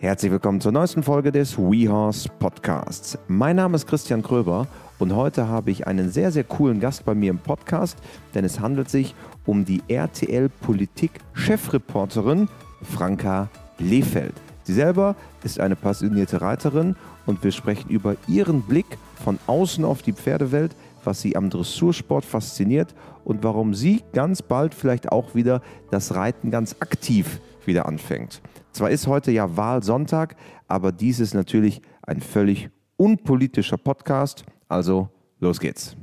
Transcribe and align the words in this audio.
Herzlich 0.00 0.32
willkommen 0.32 0.62
zur 0.62 0.72
neuesten 0.72 1.02
Folge 1.02 1.30
des 1.30 1.58
WeHorse 1.58 2.30
Podcasts. 2.38 3.18
Mein 3.28 3.56
Name 3.56 3.76
ist 3.76 3.86
Christian 3.86 4.22
Kröber 4.22 4.66
und 4.98 5.14
heute 5.14 5.46
habe 5.46 5.70
ich 5.70 5.86
einen 5.86 6.08
sehr, 6.08 6.32
sehr 6.32 6.44
coolen 6.44 6.80
Gast 6.80 7.04
bei 7.04 7.14
mir 7.14 7.28
im 7.28 7.38
Podcast, 7.38 7.98
denn 8.34 8.46
es 8.46 8.60
handelt 8.60 8.88
sich 8.88 9.14
um 9.44 9.66
die 9.66 9.82
RTL 9.88 10.48
Politik 10.48 11.10
Chefreporterin 11.34 12.48
Franka 12.82 13.50
Lehfeld. 13.78 14.32
Sie 14.62 14.72
selber 14.72 15.16
ist 15.44 15.60
eine 15.60 15.76
passionierte 15.76 16.40
Reiterin 16.40 16.96
und 17.26 17.44
wir 17.44 17.52
sprechen 17.52 17.90
über 17.90 18.16
ihren 18.26 18.62
Blick 18.62 18.96
von 19.22 19.38
außen 19.46 19.84
auf 19.84 20.00
die 20.00 20.14
Pferdewelt, 20.14 20.74
was 21.04 21.20
sie 21.20 21.36
am 21.36 21.50
Dressursport 21.50 22.24
fasziniert 22.24 22.94
und 23.22 23.44
warum 23.44 23.74
sie 23.74 24.02
ganz 24.14 24.40
bald 24.40 24.72
vielleicht 24.72 25.12
auch 25.12 25.34
wieder 25.34 25.60
das 25.90 26.14
Reiten 26.14 26.50
ganz 26.50 26.76
aktiv 26.80 27.38
wieder 27.66 27.86
anfängt. 27.86 28.40
Zwar 28.72 28.90
ist 28.90 29.06
heute 29.06 29.30
ja 29.30 29.56
Wahlsonntag, 29.56 30.36
aber 30.68 30.92
dies 30.92 31.20
ist 31.20 31.34
natürlich 31.34 31.80
ein 32.02 32.20
völlig 32.20 32.70
unpolitischer 32.96 33.76
Podcast. 33.78 34.44
Also 34.68 35.08
los 35.38 35.58
geht's. 35.60 35.96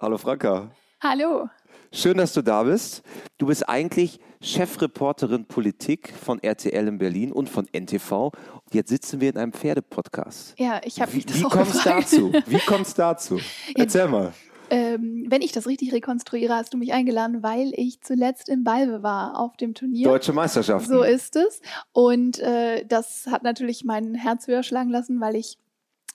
Hallo 0.00 0.18
Franka. 0.18 0.70
Hallo. 1.02 1.48
Schön, 1.92 2.18
dass 2.18 2.32
du 2.32 2.42
da 2.42 2.62
bist. 2.62 3.02
Du 3.38 3.46
bist 3.46 3.68
eigentlich 3.68 4.20
Chefreporterin 4.40 5.46
Politik 5.46 6.12
von 6.22 6.40
RTL 6.42 6.86
in 6.86 6.98
Berlin 6.98 7.32
und 7.32 7.48
von 7.48 7.66
NTV. 7.72 8.26
Und 8.28 8.74
jetzt 8.74 8.90
sitzen 8.90 9.20
wir 9.20 9.30
in 9.30 9.36
einem 9.36 9.52
Pferdepodcast. 9.52 10.54
Ja, 10.58 10.80
ich 10.84 11.00
habe 11.00 11.12
mich 11.12 11.26
das 11.26 11.40
Wie 11.40 11.44
auch 11.44 11.50
kommt 11.50 11.66
es 11.68 11.72
gefragt. 11.82 12.12
dazu? 12.12 12.32
Wie 12.46 12.58
kommt 12.60 12.86
es 12.86 12.94
dazu? 12.94 13.40
Erzähl 13.74 14.08
mal. 14.08 14.32
Ähm, 14.70 15.26
wenn 15.28 15.42
ich 15.42 15.52
das 15.52 15.66
richtig 15.66 15.92
rekonstruiere, 15.92 16.54
hast 16.54 16.72
du 16.72 16.78
mich 16.78 16.92
eingeladen, 16.92 17.42
weil 17.42 17.72
ich 17.74 18.00
zuletzt 18.00 18.48
in 18.48 18.64
Balve 18.64 19.02
war 19.02 19.38
auf 19.38 19.56
dem 19.56 19.74
Turnier. 19.74 20.08
Deutsche 20.08 20.32
Meisterschaften. 20.32 20.88
So 20.88 21.02
ist 21.02 21.36
es. 21.36 21.60
Und 21.92 22.38
äh, 22.38 22.84
das 22.86 23.26
hat 23.30 23.42
natürlich 23.42 23.84
mein 23.84 24.14
Herz 24.14 24.46
höher 24.46 24.62
schlagen 24.62 24.90
lassen, 24.90 25.20
weil 25.20 25.36
ich 25.36 25.58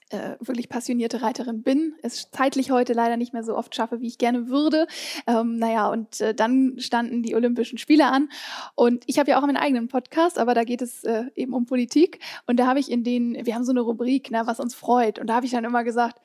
äh, 0.10 0.36
wirklich 0.40 0.70
passionierte 0.70 1.22
Reiterin 1.22 1.64
bin. 1.64 1.96
Es 2.02 2.30
zeitlich 2.32 2.72
heute 2.72 2.94
leider 2.94 3.18
nicht 3.18 3.34
mehr 3.34 3.44
so 3.44 3.58
oft 3.58 3.76
schaffe, 3.76 4.02
wie 4.02 4.08
ich 4.08 4.18
gerne 4.18 4.48
würde. 4.48 4.88
Ähm, 5.26 5.58
naja, 5.58 5.90
und 5.90 6.22
äh, 6.22 6.36
dann 6.36 6.76
standen 6.78 7.24
die 7.24 7.36
Olympischen 7.36 7.78
Spiele 7.78 8.06
an. 8.06 8.30
Und 8.76 9.04
ich 9.08 9.20
habe 9.20 9.32
ja 9.32 9.38
auch 9.38 9.46
meinen 9.46 9.58
eigenen 9.58 9.88
Podcast, 9.88 10.38
aber 10.38 10.54
da 10.54 10.64
geht 10.64 10.82
es 10.82 11.04
äh, 11.04 11.26
eben 11.36 11.54
um 11.54 11.66
Politik. 11.66 12.20
Und 12.46 12.58
da 12.58 12.68
habe 12.68 12.80
ich 12.80 12.92
in 12.92 13.04
den, 13.04 13.46
wir 13.46 13.56
haben 13.56 13.64
so 13.66 13.72
eine 13.72 13.82
Rubrik, 13.82 14.32
ne, 14.32 14.44
was 14.46 14.60
uns 14.60 14.76
freut. 14.76 15.20
Und 15.20 15.28
da 15.28 15.36
habe 15.36 15.46
ich 15.46 15.52
dann 15.52 15.66
immer 15.66 15.84
gesagt, 15.84 16.22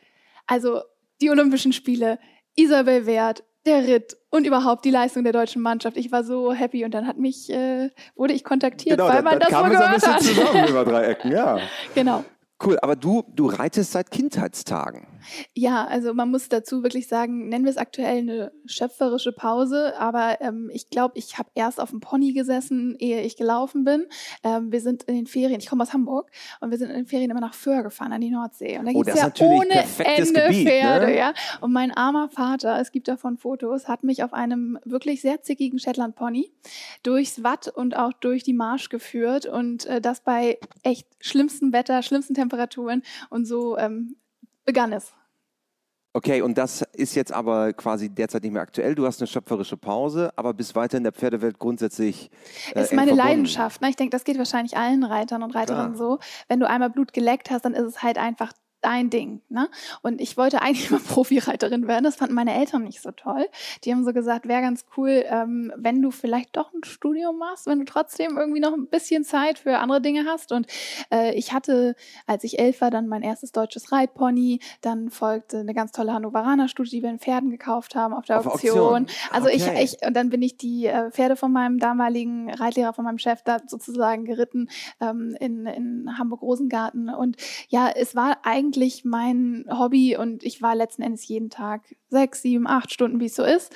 also 0.46 0.82
die 1.20 1.30
Olympischen 1.30 1.72
Spiele, 1.72 2.18
Isabel 2.56 3.06
Wert, 3.06 3.44
der 3.66 3.86
Ritt 3.86 4.16
und 4.30 4.46
überhaupt 4.46 4.84
die 4.84 4.90
Leistung 4.90 5.22
der 5.22 5.32
deutschen 5.32 5.60
Mannschaft. 5.62 5.96
Ich 5.96 6.10
war 6.10 6.24
so 6.24 6.52
happy 6.52 6.84
und 6.84 6.92
dann 6.92 7.06
hat 7.06 7.18
mich, 7.18 7.50
äh, 7.50 7.90
wurde 8.16 8.32
ich 8.32 8.44
kontaktiert, 8.44 8.98
genau, 8.98 9.08
weil 9.08 9.16
dann, 9.16 9.24
man 9.24 9.38
dann 9.38 9.40
das 9.40 9.48
kam 9.50 9.66
so 9.66 9.74
es 9.74 9.80
ein 9.80 9.94
bisschen 9.94 10.14
hat. 10.14 10.22
zusammen 10.22 10.68
über 10.68 10.84
drei 10.84 11.04
Ecken, 11.04 11.32
ja. 11.32 11.58
Genau. 11.94 12.24
Cool, 12.62 12.78
aber 12.80 12.94
du, 12.94 13.24
du 13.34 13.46
reitest 13.46 13.92
seit 13.92 14.10
Kindheitstagen. 14.10 15.06
Ja, 15.54 15.86
also 15.86 16.14
man 16.14 16.30
muss 16.30 16.48
dazu 16.48 16.82
wirklich 16.82 17.08
sagen, 17.08 17.48
nennen 17.48 17.64
wir 17.64 17.70
es 17.70 17.76
aktuell 17.76 18.18
eine 18.18 18.52
schöpferische 18.66 19.32
Pause, 19.32 19.98
aber 19.98 20.40
ähm, 20.40 20.70
ich 20.72 20.90
glaube, 20.90 21.18
ich 21.18 21.38
habe 21.38 21.50
erst 21.54 21.80
auf 21.80 21.90
dem 21.90 22.00
Pony 22.00 22.32
gesessen, 22.32 22.96
ehe 22.98 23.22
ich 23.22 23.36
gelaufen 23.36 23.84
bin. 23.84 24.06
Ähm, 24.44 24.72
wir 24.72 24.80
sind 24.80 25.04
in 25.04 25.14
den 25.14 25.26
Ferien, 25.26 25.60
ich 25.60 25.68
komme 25.68 25.82
aus 25.82 25.92
Hamburg 25.92 26.30
und 26.60 26.70
wir 26.70 26.78
sind 26.78 26.90
in 26.90 26.96
den 26.96 27.06
Ferien 27.06 27.30
immer 27.30 27.40
nach 27.40 27.54
Föhr 27.54 27.82
gefahren 27.82 28.12
an 28.12 28.20
die 28.20 28.30
Nordsee. 28.30 28.78
Und 28.78 28.86
da 28.86 28.92
Oh, 28.92 29.02
gibt's 29.02 29.20
das 29.20 29.28
ist 29.28 29.40
ja 29.40 29.46
ohne 29.46 29.84
Ende 30.04 30.32
Gebiet, 30.32 30.64
ne? 30.64 30.70
Pferde, 30.70 31.16
ja. 31.16 31.34
Und 31.60 31.72
mein 31.72 31.90
armer 31.90 32.28
Vater, 32.28 32.78
es 32.80 32.92
gibt 32.92 33.08
davon 33.08 33.36
Fotos, 33.36 33.88
hat 33.88 34.04
mich 34.04 34.22
auf 34.22 34.32
einem 34.32 34.78
wirklich 34.84 35.20
sehr 35.20 35.42
zickigen 35.42 35.78
Shetland 35.78 36.14
Pony 36.16 36.52
durchs 37.02 37.42
Watt 37.42 37.68
und 37.68 37.96
auch 37.96 38.12
durch 38.12 38.42
die 38.42 38.52
Marsch 38.52 38.88
geführt 38.88 39.46
und 39.46 39.86
äh, 39.86 40.00
das 40.00 40.20
bei 40.20 40.58
echt 40.82 41.06
schlimmstem 41.20 41.72
Wetter, 41.72 42.02
schlimmsten 42.02 42.34
Temperaturen 42.34 43.02
und 43.30 43.46
so 43.46 43.76
ähm, 43.78 44.16
begann 44.70 44.92
es. 44.92 45.12
Okay, 46.12 46.42
und 46.42 46.58
das 46.58 46.82
ist 46.92 47.14
jetzt 47.14 47.32
aber 47.32 47.72
quasi 47.72 48.08
derzeit 48.08 48.42
nicht 48.42 48.52
mehr 48.52 48.62
aktuell. 48.62 48.96
Du 48.96 49.06
hast 49.06 49.20
eine 49.20 49.28
schöpferische 49.28 49.76
Pause, 49.76 50.32
aber 50.34 50.54
bist 50.54 50.74
weiter 50.74 50.96
in 50.96 51.04
der 51.04 51.12
Pferdewelt 51.12 51.58
grundsätzlich. 51.60 52.30
Äh, 52.74 52.82
ist 52.82 52.92
meine. 52.92 53.12
Leidenschaft. 53.12 53.80
Ne? 53.80 53.90
Ich 53.90 53.96
denke, 53.96 54.10
das 54.10 54.24
geht 54.24 54.38
wahrscheinlich 54.38 54.76
allen 54.76 55.04
Reitern 55.04 55.44
und 55.44 55.54
Reiterinnen 55.54 55.94
Klar. 55.94 56.18
so. 56.18 56.18
Wenn 56.48 56.58
du 56.58 56.68
einmal 56.68 56.90
Blut 56.90 57.12
geleckt 57.12 57.50
hast, 57.50 57.64
dann 57.64 57.74
ist 57.74 57.84
es 57.84 58.02
halt 58.02 58.18
einfach 58.18 58.52
dein 58.80 59.10
Ding. 59.10 59.40
Ne? 59.48 59.68
Und 60.02 60.20
ich 60.20 60.36
wollte 60.36 60.62
eigentlich 60.62 60.90
mal 60.90 61.00
Profireiterin 61.08 61.86
werden. 61.86 62.04
Das 62.04 62.16
fanden 62.16 62.34
meine 62.34 62.54
Eltern 62.54 62.84
nicht 62.84 63.02
so 63.02 63.10
toll. 63.10 63.46
Die 63.84 63.92
haben 63.92 64.04
so 64.04 64.12
gesagt, 64.12 64.48
wäre 64.48 64.62
ganz 64.62 64.84
cool, 64.96 65.24
ähm, 65.28 65.72
wenn 65.76 66.02
du 66.02 66.10
vielleicht 66.10 66.56
doch 66.56 66.72
ein 66.72 66.84
Studium 66.84 67.38
machst, 67.38 67.66
wenn 67.66 67.80
du 67.80 67.84
trotzdem 67.84 68.38
irgendwie 68.38 68.60
noch 68.60 68.72
ein 68.72 68.86
bisschen 68.86 69.24
Zeit 69.24 69.58
für 69.58 69.78
andere 69.78 70.00
Dinge 70.00 70.24
hast. 70.26 70.52
Und 70.52 70.66
äh, 71.12 71.34
ich 71.34 71.52
hatte, 71.52 71.94
als 72.26 72.44
ich 72.44 72.58
elf 72.58 72.80
war, 72.80 72.90
dann 72.90 73.08
mein 73.08 73.22
erstes 73.22 73.52
deutsches 73.52 73.92
Reitpony. 73.92 74.60
Dann 74.80 75.10
folgte 75.10 75.58
eine 75.58 75.74
ganz 75.74 75.92
tolle 75.92 76.12
Hannoveraner-Studie, 76.12 76.90
die 76.90 77.02
wir 77.02 77.10
in 77.10 77.18
Pferden 77.18 77.50
gekauft 77.50 77.94
haben 77.94 78.14
auf 78.14 78.24
der 78.24 78.40
Auf 78.40 78.46
Auktion. 78.46 78.78
Auktion. 78.78 79.06
Also 79.30 79.48
Okay. 79.48 79.82
ich, 79.82 79.94
ich, 79.94 80.06
und 80.06 80.14
dann 80.14 80.30
bin 80.30 80.42
ich 80.42 80.56
die 80.56 80.86
äh, 80.86 81.10
Pferde 81.10 81.36
von 81.36 81.52
meinem 81.52 81.78
damaligen 81.78 82.50
Reitlehrer, 82.52 82.92
von 82.92 83.04
meinem 83.04 83.18
Chef 83.18 83.42
da 83.42 83.58
sozusagen 83.66 84.24
geritten 84.24 84.68
ähm, 85.00 85.36
in, 85.40 85.66
in 85.66 86.18
Hamburg-Rosengarten. 86.18 87.08
Und 87.10 87.36
ja, 87.68 87.90
es 87.94 88.14
war 88.14 88.38
eigentlich 88.44 88.69
mein 89.04 89.64
Hobby 89.70 90.16
und 90.16 90.42
ich 90.44 90.62
war 90.62 90.74
letzten 90.74 91.02
Endes 91.02 91.26
jeden 91.26 91.50
Tag 91.50 91.82
sechs, 92.08 92.42
sieben, 92.42 92.66
acht 92.66 92.92
Stunden, 92.92 93.20
wie 93.20 93.26
es 93.26 93.34
so 93.34 93.44
ist. 93.44 93.72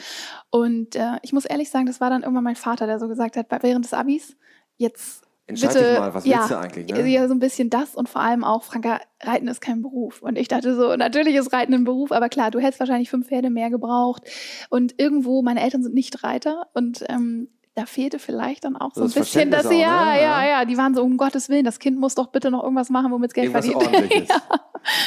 Und 0.50 0.96
äh, 0.96 1.18
ich 1.22 1.32
muss 1.32 1.44
ehrlich 1.44 1.70
sagen, 1.70 1.86
das 1.86 2.00
war 2.00 2.10
dann 2.10 2.22
irgendwann 2.22 2.44
mein 2.44 2.56
Vater, 2.56 2.86
der 2.86 2.98
so 2.98 3.08
gesagt 3.08 3.36
hat, 3.36 3.46
während 3.62 3.84
des 3.84 3.94
Abis, 3.94 4.36
jetzt 4.76 5.24
Entscheid 5.46 5.74
bitte, 5.74 5.90
dich 5.90 5.98
mal, 5.98 6.14
was 6.14 6.24
ja, 6.24 6.38
willst 6.38 6.50
du 6.50 6.58
eigentlich? 6.58 6.86
Ne? 6.86 7.06
ja, 7.06 7.28
so 7.28 7.34
ein 7.34 7.38
bisschen 7.38 7.68
das 7.68 7.94
und 7.94 8.08
vor 8.08 8.22
allem 8.22 8.44
auch, 8.44 8.62
Franka, 8.62 9.00
Reiten 9.22 9.46
ist 9.48 9.60
kein 9.60 9.82
Beruf. 9.82 10.22
Und 10.22 10.38
ich 10.38 10.48
dachte 10.48 10.74
so, 10.74 10.96
natürlich 10.96 11.34
ist 11.34 11.52
Reiten 11.52 11.74
ein 11.74 11.84
Beruf, 11.84 12.12
aber 12.12 12.30
klar, 12.30 12.50
du 12.50 12.60
hättest 12.60 12.80
wahrscheinlich 12.80 13.10
fünf 13.10 13.28
Pferde 13.28 13.50
mehr 13.50 13.68
gebraucht. 13.68 14.22
Und 14.70 14.94
irgendwo, 14.98 15.42
meine 15.42 15.60
Eltern 15.62 15.82
sind 15.82 15.94
nicht 15.94 16.24
Reiter 16.24 16.68
und 16.72 17.04
ähm, 17.08 17.48
da 17.74 17.86
fehlte 17.86 18.18
vielleicht 18.18 18.64
dann 18.64 18.76
auch 18.76 18.94
so 18.94 19.02
Das 19.02 19.16
ein 19.16 19.20
bisschen, 19.22 19.50
dass 19.50 19.62
sie, 19.68 19.80
Verständnis 19.80 19.88
auch, 20.00 20.04
ja, 20.06 20.14
ne? 20.14 20.22
ja, 20.22 20.48
Ja. 20.60 20.64
die 20.64 20.76
waren 20.76 20.94
so, 20.94 21.02
um 21.02 21.16
Gottes 21.16 21.48
Willen, 21.48 21.64
das 21.64 21.78
Kind 21.80 21.98
muss 21.98 22.14
doch 22.14 22.28
bitte 22.28 22.50
noch 22.50 22.62
irgendwas 22.62 22.88
machen, 22.90 23.10
womit 23.10 23.30
es 23.30 23.34
Geld 23.34 23.50
verdient. 23.50 23.76
Ja, 24.28 24.42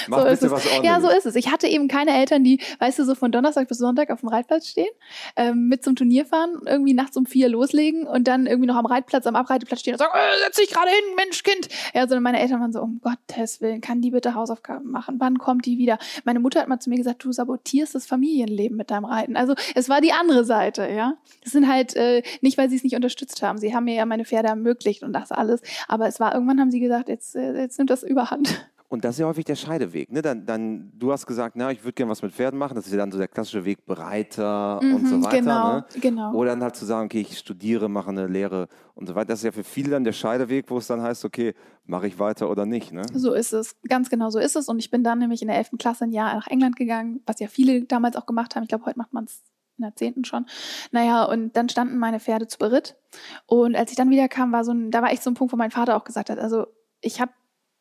Mach 0.08 0.18
so 0.20 0.24
bitte 0.24 0.34
ist 0.34 0.44
es. 0.44 0.52
was 0.52 0.66
Ordentliches. 0.66 0.86
Ja, 0.86 1.02
so 1.02 1.10
ist 1.10 1.26
es. 1.28 1.36
Ich 1.36 1.52
hatte 1.52 1.68
eben 1.68 1.88
keine 1.88 2.12
Eltern, 2.18 2.44
die, 2.44 2.60
weißt 2.80 2.98
du, 2.98 3.06
so 3.06 3.14
von 3.14 3.32
Donnerstag 3.32 3.68
bis 3.68 3.78
Sonntag 3.78 4.10
auf 4.10 4.22
dem 4.22 4.30
Reitplatz 4.30 4.68
stehen, 4.70 4.90
ähm, 5.36 5.68
mit 5.68 5.84
zum 5.84 5.96
Turnier 5.96 6.26
fahren, 6.26 6.62
irgendwie 6.66 6.96
nachts 6.96 7.16
um 7.16 7.28
vier 7.28 7.48
loslegen 7.48 8.08
und 8.08 8.28
dann 8.28 8.48
irgendwie 8.48 8.66
noch 8.68 8.76
am 8.76 8.88
Reitplatz, 8.88 9.28
am 9.28 9.36
Abreiteplatz 9.36 9.82
stehen 9.82 9.94
und 9.94 10.00
sagen, 10.00 10.14
äh, 10.16 10.44
setz 10.44 10.58
dich 10.58 10.72
gerade 10.72 10.90
hin, 10.90 11.16
Mensch, 11.16 11.44
Kind. 11.44 11.70
Ja, 11.94 12.02
sondern 12.08 12.24
meine 12.24 12.40
Eltern 12.40 12.60
waren 12.60 12.74
so, 12.74 12.82
um 12.82 13.00
Gottes 13.04 13.62
Willen, 13.62 13.80
kann 13.80 14.02
die 14.02 14.10
bitte 14.10 14.34
Hausaufgaben 14.34 14.90
machen? 14.90 15.18
Wann 15.20 15.38
kommt 15.38 15.68
die 15.68 15.78
wieder? 15.78 16.00
Meine 16.26 16.40
Mutter 16.40 16.60
hat 16.60 16.68
mal 16.70 16.80
zu 16.80 16.90
mir 16.90 16.98
gesagt, 16.98 17.24
du 17.24 17.32
sabotierst 17.32 17.94
das 17.94 18.08
Familienleben 18.08 18.76
mit 18.78 18.90
deinem 18.90 19.06
Reiten. 19.06 19.38
Also 19.38 19.54
es 19.76 19.90
war 19.90 20.02
die 20.02 20.12
andere 20.12 20.44
Seite, 20.44 20.90
ja. 20.90 21.14
Das 21.44 21.52
sind 21.54 21.68
halt 21.68 21.96
äh, 21.96 22.24
nicht, 22.42 22.57
weil 22.58 22.70
sie 22.70 22.76
es 22.78 22.84
nicht 22.84 22.96
unterstützt 22.96 23.42
haben. 23.42 23.58
Sie 23.58 23.74
haben 23.76 23.86
mir 23.86 23.96
ja 23.96 24.06
meine 24.06 24.26
Pferde 24.26 24.50
ermöglicht 24.50 25.04
und 25.04 25.14
das 25.14 25.32
alles. 25.32 25.62
Aber 25.88 26.08
es 26.08 26.20
war 26.20 26.34
irgendwann 26.34 26.60
haben 26.60 26.72
sie 26.72 26.80
gesagt, 26.80 27.10
jetzt, 27.10 27.36
äh, 27.36 27.54
jetzt 27.60 27.78
nimmt 27.78 27.90
das 27.90 28.04
Überhand. 28.04 28.70
Und 28.90 29.04
das 29.04 29.16
ist 29.16 29.20
ja 29.20 29.26
häufig 29.28 29.44
der 29.44 29.56
Scheideweg. 29.56 30.10
Ne? 30.14 30.22
Dann, 30.22 30.46
dann, 30.46 30.94
du 30.98 31.12
hast 31.12 31.26
gesagt, 31.26 31.58
na, 31.58 31.72
ich 31.72 31.84
würde 31.84 31.92
gerne 31.92 32.10
was 32.10 32.22
mit 32.22 32.32
Pferden 32.32 32.58
machen. 32.58 32.76
Das 32.76 32.86
ist 32.86 32.92
ja 32.94 32.98
dann 32.98 33.12
so 33.12 33.18
der 33.18 33.28
klassische 33.28 33.66
Weg, 33.66 33.86
Breiter 33.86 34.80
und 34.80 35.06
so 35.08 35.16
Mhm, 35.18 35.24
weiter. 35.26 35.38
Genau, 35.42 35.74
Ne? 35.76 35.86
genau. 36.00 36.34
Oder 36.34 36.52
dann 36.52 36.64
halt 36.64 36.78
zu 36.78 36.86
sagen, 36.86 37.08
okay, 37.08 37.20
ich 37.20 37.38
studiere, 37.38 37.90
mache 37.90 38.10
eine 38.12 38.28
Lehre 38.28 38.70
und 38.96 39.06
so 39.08 39.14
weiter. 39.14 39.28
Das 39.28 39.40
ist 39.40 39.44
ja 39.46 39.52
für 39.52 39.66
viele 39.66 39.90
dann 39.90 40.06
der 40.06 40.14
Scheideweg, 40.14 40.70
wo 40.70 40.78
es 40.78 40.88
dann 40.88 41.02
heißt, 41.02 41.26
okay, 41.26 41.54
mache 41.86 42.08
ich 42.08 42.18
weiter 42.18 42.50
oder 42.50 42.66
nicht. 42.66 42.94
Ne? 42.94 43.02
So 43.14 43.34
ist 43.34 43.52
es, 43.52 43.76
ganz 43.90 44.10
genau 44.10 44.30
so 44.30 44.40
ist 44.40 44.56
es. 44.56 44.70
Und 44.70 44.80
ich 44.80 44.90
bin 44.90 45.04
dann 45.04 45.20
nämlich 45.20 45.42
in 45.42 45.50
der 45.50 45.58
11. 45.58 45.72
Klasse 45.78 46.06
ein 46.06 46.14
Jahr 46.14 46.34
nach 46.36 46.48
England 46.48 46.78
gegangen, 46.78 47.22
was 47.26 47.42
ja 47.42 47.48
viele 47.50 47.84
damals 47.84 48.16
auch 48.16 48.26
gemacht 48.26 48.56
haben. 48.56 48.64
Ich 48.64 48.70
glaube, 48.70 48.86
heute 48.86 48.98
macht 48.98 49.12
man 49.12 49.26
es 49.26 49.44
in 49.78 49.84
der 49.84 49.96
10. 49.96 50.26
schon. 50.26 50.46
Naja, 50.92 51.24
und 51.24 51.56
dann 51.56 51.70
standen 51.70 51.98
meine 51.98 52.20
Pferde 52.20 52.48
zu 52.48 52.58
Beritt. 52.58 52.96
Und 53.46 53.76
als 53.76 53.92
ich 53.92 53.98
dann 53.98 54.10
wieder 54.10 54.28
kam, 54.28 54.52
war 54.52 54.64
so 54.64 54.72
ein, 54.72 54.92
da 54.92 55.02
war 55.02 55.12
echt 55.12 55.24
so 55.24 55.30
ein 55.30 55.36
Punkt, 55.36 55.54
wo 55.54 55.58
mein 55.58 55.72
Vater 55.72 55.96
auch 55.96 56.04
gesagt 56.04 56.30
hat, 56.30 56.40
also 56.40 56.68
ich 57.02 57.22
habe 57.22 57.32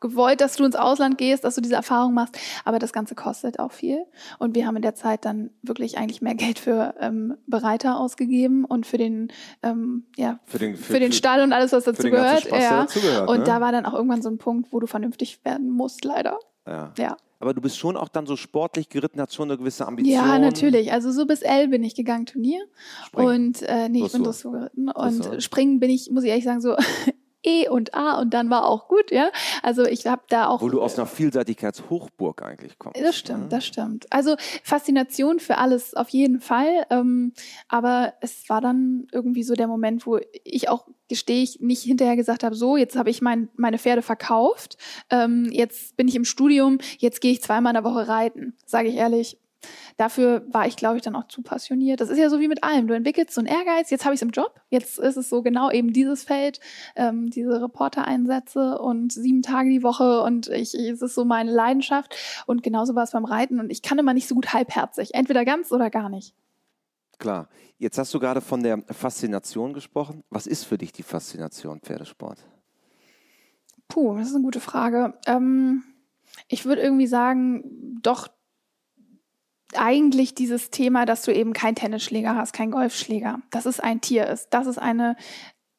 gewollt, 0.00 0.40
dass 0.40 0.56
du 0.56 0.64
ins 0.64 0.76
Ausland 0.76 1.16
gehst, 1.16 1.44
dass 1.44 1.54
du 1.54 1.60
diese 1.60 1.74
Erfahrung 1.74 2.12
machst, 2.12 2.36
aber 2.64 2.78
das 2.78 2.92
Ganze 2.92 3.14
kostet 3.14 3.58
auch 3.58 3.72
viel. 3.72 4.04
Und 4.38 4.54
wir 4.54 4.66
haben 4.66 4.76
in 4.76 4.82
der 4.82 4.94
Zeit 4.94 5.24
dann 5.24 5.50
wirklich 5.62 5.96
eigentlich 5.98 6.20
mehr 6.20 6.34
Geld 6.34 6.58
für 6.58 6.94
ähm, 7.00 7.36
Bereiter 7.46 7.98
ausgegeben 7.98 8.64
und 8.64 8.86
für 8.86 8.98
den, 8.98 9.32
ähm, 9.62 10.06
ja, 10.16 10.38
Für 10.44 10.58
den, 10.58 10.76
für, 10.76 11.00
den 11.00 11.12
Stall 11.12 11.42
und 11.42 11.52
alles, 11.52 11.72
was 11.72 11.84
für 11.84 11.92
dazu 11.92 12.10
gehört. 12.10 12.42
Spaß, 12.42 12.62
ja. 12.62 12.80
dazugehört, 12.82 13.28
Und 13.28 13.38
ne? 13.38 13.44
da 13.44 13.60
war 13.60 13.72
dann 13.72 13.86
auch 13.86 13.94
irgendwann 13.94 14.22
so 14.22 14.28
ein 14.28 14.38
Punkt, 14.38 14.72
wo 14.72 14.80
du 14.80 14.86
vernünftig 14.86 15.44
werden 15.44 15.70
musst, 15.70 16.04
leider. 16.04 16.38
ja. 16.66 16.92
Ja. 16.98 17.16
Aber 17.38 17.52
du 17.52 17.60
bist 17.60 17.78
schon 17.78 17.96
auch 17.96 18.08
dann 18.08 18.26
so 18.26 18.36
sportlich 18.36 18.88
geritten, 18.88 19.20
hast 19.20 19.34
schon 19.34 19.50
eine 19.50 19.58
gewisse 19.58 19.86
Ambition. 19.86 20.14
Ja, 20.14 20.38
natürlich. 20.38 20.92
Also 20.92 21.12
so 21.12 21.26
bis 21.26 21.42
L 21.42 21.68
bin 21.68 21.84
ich 21.84 21.94
gegangen 21.94 22.26
Turnier. 22.26 22.60
Springen. 23.06 23.28
Und 23.28 23.62
äh, 23.62 23.88
nee, 23.88 24.04
ich 24.04 24.12
bin 24.12 24.22
Dressur. 24.22 24.52
Dressur 24.52 24.52
geritten. 24.52 24.88
Und 24.88 25.18
Dressur. 25.18 25.40
Springen 25.40 25.80
bin 25.80 25.90
ich, 25.90 26.10
muss 26.10 26.24
ich 26.24 26.30
ehrlich 26.30 26.44
sagen, 26.44 26.60
so 26.60 26.76
E 27.46 27.68
und 27.68 27.94
A 27.94 28.18
und 28.20 28.34
dann 28.34 28.50
war 28.50 28.66
auch 28.66 28.88
gut, 28.88 29.10
ja. 29.10 29.30
Also 29.62 29.84
ich 29.84 30.06
habe 30.06 30.22
da 30.28 30.48
auch. 30.48 30.60
Wo 30.60 30.68
du 30.68 30.82
aus 30.82 30.98
einer 30.98 31.06
Vielseitigkeitshochburg 31.06 32.42
eigentlich 32.42 32.78
kommst. 32.78 33.00
Das 33.00 33.16
stimmt, 33.16 33.42
ne? 33.44 33.48
das 33.48 33.64
stimmt. 33.64 34.06
Also 34.10 34.36
Faszination 34.62 35.38
für 35.38 35.58
alles 35.58 35.94
auf 35.94 36.08
jeden 36.08 36.40
Fall. 36.40 36.86
Ähm, 36.90 37.32
aber 37.68 38.14
es 38.20 38.48
war 38.48 38.60
dann 38.60 39.06
irgendwie 39.12 39.44
so 39.44 39.54
der 39.54 39.68
Moment, 39.68 40.06
wo 40.06 40.18
ich 40.44 40.68
auch 40.68 40.86
gestehe 41.08 41.42
ich, 41.42 41.60
nicht 41.60 41.82
hinterher 41.82 42.16
gesagt 42.16 42.42
habe, 42.42 42.56
so, 42.56 42.76
jetzt 42.76 42.96
habe 42.96 43.10
ich 43.10 43.22
mein, 43.22 43.48
meine 43.56 43.78
Pferde 43.78 44.02
verkauft, 44.02 44.76
ähm, 45.10 45.48
jetzt 45.52 45.96
bin 45.96 46.08
ich 46.08 46.16
im 46.16 46.24
Studium, 46.24 46.78
jetzt 46.98 47.20
gehe 47.20 47.30
ich 47.30 47.42
zweimal 47.42 47.70
in 47.70 47.82
der 47.82 47.84
Woche 47.84 48.08
reiten. 48.08 48.56
Sage 48.66 48.88
ich 48.88 48.96
ehrlich, 48.96 49.38
dafür 49.96 50.44
war 50.48 50.66
ich, 50.66 50.76
glaube 50.76 50.96
ich, 50.96 51.02
dann 51.02 51.16
auch 51.16 51.28
zu 51.28 51.42
passioniert. 51.42 52.00
Das 52.00 52.08
ist 52.08 52.18
ja 52.18 52.30
so 52.30 52.40
wie 52.40 52.48
mit 52.48 52.64
allem. 52.64 52.86
Du 52.86 52.94
entwickelst 52.94 53.34
so 53.34 53.40
einen 53.40 53.48
Ehrgeiz, 53.48 53.90
jetzt 53.90 54.04
habe 54.04 54.14
ich 54.14 54.18
es 54.18 54.22
im 54.22 54.30
Job, 54.30 54.60
jetzt 54.70 54.98
ist 54.98 55.16
es 55.16 55.28
so 55.28 55.42
genau 55.42 55.70
eben 55.70 55.92
dieses 55.92 56.24
Feld, 56.24 56.60
ähm, 56.94 57.30
diese 57.30 57.62
Reportereinsätze 57.62 58.78
und 58.78 59.12
sieben 59.12 59.42
Tage 59.42 59.70
die 59.70 59.82
Woche 59.82 60.22
und 60.22 60.48
ich, 60.48 60.74
es 60.74 61.02
ist 61.02 61.14
so 61.14 61.24
meine 61.24 61.52
Leidenschaft. 61.52 62.14
Und 62.46 62.62
genauso 62.62 62.94
war 62.94 63.04
es 63.04 63.12
beim 63.12 63.24
Reiten 63.24 63.60
und 63.60 63.70
ich 63.70 63.82
kann 63.82 63.98
immer 63.98 64.14
nicht 64.14 64.28
so 64.28 64.34
gut 64.34 64.52
halbherzig. 64.52 65.14
Entweder 65.14 65.44
ganz 65.44 65.72
oder 65.72 65.90
gar 65.90 66.08
nicht. 66.08 66.34
Klar. 67.18 67.48
Jetzt 67.78 67.98
hast 67.98 68.12
du 68.14 68.20
gerade 68.20 68.40
von 68.40 68.62
der 68.62 68.82
Faszination 68.88 69.74
gesprochen. 69.74 70.24
Was 70.30 70.46
ist 70.46 70.64
für 70.64 70.78
dich 70.78 70.92
die 70.92 71.02
Faszination 71.02 71.80
Pferdesport? 71.80 72.38
Puh, 73.88 74.16
das 74.16 74.28
ist 74.28 74.34
eine 74.34 74.44
gute 74.44 74.60
Frage. 74.60 75.14
Ähm, 75.26 75.84
ich 76.48 76.64
würde 76.64 76.82
irgendwie 76.82 77.06
sagen, 77.06 77.98
doch 78.02 78.28
eigentlich 79.74 80.34
dieses 80.34 80.70
Thema, 80.70 81.06
dass 81.06 81.22
du 81.22 81.32
eben 81.32 81.52
keinen 81.52 81.74
Tennisschläger 81.74 82.36
hast, 82.36 82.52
keinen 82.52 82.70
Golfschläger, 82.70 83.40
dass 83.50 83.66
es 83.66 83.80
ein 83.80 84.00
Tier 84.00 84.26
ist, 84.26 84.50
dass 84.50 84.66
es 84.66 84.78
eine 84.78 85.16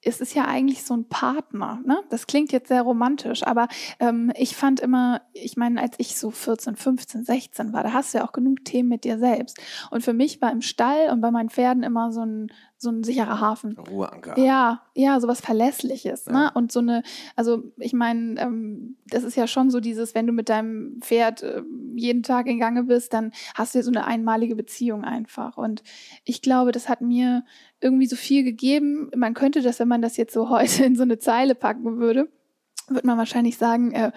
es 0.08 0.22
ist 0.22 0.36
ja 0.36 0.46
eigentlich 0.46 0.84
so 0.84 0.96
ein 0.96 1.10
Partner. 1.10 1.82
Ne? 1.86 2.00
Das 2.10 2.28
klingt 2.28 2.52
jetzt 2.52 2.68
sehr 2.68 2.82
romantisch, 2.82 3.44
aber 3.44 3.68
ähm, 4.00 4.32
ich 4.36 4.56
fand 4.56 4.80
immer, 4.80 5.22
ich 5.34 5.58
meine, 5.58 5.82
als 5.82 5.96
ich 5.98 6.18
so 6.18 6.32
14, 6.32 6.76
15, 6.76 7.26
16 7.26 7.74
war, 7.74 7.84
da 7.84 7.94
hast 7.94 8.14
du 8.14 8.20
ja 8.20 8.26
auch 8.26 8.32
genug 8.32 8.64
Themen 8.64 8.90
mit 8.90 9.04
dir 9.04 9.18
selbst. 9.18 9.60
Und 9.92 10.04
für 10.04 10.14
mich 10.14 10.42
war 10.42 10.52
im 10.52 10.62
Stall 10.62 11.10
und 11.12 11.20
bei 11.22 11.32
meinen 11.32 11.50
Pferden 11.50 11.84
immer 11.84 12.12
so 12.12 12.22
ein, 12.22 12.52
so 12.78 12.90
ein 12.90 13.04
sicherer 13.04 13.42
Hafen. 13.42 13.76
Ruheanker. 13.78 14.40
Ja, 14.40 14.84
ja, 14.94 15.20
sowas 15.20 15.42
Verlässliches. 15.42 16.28
Ne? 16.28 16.34
Ja. 16.34 16.40
Ne? 16.46 16.52
Und 16.54 16.72
so 16.72 16.80
eine, 16.80 17.02
also 17.36 17.64
ich 17.78 17.94
meine, 17.94 18.40
ähm, 18.40 18.98
das 19.08 19.24
ist 19.24 19.36
ja 19.36 19.48
schon 19.48 19.72
so 19.72 19.80
dieses, 19.80 20.14
wenn 20.14 20.28
du 20.28 20.34
mit 20.34 20.48
deinem 20.48 21.00
Pferd 21.02 21.42
äh, 21.42 21.64
jeden 21.98 22.24
Tag 22.24 22.48
in 22.48 22.60
Gange 22.60 22.84
bist, 22.84 23.14
dann 23.14 23.32
hast 23.56 23.74
du 23.74 23.80
ja 23.80 23.84
so 23.84 23.92
eine 23.92 24.06
einmalige 24.06 24.56
Beziehung 24.56 25.04
einfach. 25.04 25.58
Und 25.58 25.84
ich 26.24 26.42
glaube, 26.42 26.72
das 26.72 26.90
hat 26.90 27.02
mir 27.02 27.44
irgendwie 27.82 28.08
so 28.08 28.16
viel 28.16 28.44
gegeben. 28.44 29.12
Man 29.16 29.34
könnte 29.34 29.62
das, 29.62 29.80
wenn 29.80 29.88
man 29.88 30.02
das 30.02 30.18
jetzt 30.18 30.34
so 30.34 30.50
heute 30.52 30.86
in 30.86 30.96
so 30.96 31.04
eine 31.04 31.20
Zeile 31.20 31.56
packen 31.56 31.98
würde, 31.98 32.30
würde 32.88 33.08
man 33.08 33.18
wahrscheinlich 33.18 33.58
sagen, 33.58 33.92
äh, 33.92 34.12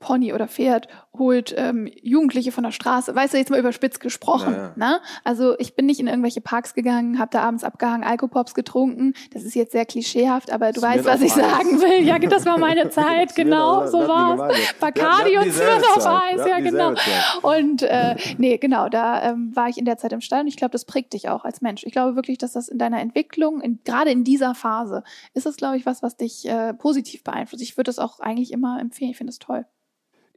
Pony 0.00 0.32
oder 0.32 0.48
Pferd 0.48 0.88
holt 1.16 1.54
ähm, 1.56 1.88
Jugendliche 2.02 2.52
von 2.52 2.64
der 2.64 2.72
Straße. 2.72 3.14
Weißt 3.14 3.34
du, 3.34 3.38
jetzt 3.38 3.50
mal 3.50 3.60
überspitzt 3.60 4.00
gesprochen. 4.00 4.54
Ja. 4.54 4.72
Ne? 4.74 5.00
Also 5.24 5.58
ich 5.58 5.76
bin 5.76 5.86
nicht 5.86 6.00
in 6.00 6.06
irgendwelche 6.06 6.40
Parks 6.40 6.74
gegangen, 6.74 7.18
habe 7.18 7.30
da 7.30 7.42
abends 7.42 7.62
abgehangen, 7.62 8.02
Alkopops 8.02 8.54
getrunken. 8.54 9.12
Das 9.32 9.44
ist 9.44 9.54
jetzt 9.54 9.72
sehr 9.72 9.84
klischeehaft, 9.84 10.50
aber 10.50 10.72
du 10.72 10.80
weißt, 10.80 11.04
was 11.04 11.20
ich 11.20 11.32
Eis. 11.32 11.38
sagen 11.38 11.80
will. 11.80 12.06
Ja, 12.06 12.18
das 12.30 12.46
war 12.46 12.58
meine 12.58 12.88
Zeit, 12.88 13.34
genau, 13.36 13.86
so 13.86 13.98
war's. 14.08 14.54
Bacardi 14.80 15.36
und 15.36 15.52
Zwirn 15.52 15.82
auf 15.94 16.06
Eis, 16.06 16.46
ja 16.48 16.60
genau. 16.60 16.94
Und 17.42 17.82
äh, 17.82 18.16
nee, 18.38 18.56
genau, 18.56 18.88
da 18.88 19.30
ähm, 19.30 19.54
war 19.54 19.68
ich 19.68 19.76
in 19.76 19.84
der 19.84 19.98
Zeit 19.98 20.12
im 20.12 20.22
Stall 20.22 20.40
und 20.40 20.48
ich 20.48 20.56
glaube, 20.56 20.72
das 20.72 20.86
prägt 20.86 21.12
dich 21.12 21.28
auch 21.28 21.44
als 21.44 21.60
Mensch. 21.60 21.84
Ich 21.84 21.92
glaube 21.92 22.16
wirklich, 22.16 22.38
dass 22.38 22.52
das 22.52 22.68
in 22.68 22.78
deiner 22.78 23.00
Entwicklung, 23.00 23.60
in, 23.60 23.80
gerade 23.84 24.10
in 24.10 24.24
dieser 24.24 24.54
Phase, 24.54 25.02
ist 25.34 25.44
das, 25.44 25.56
glaube 25.56 25.76
ich, 25.76 25.84
was, 25.84 26.02
was 26.02 26.16
dich 26.16 26.48
äh, 26.48 26.72
positiv 26.72 27.22
beeinflusst. 27.22 27.62
Ich 27.62 27.76
würde 27.76 27.88
das 27.88 27.98
auch 27.98 28.20
eigentlich 28.20 28.52
immer 28.52 28.80
empfehlen. 28.80 29.10
Ich 29.10 29.18
finde 29.18 29.32
das 29.32 29.38
toll. 29.38 29.66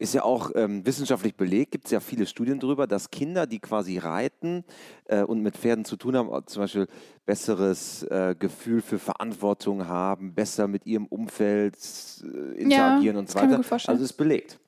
Ist 0.04 0.14
ja 0.14 0.24
auch 0.24 0.52
ähm, 0.56 0.86
wissenschaftlich 0.86 1.36
belegt, 1.36 1.72
gibt 1.72 1.86
es 1.86 1.92
ja 1.92 2.02
viele 2.02 2.26
Studien 2.26 2.60
darüber, 2.60 2.88
dass 2.88 3.10
Kinder, 3.10 3.48
die 3.48 3.60
quasi 3.60 4.00
reiten 4.00 4.66
äh, 5.06 5.24
und 5.24 5.40
mit 5.40 5.56
Pferden 5.56 5.86
zu 5.86 5.96
tun 5.96 6.18
haben, 6.18 6.30
zum 6.46 6.64
Beispiel 6.64 6.88
besseres 7.26 8.04
äh, 8.04 8.36
Gefühl 8.38 8.82
für 8.82 9.00
Verantwortung 9.00 9.88
haben, 9.88 10.34
besser 10.34 10.68
mit 10.68 10.86
ihrem 10.86 11.06
Umfeld 11.06 11.78
äh, 12.22 12.62
interagieren 12.62 13.16
ja, 13.16 13.20
und 13.22 13.30
so 13.30 13.40
weiter. 13.40 13.62
Also 13.88 14.04
ist 14.04 14.18
belegt. 14.18 14.60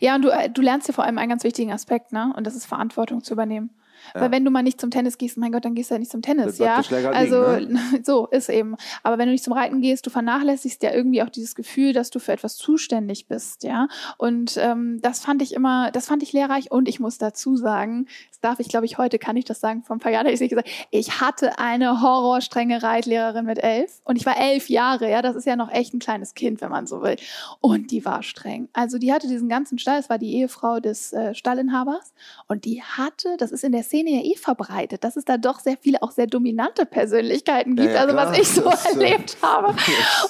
Ja, 0.00 0.14
und 0.14 0.26
du, 0.26 0.28
äh, 0.28 0.50
du 0.50 0.60
lernst 0.60 0.88
ja 0.88 0.92
vor 0.92 1.04
allem 1.04 1.16
einen 1.16 1.30
ganz 1.30 1.42
wichtigen 1.42 1.72
Aspekt, 1.72 2.12
ne? 2.12 2.30
Und 2.36 2.46
das 2.46 2.54
ist 2.54 2.66
Verantwortung 2.66 3.24
zu 3.24 3.32
übernehmen. 3.32 3.70
Ja. 4.14 4.20
Weil 4.20 4.30
wenn 4.30 4.44
du 4.44 4.50
mal 4.50 4.62
nicht 4.62 4.80
zum 4.80 4.90
Tennis 4.90 5.18
gehst, 5.18 5.36
mein 5.36 5.52
Gott, 5.52 5.64
dann 5.64 5.74
gehst 5.74 5.90
du 5.90 5.94
ja 5.94 5.98
nicht 5.98 6.10
zum 6.10 6.22
Tennis, 6.22 6.58
ja. 6.58 6.80
Also 7.12 7.56
liegen, 7.56 7.72
ne? 7.74 7.80
so 8.04 8.26
ist 8.26 8.48
eben. 8.48 8.76
Aber 9.02 9.18
wenn 9.18 9.26
du 9.26 9.32
nicht 9.32 9.44
zum 9.44 9.52
Reiten 9.52 9.80
gehst, 9.80 10.06
du 10.06 10.10
vernachlässigst 10.10 10.82
ja 10.82 10.92
irgendwie 10.92 11.22
auch 11.22 11.28
dieses 11.28 11.54
Gefühl, 11.54 11.92
dass 11.92 12.10
du 12.10 12.18
für 12.18 12.32
etwas 12.32 12.56
zuständig 12.56 13.26
bist, 13.28 13.64
ja. 13.64 13.88
Und 14.18 14.56
ähm, 14.58 15.00
das 15.02 15.20
fand 15.20 15.42
ich 15.42 15.54
immer, 15.54 15.90
das 15.90 16.06
fand 16.06 16.22
ich 16.22 16.32
lehrreich. 16.32 16.70
Und 16.70 16.88
ich 16.88 17.00
muss 17.00 17.18
dazu 17.18 17.56
sagen, 17.56 18.06
das 18.30 18.40
darf 18.40 18.60
ich, 18.60 18.68
glaube 18.68 18.86
ich, 18.86 18.98
heute 18.98 19.18
kann 19.18 19.36
ich 19.36 19.44
das 19.44 19.60
sagen. 19.60 19.82
Vor 19.82 19.96
ein 19.96 20.00
paar 20.00 20.12
Jahren 20.12 20.26
habe 20.26 20.34
ich 20.34 20.40
gesagt, 20.48 20.68
ich 20.90 21.20
hatte 21.20 21.58
eine 21.58 22.02
horrorstrenge 22.02 22.82
Reitlehrerin 22.82 23.46
mit 23.46 23.62
elf 23.62 24.00
und 24.04 24.16
ich 24.16 24.26
war 24.26 24.36
elf 24.38 24.68
Jahre, 24.68 25.10
ja. 25.10 25.22
Das 25.22 25.36
ist 25.36 25.46
ja 25.46 25.56
noch 25.56 25.70
echt 25.70 25.94
ein 25.94 25.98
kleines 25.98 26.34
Kind, 26.34 26.60
wenn 26.60 26.70
man 26.70 26.86
so 26.86 27.02
will. 27.02 27.16
Und 27.60 27.90
die 27.90 28.04
war 28.04 28.22
streng. 28.22 28.68
Also 28.72 28.98
die 28.98 29.12
hatte 29.12 29.28
diesen 29.28 29.48
ganzen 29.48 29.78
Stall. 29.78 30.00
Es 30.00 30.10
war 30.10 30.18
die 30.18 30.34
Ehefrau 30.34 30.80
des 30.80 31.12
äh, 31.12 31.34
Stallinhabers 31.34 32.12
und 32.48 32.64
die 32.64 32.82
hatte, 32.82 33.36
das 33.38 33.52
ist 33.52 33.64
in 33.64 33.72
der 33.72 33.84
Szene 33.92 34.10
ja 34.10 34.22
eh 34.22 34.36
verbreitet, 34.36 35.04
dass 35.04 35.16
es 35.16 35.26
da 35.26 35.36
doch 35.36 35.60
sehr 35.60 35.76
viele 35.78 36.02
auch 36.02 36.12
sehr 36.12 36.26
dominante 36.26 36.86
Persönlichkeiten 36.86 37.76
gibt, 37.76 37.92
ja, 37.92 38.00
also 38.00 38.16
was 38.16 38.38
ich 38.38 38.48
so 38.48 38.62
das, 38.62 38.86
äh, 38.86 38.88
erlebt 38.88 39.36
äh, 39.42 39.46
habe. 39.46 39.76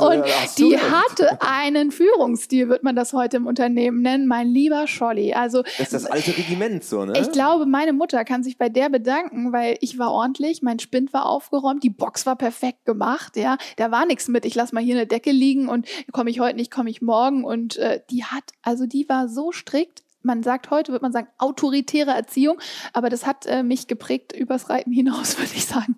Und 0.00 0.24
die 0.58 0.76
hatte 0.76 1.40
einen 1.40 1.92
Führungsstil, 1.92 2.68
wird 2.68 2.82
man 2.82 2.96
das 2.96 3.12
heute 3.12 3.36
im 3.36 3.46
Unternehmen 3.46 4.02
nennen, 4.02 4.26
mein 4.26 4.48
lieber 4.48 4.88
Scholli. 4.88 5.32
Also 5.32 5.62
das 5.62 5.78
ist 5.78 5.92
das 5.92 6.06
alte 6.06 6.36
Regiment 6.36 6.82
so, 6.82 7.04
ne? 7.04 7.20
Ich 7.20 7.30
glaube, 7.30 7.66
meine 7.66 7.92
Mutter 7.92 8.24
kann 8.24 8.42
sich 8.42 8.58
bei 8.58 8.68
der 8.68 8.88
bedanken, 8.88 9.52
weil 9.52 9.76
ich 9.80 9.96
war 9.96 10.10
ordentlich, 10.10 10.62
mein 10.62 10.80
Spind 10.80 11.12
war 11.12 11.26
aufgeräumt, 11.26 11.84
die 11.84 11.90
Box 11.90 12.26
war 12.26 12.34
perfekt 12.34 12.84
gemacht, 12.84 13.36
ja, 13.36 13.58
da 13.76 13.92
war 13.92 14.06
nichts 14.06 14.26
mit, 14.26 14.44
ich 14.44 14.56
lasse 14.56 14.74
mal 14.74 14.82
hier 14.82 14.96
eine 14.96 15.06
Decke 15.06 15.30
liegen 15.30 15.68
und 15.68 15.86
komme 16.10 16.30
ich 16.30 16.40
heute 16.40 16.56
nicht, 16.56 16.72
komme 16.72 16.90
ich 16.90 17.00
morgen 17.00 17.44
und 17.44 17.76
äh, 17.76 18.00
die 18.10 18.24
hat, 18.24 18.44
also 18.62 18.86
die 18.86 19.08
war 19.08 19.28
so 19.28 19.52
strikt, 19.52 20.01
man 20.22 20.42
sagt 20.42 20.70
heute, 20.70 20.92
würde 20.92 21.04
man 21.04 21.12
sagen, 21.12 21.28
autoritäre 21.38 22.10
Erziehung, 22.10 22.58
aber 22.92 23.10
das 23.10 23.26
hat 23.26 23.46
äh, 23.46 23.62
mich 23.62 23.86
geprägt 23.86 24.32
übers 24.32 24.70
Reiten 24.70 24.92
hinaus, 24.92 25.38
würde 25.38 25.52
ich 25.54 25.66
sagen. 25.66 25.96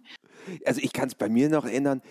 Also 0.64 0.80
ich 0.82 0.92
kann 0.92 1.08
es 1.08 1.14
bei 1.14 1.28
mir 1.28 1.48
noch 1.48 1.64
erinnern, 1.64 2.02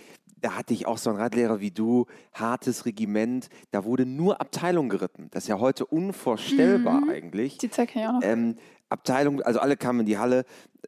da 0.43 0.55
hatte 0.55 0.73
ich 0.73 0.85
auch 0.85 0.97
so 0.97 1.09
einen 1.09 1.19
Radlehrer 1.19 1.61
wie 1.61 1.71
du, 1.71 2.05
hartes 2.33 2.85
Regiment, 2.85 3.49
da 3.71 3.85
wurde 3.85 4.05
nur 4.05 4.41
Abteilung 4.41 4.89
geritten. 4.89 5.29
Das 5.31 5.43
ist 5.43 5.47
ja 5.47 5.59
heute 5.59 5.85
unvorstellbar 5.85 7.01
mhm. 7.01 7.09
eigentlich. 7.09 7.57
Die 7.59 7.71
Zeit 7.71 7.95
ja 7.95 8.09
auch 8.09 8.13
noch. 8.13 8.21
Ähm, 8.23 8.57
Abteilung, 8.89 9.41
also 9.41 9.59
alle 9.59 9.75
kamen 9.75 10.01
in 10.01 10.05
die 10.05 10.17
Halle, 10.19 10.45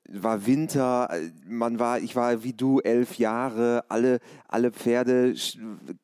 war 0.07 0.45
Winter, 0.45 1.09
man 1.47 1.79
war, 1.79 1.99
ich 1.99 2.15
war 2.15 2.43
wie 2.43 2.53
du, 2.53 2.79
elf 2.79 3.17
Jahre, 3.17 3.83
alle, 3.89 4.19
alle 4.47 4.71
Pferde 4.71 5.33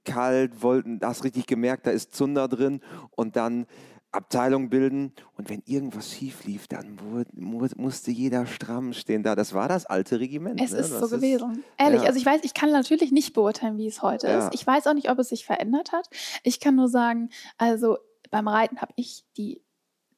kalt, 0.03 0.63
wollten, 0.63 0.99
das 0.99 1.23
richtig 1.23 1.45
gemerkt, 1.45 1.85
da 1.85 1.91
ist 1.91 2.15
Zunder 2.15 2.47
drin 2.47 2.81
und 3.11 3.35
dann 3.35 3.67
Abteilung 4.11 4.69
bilden 4.69 5.13
und 5.37 5.49
wenn 5.49 5.63
irgendwas 5.65 6.11
schief 6.11 6.43
lief, 6.43 6.67
dann 6.67 6.97
musste 7.35 8.11
jeder 8.11 8.45
stramm 8.45 8.93
stehen 8.93 9.23
da. 9.23 9.35
Das 9.35 9.53
war 9.53 9.69
das 9.69 9.85
alte 9.85 10.19
Regiment. 10.19 10.59
Es 10.61 10.71
ne? 10.71 10.79
ist 10.79 10.91
das 10.91 10.99
so 10.99 11.05
ist, 11.05 11.11
gewesen. 11.11 11.63
Ehrlich, 11.77 12.01
ja. 12.01 12.07
also 12.07 12.19
ich 12.19 12.25
weiß, 12.25 12.41
ich 12.43 12.53
kann 12.53 12.71
natürlich 12.71 13.11
nicht 13.11 13.33
beurteilen, 13.33 13.77
wie 13.77 13.87
es 13.87 14.01
heute 14.01 14.27
ja. 14.27 14.39
ist. 14.39 14.53
Ich 14.53 14.67
weiß 14.67 14.87
auch 14.87 14.93
nicht, 14.93 15.09
ob 15.09 15.19
es 15.19 15.29
sich 15.29 15.45
verändert 15.45 15.93
hat. 15.93 16.09
Ich 16.43 16.59
kann 16.59 16.75
nur 16.75 16.89
sagen, 16.89 17.29
also 17.57 17.97
beim 18.29 18.47
Reiten 18.47 18.81
habe 18.81 18.93
ich 18.95 19.23
die 19.37 19.61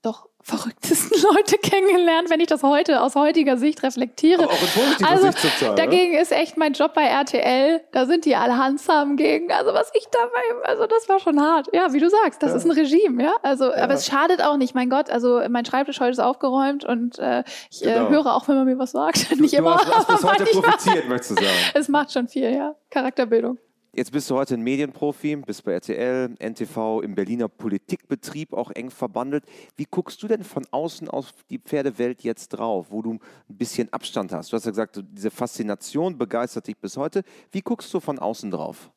doch 0.04 0.28
verrücktesten 0.42 1.18
Leute 1.34 1.58
kennengelernt, 1.58 2.30
wenn 2.30 2.42
ich 2.42 2.48
das 2.48 2.64
heute 2.64 3.02
aus 3.02 3.16
heutiger 3.16 3.58
Sicht 3.58 3.82
reflektiere. 3.82 4.44
Aber 4.44 4.52
auch 4.52 4.62
in 4.62 4.68
positiver 4.68 5.10
also, 5.10 5.32
Sicht 5.32 5.60
Teil, 5.60 5.76
dagegen 5.76 6.14
ist 6.16 6.34
echt 6.34 6.58
mein 6.58 6.74
Job 6.74 6.94
bei 6.94 7.06
RTL, 7.06 7.82
da 7.94 8.06
sind 8.06 8.26
die 8.26 8.36
alle 8.36 8.58
handsam 8.58 9.16
gegen. 9.16 9.52
Also 9.52 9.74
was 9.74 9.90
ich 9.94 10.06
dabei, 10.12 10.68
also 10.68 10.86
das 10.86 11.08
war 11.08 11.20
schon 11.20 11.42
hart. 11.42 11.70
Ja, 11.74 11.94
wie 11.94 12.00
du 12.00 12.10
sagst, 12.10 12.44
das 12.44 12.52
ja. 12.52 12.58
ist 12.58 12.66
ein 12.66 12.72
Regime, 12.72 13.24
ja. 13.24 13.36
Also, 13.42 13.72
ja. 13.72 13.78
aber 13.78 13.94
es 13.94 14.06
schadet 14.06 14.42
auch 14.42 14.58
nicht, 14.58 14.76
mein 14.76 14.90
Gott. 14.90 15.10
Also 15.10 15.42
mein 15.50 15.66
Schreibtisch 15.66 16.02
heute 16.02 16.12
ist 16.12 16.20
aufgeräumt 16.20 16.84
und 16.84 17.18
äh, 17.20 17.44
ich 17.72 17.82
äh, 17.82 17.94
genau. 17.94 18.08
äh, 18.08 18.10
höre 18.10 18.36
auch, 18.36 18.48
wenn 18.50 18.56
man 18.56 18.66
mir 18.66 18.78
was 18.78 18.92
sagt. 18.92 19.32
Du, 19.32 19.36
nicht 19.42 19.54
du 19.54 19.60
immer. 19.60 19.76
Hast, 19.76 19.96
hast 19.96 20.08
bis 20.08 20.24
heute 20.30 20.44
profitiert, 20.46 21.08
möchtest 21.08 21.32
du 21.32 21.36
sagen. 21.36 21.58
Es 21.74 21.88
macht 21.88 22.12
schon 22.12 22.28
viel, 22.28 22.54
ja. 22.54 22.76
Charakterbildung. 22.90 23.58
Jetzt 23.96 24.12
bist 24.12 24.28
du 24.28 24.36
heute 24.36 24.56
ein 24.56 24.64
Medienprofi, 24.64 25.36
bist 25.36 25.64
bei 25.66 25.74
RTL, 25.74 26.34
NTV, 26.40 27.02
im 27.02 27.14
Berliner 27.14 27.48
Politikbetrieb 27.48 28.52
auch 28.54 28.72
eng 28.72 28.90
verbandelt. 28.90 29.46
Wie 29.76 29.86
guckst 29.86 30.24
du 30.24 30.28
denn 30.28 30.44
von 30.44 30.66
außen 30.72 31.08
auf 31.10 31.32
die 31.52 31.60
Pferdewelt 31.60 32.24
jetzt 32.24 32.50
drauf, 32.50 32.88
wo 32.90 33.04
du 33.04 33.14
ein 33.14 33.20
bisschen 33.50 33.94
Abstand 33.94 34.32
hast? 34.32 34.52
Du 34.52 34.56
hast 34.56 34.66
ja 34.66 34.72
gesagt, 34.72 35.00
diese 35.12 35.30
Faszination 35.30 36.18
begeistert 36.18 36.66
dich 36.66 36.78
bis 36.80 36.98
heute. 36.98 37.22
Wie 37.52 37.62
guckst 37.62 37.94
du 37.94 38.00
von 38.00 38.18
außen 38.18 38.50
drauf? 38.50 38.90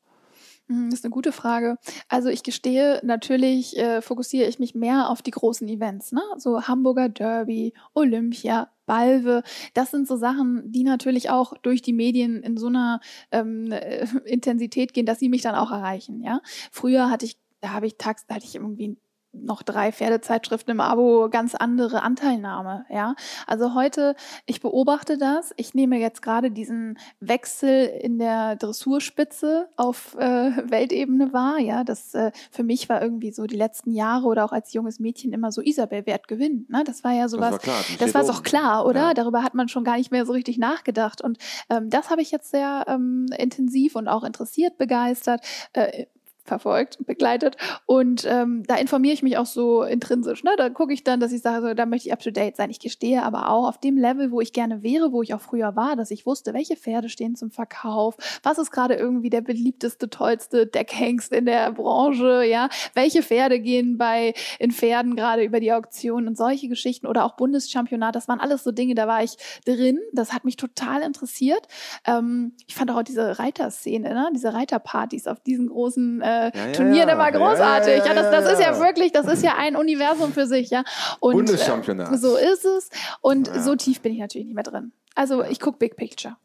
Hm, 0.68 0.88
das 0.88 1.00
ist 1.00 1.04
eine 1.04 1.12
gute 1.12 1.32
Frage. 1.32 1.76
Also 2.08 2.30
ich 2.30 2.42
gestehe, 2.42 2.98
natürlich 3.04 3.76
äh, 3.76 4.00
fokussiere 4.00 4.48
ich 4.48 4.58
mich 4.58 4.74
mehr 4.74 5.10
auf 5.10 5.20
die 5.20 5.30
großen 5.30 5.68
Events, 5.68 6.12
ne? 6.12 6.22
So 6.38 6.62
Hamburger 6.62 7.10
Derby, 7.10 7.74
Olympia, 7.92 8.70
Balve. 8.86 9.42
Das 9.74 9.90
sind 9.90 10.08
so 10.08 10.16
Sachen, 10.16 10.70
die 10.72 10.84
natürlich 10.84 11.30
auch 11.30 11.56
durch 11.58 11.82
die 11.82 11.92
Medien 11.92 12.42
in 12.42 12.56
so 12.56 12.68
einer 12.68 13.00
ähm, 13.32 13.70
äh, 13.72 14.06
Intensität 14.24 14.94
gehen, 14.94 15.06
dass 15.06 15.18
sie 15.18 15.28
mich 15.28 15.42
dann 15.42 15.54
auch 15.54 15.70
erreichen. 15.70 16.22
Ja, 16.22 16.40
früher 16.70 17.10
hatte 17.10 17.26
ich 17.26 17.36
da 17.60 17.72
habe 17.72 17.86
ich 17.86 17.96
tags, 17.96 18.26
da 18.26 18.36
hatte 18.36 18.44
ich 18.44 18.54
irgendwie 18.54 18.96
noch 19.42 19.62
drei 19.62 19.92
Pferdezeitschriften 19.92 20.72
im 20.72 20.80
Abo, 20.80 21.28
ganz 21.30 21.54
andere 21.54 22.02
Anteilnahme, 22.02 22.86
ja. 22.90 23.14
Also 23.46 23.74
heute, 23.74 24.14
ich 24.46 24.60
beobachte 24.60 25.18
das, 25.18 25.52
ich 25.56 25.74
nehme 25.74 25.98
jetzt 25.98 26.22
gerade 26.22 26.50
diesen 26.50 26.98
Wechsel 27.20 27.86
in 27.86 28.18
der 28.18 28.56
Dressurspitze 28.56 29.68
auf 29.76 30.14
äh, 30.18 30.52
Weltebene 30.70 31.32
wahr, 31.32 31.58
ja. 31.58 31.84
Das 31.84 32.14
äh, 32.14 32.32
für 32.50 32.62
mich 32.62 32.88
war 32.88 33.02
irgendwie 33.02 33.32
so 33.32 33.46
die 33.46 33.56
letzten 33.56 33.92
Jahre 33.92 34.26
oder 34.26 34.44
auch 34.44 34.52
als 34.52 34.72
junges 34.72 35.00
Mädchen 35.00 35.32
immer 35.32 35.52
so 35.52 35.60
Isabel 35.60 36.06
Wert 36.06 36.28
gewinnt, 36.28 36.70
ne? 36.70 36.82
Das 36.84 37.04
war 37.04 37.12
ja 37.12 37.28
sowas, 37.28 37.56
das 37.56 37.66
war, 37.66 37.82
klar, 37.82 37.96
das 37.98 38.14
war 38.14 38.24
doch 38.24 38.42
klar, 38.42 38.86
oder? 38.86 39.08
Ja. 39.08 39.14
Darüber 39.14 39.42
hat 39.42 39.54
man 39.54 39.68
schon 39.68 39.84
gar 39.84 39.96
nicht 39.96 40.10
mehr 40.10 40.26
so 40.26 40.32
richtig 40.32 40.58
nachgedacht 40.58 41.20
und 41.20 41.38
ähm, 41.70 41.90
das 41.90 42.10
habe 42.10 42.22
ich 42.22 42.30
jetzt 42.30 42.50
sehr 42.50 42.84
ähm, 42.88 43.26
intensiv 43.36 43.96
und 43.96 44.08
auch 44.08 44.24
interessiert 44.24 44.78
begeistert. 44.78 45.40
Äh, 45.72 46.06
verfolgt, 46.46 46.98
begleitet. 47.06 47.56
Und 47.86 48.26
ähm, 48.28 48.62
da 48.66 48.76
informiere 48.76 49.14
ich 49.14 49.22
mich 49.22 49.36
auch 49.38 49.46
so 49.46 49.82
intrinsisch. 49.82 50.44
Ne? 50.44 50.50
Da 50.56 50.70
gucke 50.70 50.92
ich 50.92 51.04
dann, 51.04 51.20
dass 51.20 51.32
ich 51.32 51.42
sage, 51.42 51.68
so, 51.68 51.74
da 51.74 51.86
möchte 51.86 52.08
ich 52.08 52.12
up 52.12 52.20
to 52.20 52.30
date 52.30 52.56
sein. 52.56 52.70
Ich 52.70 52.80
gestehe 52.80 53.22
aber 53.22 53.50
auch 53.50 53.68
auf 53.68 53.78
dem 53.78 53.96
Level, 53.96 54.30
wo 54.30 54.40
ich 54.40 54.52
gerne 54.52 54.82
wäre, 54.82 55.12
wo 55.12 55.22
ich 55.22 55.34
auch 55.34 55.40
früher 55.40 55.76
war, 55.76 55.96
dass 55.96 56.10
ich 56.10 56.26
wusste, 56.26 56.54
welche 56.54 56.76
Pferde 56.76 57.08
stehen 57.08 57.36
zum 57.36 57.50
Verkauf, 57.50 58.16
was 58.42 58.58
ist 58.58 58.70
gerade 58.70 58.94
irgendwie 58.94 59.30
der 59.30 59.40
beliebteste, 59.40 60.08
tollste 60.10 60.66
Deckhengst 60.66 61.32
in 61.32 61.46
der 61.46 61.72
Branche, 61.72 62.44
ja, 62.44 62.68
welche 62.94 63.22
Pferde 63.22 63.60
gehen 63.60 63.98
bei 63.98 64.34
in 64.58 64.70
Pferden 64.70 65.16
gerade 65.16 65.42
über 65.42 65.60
die 65.60 65.72
Auktion 65.72 66.26
und 66.26 66.36
solche 66.36 66.68
Geschichten 66.68 67.06
oder 67.06 67.24
auch 67.24 67.36
Bundeschampionat, 67.36 68.14
das 68.14 68.28
waren 68.28 68.40
alles 68.40 68.64
so 68.64 68.72
Dinge, 68.72 68.94
da 68.94 69.06
war 69.06 69.22
ich 69.22 69.36
drin. 69.64 69.98
Das 70.12 70.32
hat 70.32 70.44
mich 70.44 70.56
total 70.56 71.02
interessiert. 71.02 71.66
Ähm, 72.06 72.52
ich 72.66 72.74
fand 72.74 72.90
auch 72.90 73.02
diese 73.02 73.38
Reiterszene, 73.38 74.14
ne? 74.14 74.30
diese 74.34 74.54
Reiterpartys 74.54 75.26
auf 75.26 75.40
diesen 75.40 75.68
großen 75.68 76.20
äh, 76.20 76.35
äh, 76.36 76.52
ja, 76.54 76.72
Turnieren 76.72 77.08
immer 77.08 77.30
großartig. 77.30 78.04
Ja, 78.04 78.14
das, 78.14 78.30
das 78.30 78.52
ist 78.52 78.60
ja 78.60 78.78
wirklich, 78.78 79.12
das 79.12 79.26
ist 79.26 79.42
ja 79.42 79.56
ein 79.56 79.76
Universum 79.76 80.32
für 80.32 80.46
sich, 80.46 80.70
ja. 80.70 80.84
Und, 81.20 81.34
Bundeschampionat. 81.34 82.12
Äh, 82.12 82.18
so 82.18 82.36
ist 82.36 82.64
es. 82.64 82.90
Und 83.20 83.50
so 83.62 83.76
tief 83.76 84.00
bin 84.00 84.12
ich 84.12 84.18
natürlich 84.18 84.46
nicht 84.46 84.54
mehr 84.54 84.64
drin. 84.64 84.92
Also 85.14 85.42
ich 85.42 85.60
gucke 85.60 85.78
Big 85.78 85.96
Picture. 85.96 86.36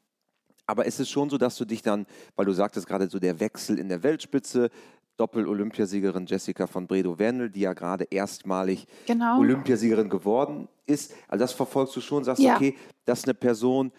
Aber 0.65 0.85
ist 0.85 0.99
es 0.99 1.09
schon 1.09 1.29
so, 1.29 1.37
dass 1.37 1.57
du 1.57 1.65
dich 1.65 1.81
dann, 1.81 2.05
weil 2.35 2.45
du 2.45 2.53
sagtest 2.53 2.87
gerade 2.87 3.09
so 3.09 3.19
der 3.19 3.39
Wechsel 3.39 3.77
in 3.77 3.89
der 3.89 4.03
Weltspitze, 4.03 4.69
Doppel-Olympiasiegerin 5.17 6.25
Jessica 6.25 6.65
von 6.65 6.87
Bredow-Wendel, 6.87 7.49
die 7.49 7.61
ja 7.61 7.73
gerade 7.73 8.05
erstmalig 8.09 8.87
genau. 9.05 9.39
Olympiasiegerin 9.39 10.09
geworden 10.09 10.67
ist. 10.85 11.13
Also 11.27 11.43
das 11.43 11.51
verfolgst 11.51 11.95
du 11.95 12.01
schon, 12.01 12.23
sagst, 12.23 12.41
ja. 12.41 12.55
okay, 12.55 12.75
das 13.05 13.19
ist 13.19 13.25
eine 13.25 13.33
Person, 13.33 13.91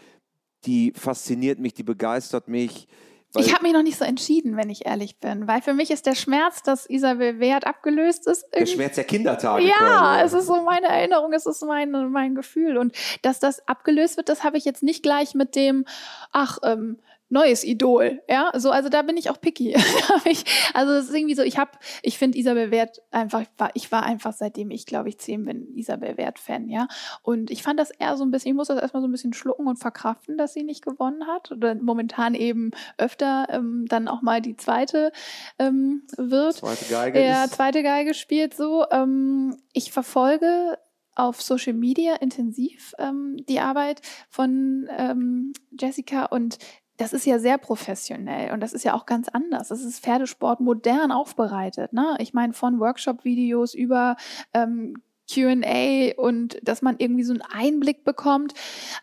die 0.65 0.93
fasziniert 0.97 1.59
mich, 1.59 1.75
die 1.75 1.83
begeistert 1.83 2.49
mich, 2.49 2.89
weil 3.33 3.45
ich 3.45 3.53
habe 3.53 3.63
mich 3.63 3.73
noch 3.73 3.83
nicht 3.83 3.99
so 3.99 4.05
entschieden, 4.05 4.57
wenn 4.57 4.71
ich 4.71 4.87
ehrlich 4.87 5.19
bin, 5.19 5.47
weil 5.47 5.63
für 5.63 5.75
mich 5.75 5.91
ist 5.91 6.07
der 6.07 6.15
Schmerz, 6.15 6.63
dass 6.63 6.89
Isabel 6.89 7.41
Wert 7.41 7.67
abgelöst 7.67 8.27
ist. 8.27 8.47
Der 8.55 8.67
Schmerz 8.67 8.97
der 8.97 9.05
Kindertage. 9.05 9.65
Ja, 9.65 9.75
quasi. 9.77 10.25
es 10.25 10.33
ist 10.33 10.47
so 10.47 10.63
meine 10.63 10.89
Erinnerung, 10.89 11.33
es 11.33 11.47
ist 11.47 11.63
mein, 11.65 11.91
mein 12.11 12.35
Gefühl. 12.35 12.77
Und 12.77 12.95
dass 13.23 13.41
das 13.41 13.67
abgelöst 13.67 14.17
wird, 14.17 14.29
das 14.29 14.45
habe 14.45 14.59
ich 14.59 14.65
jetzt 14.65 14.83
nicht 14.83 15.03
gleich 15.03 15.35
mit 15.35 15.57
dem, 15.57 15.87
ach, 16.33 16.59
ähm, 16.63 16.99
neues 17.33 17.65
Idol, 17.65 18.21
ja, 18.29 18.53
so 18.55 18.71
also 18.71 18.91
da 18.91 19.03
bin 19.03 19.17
ich 19.17 19.31
auch 19.31 19.41
picky. 19.41 19.75
also 20.75 20.93
es 20.93 21.09
ist 21.09 21.15
irgendwie 21.15 21.35
so, 21.35 21.43
ich 21.43 21.57
habe, 21.59 21.71
ich 22.03 22.19
finde 22.19 22.39
Isabel 22.39 22.71
Wert 22.71 23.01
einfach, 23.11 23.45
ich 23.75 23.91
war 23.91 24.03
einfach 24.03 24.35
seitdem 24.35 24.71
ich 24.71 24.85
glaube 24.85 25.09
ich 25.09 25.19
zehn 25.19 25.45
bin 25.45 25.75
Isabel 25.75 26.19
Wert 26.19 26.39
Fan, 26.39 26.69
ja, 26.69 26.89
und 27.23 27.51
ich 27.51 27.63
fand 27.63 27.81
das 27.81 27.91
eher 27.91 28.17
so 28.19 28.25
ein 28.25 28.31
bisschen, 28.31 28.51
ich 28.51 28.57
muss 28.57 28.69
das 28.69 28.81
erstmal 28.81 29.01
so 29.01 29.09
ein 29.09 29.13
bisschen 29.13 29.33
schlucken 29.33 29.67
und 29.67 29.79
verkraften, 29.79 30.37
dass 30.37 30.53
sie 30.53 30.63
nicht 30.63 30.85
gewonnen 30.85 31.27
hat 31.27 31.51
oder 31.51 31.75
momentan 31.75 32.35
eben 32.35 32.71
öfter 32.99 33.47
ähm, 33.51 33.87
dann 33.89 34.09
auch 34.09 34.21
mal 34.21 34.43
die 34.43 34.57
zweite 34.57 35.11
ähm, 35.59 36.03
wird. 36.17 36.57
Zweite 36.57 36.85
Geige. 36.85 37.25
Ja, 37.25 37.49
zweite 37.49 37.83
Geige 37.83 38.13
spielt 38.13 38.55
so. 38.55 38.85
Ähm, 38.91 39.57
ich 39.73 39.91
verfolge 39.91 40.77
auf 41.15 41.43
Social 41.43 41.75
Media 41.75 42.17
intensiv 42.17 42.95
ähm, 42.99 43.37
die 43.49 43.61
Arbeit 43.61 44.01
von 44.29 44.89
ähm, 44.97 45.53
Jessica 45.79 46.27
und 46.27 46.59
das 46.97 47.13
ist 47.13 47.27
ja 47.27 47.39
sehr 47.39 47.59
professionell 47.59 48.53
und 48.53 48.61
das 48.61 48.73
ist 48.73 48.85
ja 48.85 48.95
auch 48.95 49.07
ganz 49.07 49.29
anders. 49.29 49.69
Das 49.69 49.83
ist 49.83 50.01
Pferdesport 50.01 50.61
modern 50.61 51.11
aufbereitet. 51.11 51.93
Ne? 51.93 52.17
Ich 52.19 52.35
meine, 52.35 52.53
von 52.53 52.81
Workshop-Videos 52.81 53.75
über 53.75 54.17
ähm, 54.53 54.95
QA 55.33 56.13
und 56.17 56.59
dass 56.63 56.83
man 56.83 56.97
irgendwie 56.99 57.25
so 57.25 57.33
einen 57.33 57.43
Einblick 57.43 58.05
bekommt. 58.05 58.55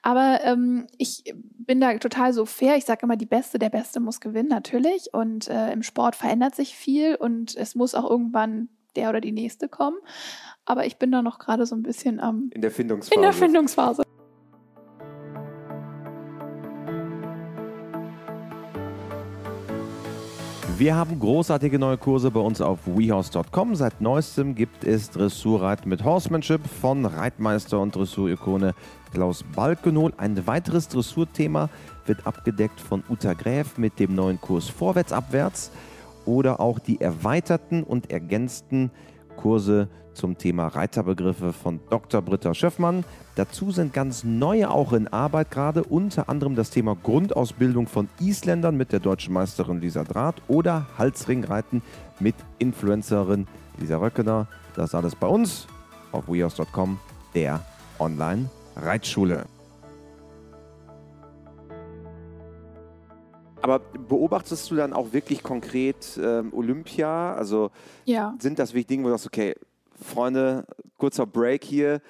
Aber 0.01 0.39
ähm, 0.43 0.87
ich 0.97 1.23
bin 1.57 1.81
da 1.81 1.97
total 1.97 2.33
so 2.33 2.45
fair. 2.45 2.77
Ich 2.77 2.85
sage 2.85 3.01
immer, 3.03 3.17
die 3.17 3.25
Beste, 3.25 3.59
der 3.59 3.69
Beste 3.69 3.99
muss 3.99 4.19
gewinnen, 4.19 4.49
natürlich. 4.49 5.13
Und 5.13 5.47
äh, 5.47 5.71
im 5.71 5.83
Sport 5.83 6.15
verändert 6.15 6.55
sich 6.55 6.75
viel 6.75 7.15
und 7.15 7.55
es 7.55 7.75
muss 7.75 7.95
auch 7.95 8.09
irgendwann 8.09 8.69
der 8.95 9.09
oder 9.09 9.21
die 9.21 9.31
nächste 9.31 9.69
kommen. 9.69 9.97
Aber 10.65 10.85
ich 10.85 10.97
bin 10.97 11.11
da 11.11 11.21
noch 11.21 11.39
gerade 11.39 11.65
so 11.65 11.75
ein 11.75 11.83
bisschen 11.83 12.19
am. 12.19 12.35
Ähm, 12.35 12.49
in 12.53 12.61
der 12.61 12.71
Findungsphase. 12.71 13.15
In 13.15 13.21
der 13.21 13.33
Findungsphase. 13.33 14.03
Wir 20.79 20.95
haben 20.95 21.19
großartige 21.19 21.77
neue 21.77 21.97
Kurse 21.97 22.31
bei 22.31 22.39
uns 22.39 22.61
auf 22.61 22.79
wehouse.com. 22.85 23.75
Seit 23.75 23.99
neuestem 23.99 24.55
gibt 24.55 24.85
es 24.85 25.09
Dressurreiten 25.09 25.89
mit 25.89 26.05
Horsemanship 26.05 26.65
von 26.65 27.05
Reitmeister 27.05 27.81
und 27.81 27.93
Dressurikone 27.93 28.73
Klaus 29.11 29.43
Balkenol. 29.43 30.13
Ein 30.15 30.47
weiteres 30.47 30.87
Dressurthema 30.87 31.67
wird 32.05 32.25
abgedeckt 32.25 32.79
von 32.79 33.03
Uta 33.09 33.33
Gräf 33.33 33.77
mit 33.77 33.99
dem 33.99 34.15
neuen 34.15 34.39
Kurs 34.39 34.69
Vorwärts, 34.69 35.11
Abwärts 35.11 35.71
oder 36.25 36.61
auch 36.61 36.79
die 36.79 37.01
erweiterten 37.01 37.83
und 37.83 38.09
ergänzten 38.09 38.89
Kurse 39.35 39.89
zum 40.19 40.37
Thema 40.37 40.67
Reiterbegriffe 40.67 41.53
von 41.53 41.79
Dr. 41.89 42.21
Britta 42.21 42.53
Schöffmann. 42.53 43.05
Dazu 43.35 43.71
sind 43.71 43.93
ganz 43.93 44.25
neue 44.25 44.69
auch 44.69 44.91
in 44.91 45.07
Arbeit 45.07 45.49
gerade, 45.49 45.83
unter 45.83 46.27
anderem 46.27 46.55
das 46.55 46.71
Thema 46.71 46.97
Grundausbildung 47.01 47.87
von 47.87 48.09
Isländern 48.19 48.75
mit 48.75 48.91
der 48.91 48.99
deutschen 48.99 49.33
Meisterin 49.33 49.79
Lisa 49.79 50.03
Draht 50.03 50.41
oder 50.49 50.87
Halsringreiten 50.97 51.81
mit 52.19 52.35
Influencerin 52.57 53.47
Lisa 53.79 53.97
Röckener. 53.97 54.47
Das 54.75 54.93
alles 54.93 55.15
bei 55.15 55.27
uns 55.27 55.67
auf 56.11 56.27
wehouse.com, 56.27 56.99
der 57.33 57.61
Online-Reitschule. 57.97 59.45
Aber 63.61 63.79
beobachtest 63.79 64.69
du 64.69 64.75
dann 64.75 64.91
auch 64.91 65.13
wirklich 65.13 65.43
konkret 65.43 66.19
ähm, 66.21 66.53
Olympia? 66.53 67.33
Also 67.35 67.71
ja. 68.05 68.35
sind 68.39 68.59
das 68.59 68.71
wirklich 68.71 68.87
Dinge, 68.87 69.03
wo 69.03 69.07
du 69.07 69.13
sagst, 69.13 69.27
okay, 69.27 69.55
Freunde, 70.01 70.65
kurzer 70.97 71.25
Break 71.25 71.63
hier. 71.63 72.01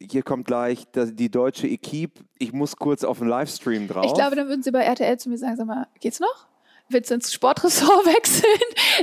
Hier 0.00 0.22
kommt 0.22 0.46
gleich 0.46 0.86
die 0.94 1.30
deutsche 1.30 1.68
Equipe. 1.68 2.22
Ich 2.38 2.52
muss 2.52 2.76
kurz 2.76 3.04
auf 3.04 3.18
den 3.18 3.28
Livestream 3.28 3.86
drauf. 3.86 4.06
Ich 4.06 4.14
glaube, 4.14 4.34
dann 4.34 4.48
würden 4.48 4.62
sie 4.62 4.72
bei 4.72 4.82
RTL 4.82 5.18
zu 5.18 5.28
mir 5.28 5.38
sagen, 5.38 5.56
sag 5.56 5.66
mal, 5.66 5.86
geht's 6.00 6.18
noch? 6.18 6.48
Willst 6.92 7.10
du 7.10 7.14
ins 7.14 7.32
Sportressort 7.32 8.06
wechseln? 8.06 8.44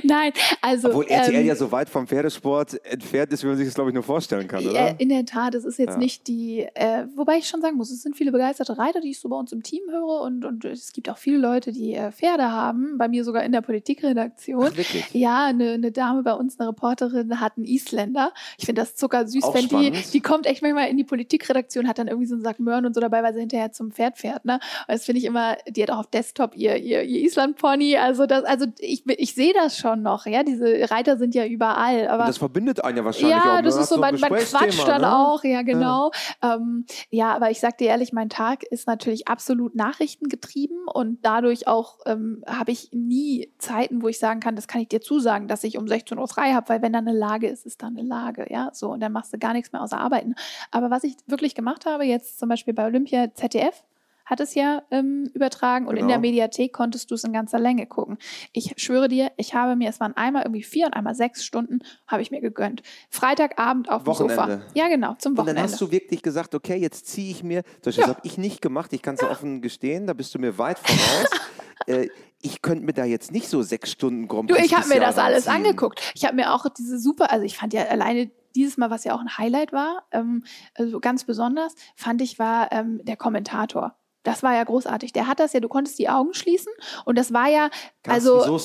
Nein, 0.04 0.32
also. 0.62 0.90
Obwohl 0.90 1.06
RTL 1.08 1.36
ähm, 1.36 1.46
ja 1.48 1.56
so 1.56 1.72
weit 1.72 1.90
vom 1.90 2.08
Pferdesport 2.08 2.84
entfernt 2.86 3.34
ist, 3.34 3.44
wie 3.44 3.48
man 3.48 3.58
sich 3.58 3.68
das, 3.68 3.76
glaube 3.76 3.90
ich, 3.90 3.94
nur 3.94 4.04
vorstellen 4.04 4.48
kann, 4.48 4.66
oder? 4.66 4.90
Äh, 4.90 4.96
in 4.98 5.10
der 5.10 5.26
Tat, 5.26 5.56
es 5.56 5.66
ist 5.66 5.80
jetzt 5.80 5.94
ja. 5.94 5.98
nicht 5.98 6.28
die, 6.28 6.68
äh, 6.74 7.06
wobei 7.16 7.38
ich 7.38 7.48
schon 7.48 7.62
sagen 7.62 7.78
muss, 7.78 7.92
es 7.92 8.02
sind 8.02 8.16
viele 8.16 8.32
begeisterte 8.32 8.78
Reiter, 8.78 9.02
die 9.02 9.12
ich 9.12 9.20
so 9.20 9.30
bei 9.30 9.36
uns 9.36 9.52
im 9.52 9.64
Team 9.64 9.82
höre 9.90 10.22
und, 10.22 10.46
und 10.46 10.66
es 10.66 10.94
gibt 10.94 11.10
auch 11.10 11.18
viele 11.18 11.38
Leute, 11.38 11.72
die 11.72 11.94
äh, 11.94 12.12
Pferde 12.12 12.52
haben, 12.52 12.98
bei 12.98 13.08
mir 13.08 13.24
sogar 13.24 13.44
in 13.44 13.52
der 13.52 13.62
Politikredaktion. 13.62 14.70
Ach, 14.72 14.78
wirklich? 14.78 15.06
Ja, 15.14 15.46
eine, 15.46 15.72
eine 15.74 15.92
Dame 15.92 16.24
bei 16.24 16.34
uns, 16.34 16.60
eine 16.60 16.70
Reporterin, 16.70 17.40
hat 17.40 17.58
einen 17.58 17.66
Isländer. 17.66 18.34
Ich 18.58 18.66
finde 18.66 18.82
das 18.82 18.96
zuckersüß, 18.96 19.44
auch 19.44 19.54
wenn 19.54 19.64
spannend. 19.64 19.96
die, 19.96 20.12
die 20.12 20.22
kommt 20.22 20.46
echt 20.46 20.62
manchmal 20.62 20.90
in 20.90 20.98
die 20.98 21.04
Politikredaktion, 21.04 21.88
hat 21.88 21.98
dann 21.98 22.08
irgendwie 22.08 22.28
so 22.28 22.36
einen 22.36 22.44
Sack 22.44 22.60
Möhren 22.60 22.86
und 22.86 22.94
so 22.94 23.02
dabei, 23.02 23.24
weil 23.24 23.34
sie 23.34 23.40
hinterher 23.40 23.72
zum 23.72 23.92
Pferd 23.92 24.18
fährt, 24.18 24.46
ne? 24.46 24.56
Und 24.56 24.94
das 24.94 25.06
finde 25.06 25.20
ich 25.20 25.26
immer, 25.26 25.58
die 25.68 25.82
hat 25.82 25.92
auch 25.92 26.00
auf 26.00 26.08
Desktop 26.08 26.56
ihr, 26.56 26.76
ihr, 26.78 27.04
ihr 27.04 27.22
Island-Pony 27.22 27.79
Pony. 27.80 27.98
Also 27.98 28.26
das, 28.26 28.44
also 28.44 28.66
ich, 28.80 29.04
ich 29.08 29.34
sehe 29.34 29.54
das 29.54 29.78
schon 29.78 30.02
noch. 30.02 30.26
Ja, 30.26 30.44
diese 30.44 30.90
Reiter 30.90 31.18
sind 31.18 31.36
ja 31.36 31.46
überall. 31.46 32.08
Aber 32.08 32.26
das 32.26 32.38
verbindet 32.38 32.84
einen 32.84 32.98
ja 32.98 33.06
wahrscheinlich 33.06 33.32
ja, 33.32 33.42
auch. 33.42 33.46
Ja, 33.46 33.62
das 33.62 33.76
ist 33.76 33.90
so, 33.90 33.96
so 33.96 34.02
man, 34.02 34.20
man 34.20 34.32
quatscht 34.32 34.88
dann 34.88 35.02
ne? 35.02 35.18
auch. 35.18 35.44
Ja, 35.44 35.62
genau. 35.62 36.12
Ja. 36.44 36.56
Ähm, 36.56 36.86
ja, 37.10 37.34
aber 37.34 37.52
ich 37.52 37.60
sag 37.60 37.78
dir 37.78 37.88
ehrlich, 37.88 38.14
mein 38.14 38.30
Tag 38.30 38.64
ist 38.64 38.88
natürlich 38.88 39.28
absolut 39.28 39.76
nachrichtengetrieben 39.76 40.88
und 40.94 41.20
dadurch 41.24 41.68
auch 41.68 42.00
ähm, 42.06 42.44
habe 42.48 42.72
ich 42.72 42.90
nie 42.92 43.52
Zeiten, 43.58 44.02
wo 44.02 44.08
ich 44.08 44.20
sagen 44.20 44.40
kann, 44.40 44.56
das 44.56 44.68
kann 44.68 44.82
ich 44.82 44.90
dir 44.90 45.02
zusagen, 45.02 45.48
dass 45.48 45.64
ich 45.64 45.78
um 45.78 45.88
16 45.88 46.18
Uhr 46.18 46.28
frei 46.28 46.54
habe, 46.54 46.70
weil 46.70 46.82
wenn 46.82 46.94
da 46.94 47.00
eine 47.00 47.14
Lage 47.14 47.48
ist, 47.48 47.66
ist 47.66 47.82
da 47.82 47.88
eine 47.88 48.04
Lage. 48.04 48.48
Ja, 48.50 48.70
so 48.74 48.90
und 48.90 49.00
dann 49.00 49.12
machst 49.12 49.34
du 49.34 49.38
gar 49.38 49.54
nichts 49.54 49.72
mehr 49.72 49.82
außer 49.82 50.00
arbeiten. 50.00 50.36
Aber 50.72 50.90
was 50.90 51.04
ich 51.04 51.16
wirklich 51.28 51.56
gemacht 51.56 51.86
habe, 51.86 52.04
jetzt 52.06 52.40
zum 52.40 52.50
Beispiel 52.50 52.74
bei 52.74 52.86
Olympia 52.86 53.34
ZDF, 53.34 53.84
hat 54.30 54.40
es 54.42 54.54
ja 54.54 54.84
ähm, 54.92 55.30
übertragen 55.34 55.88
und 55.88 55.98
in 55.98 56.08
der 56.08 56.18
Genau. 56.18 56.28
Mediathek 56.28 56.72
konntest 56.72 57.10
du 57.10 57.16
es 57.16 57.24
in 57.24 57.34
ganzer 57.34 57.58
Länge 57.60 57.88
gucken. 57.88 58.18
Ich 58.54 58.74
schwöre 58.78 59.08
dir, 59.08 59.32
ich 59.38 59.56
habe 59.56 59.76
mir, 59.76 59.90
es 59.90 60.00
waren 60.00 60.16
einmal 60.16 60.44
irgendwie 60.44 60.62
vier 60.64 60.86
und 60.86 60.94
einmal 60.94 61.16
sechs 61.16 61.44
Stunden, 61.44 61.80
habe 62.08 62.22
ich 62.22 62.30
mir 62.30 62.40
gegönnt. 62.42 62.84
Freitagabend 63.10 63.90
auf 63.90 64.04
dem 64.04 64.14
Sofa. 64.14 64.38
Wochenende. 64.38 64.66
Ja, 64.76 64.88
genau, 64.88 65.16
zum 65.18 65.32
Und 65.32 65.38
dann 65.40 65.46
Wochenende. 65.48 65.64
hast 65.64 65.82
du 65.82 65.92
wirklich 65.92 66.22
gesagt, 66.22 66.54
okay, 66.56 66.76
jetzt 66.78 67.08
ziehe 67.08 67.32
ich 67.32 67.44
mir, 67.44 67.64
Beispiel, 67.84 68.02
Ja. 68.02 68.08
das 68.08 68.16
habe 68.18 68.22
ich 68.28 68.38
nicht 68.38 68.62
gemacht, 68.62 68.94
ich 68.94 69.02
kann 69.02 69.16
es 69.16 69.24
offen 69.24 69.62
gestehen, 69.62 70.06
da 70.08 70.14
bist 70.14 70.34
du 70.36 70.40
mir 70.40 70.58
weit 70.58 70.78
voraus. 70.80 71.30
äh, 71.88 72.08
ich 72.42 72.62
könnte 72.62 72.86
mir 72.86 72.94
da 72.94 73.04
jetzt 73.06 73.32
nicht 73.32 73.48
so 73.50 73.62
sechs 73.64 73.92
Stunden 73.92 74.28
Grand 74.28 74.50
Du, 74.50 74.56
ich 74.56 74.74
habe 74.74 74.88
mir 74.88 75.00
das 75.00 75.18
alles 75.18 75.48
reinziehen. 75.48 75.66
angeguckt. 75.66 76.02
Ich 76.16 76.24
habe 76.26 76.36
mir 76.36 76.54
auch 76.54 76.66
diese 76.78 76.98
super, 77.00 77.32
also 77.32 77.44
ich 77.46 77.58
fand 77.58 77.74
ja 77.74 77.84
alleine 77.88 78.32
dieses 78.56 78.78
Mal, 78.78 78.90
was 78.90 79.04
ja 79.04 79.14
auch 79.14 79.20
ein 79.20 79.38
Highlight 79.38 79.74
war, 79.74 80.04
ähm, 80.12 80.44
also 80.76 81.00
ganz 81.00 81.24
besonders, 81.26 81.76
fand 81.96 82.22
ich, 82.22 82.40
war 82.40 82.72
ähm, 82.72 83.00
der 83.04 83.18
Kommentator. 83.18 83.96
Das 84.24 84.44
war 84.44 84.54
ja 84.54 84.64
großartig. 84.64 85.14
Der 85.14 85.28
hat 85.28 85.40
das 85.40 85.54
ja, 85.54 85.60
du 85.60 85.70
konntest 85.70 85.98
die 86.00 86.10
Augen 86.10 86.34
schließen 86.34 86.72
und 87.06 87.18
das 87.18 87.34
war 87.34 87.48
ja 87.48 87.70
Carsten 88.04 88.30
also 88.30 88.58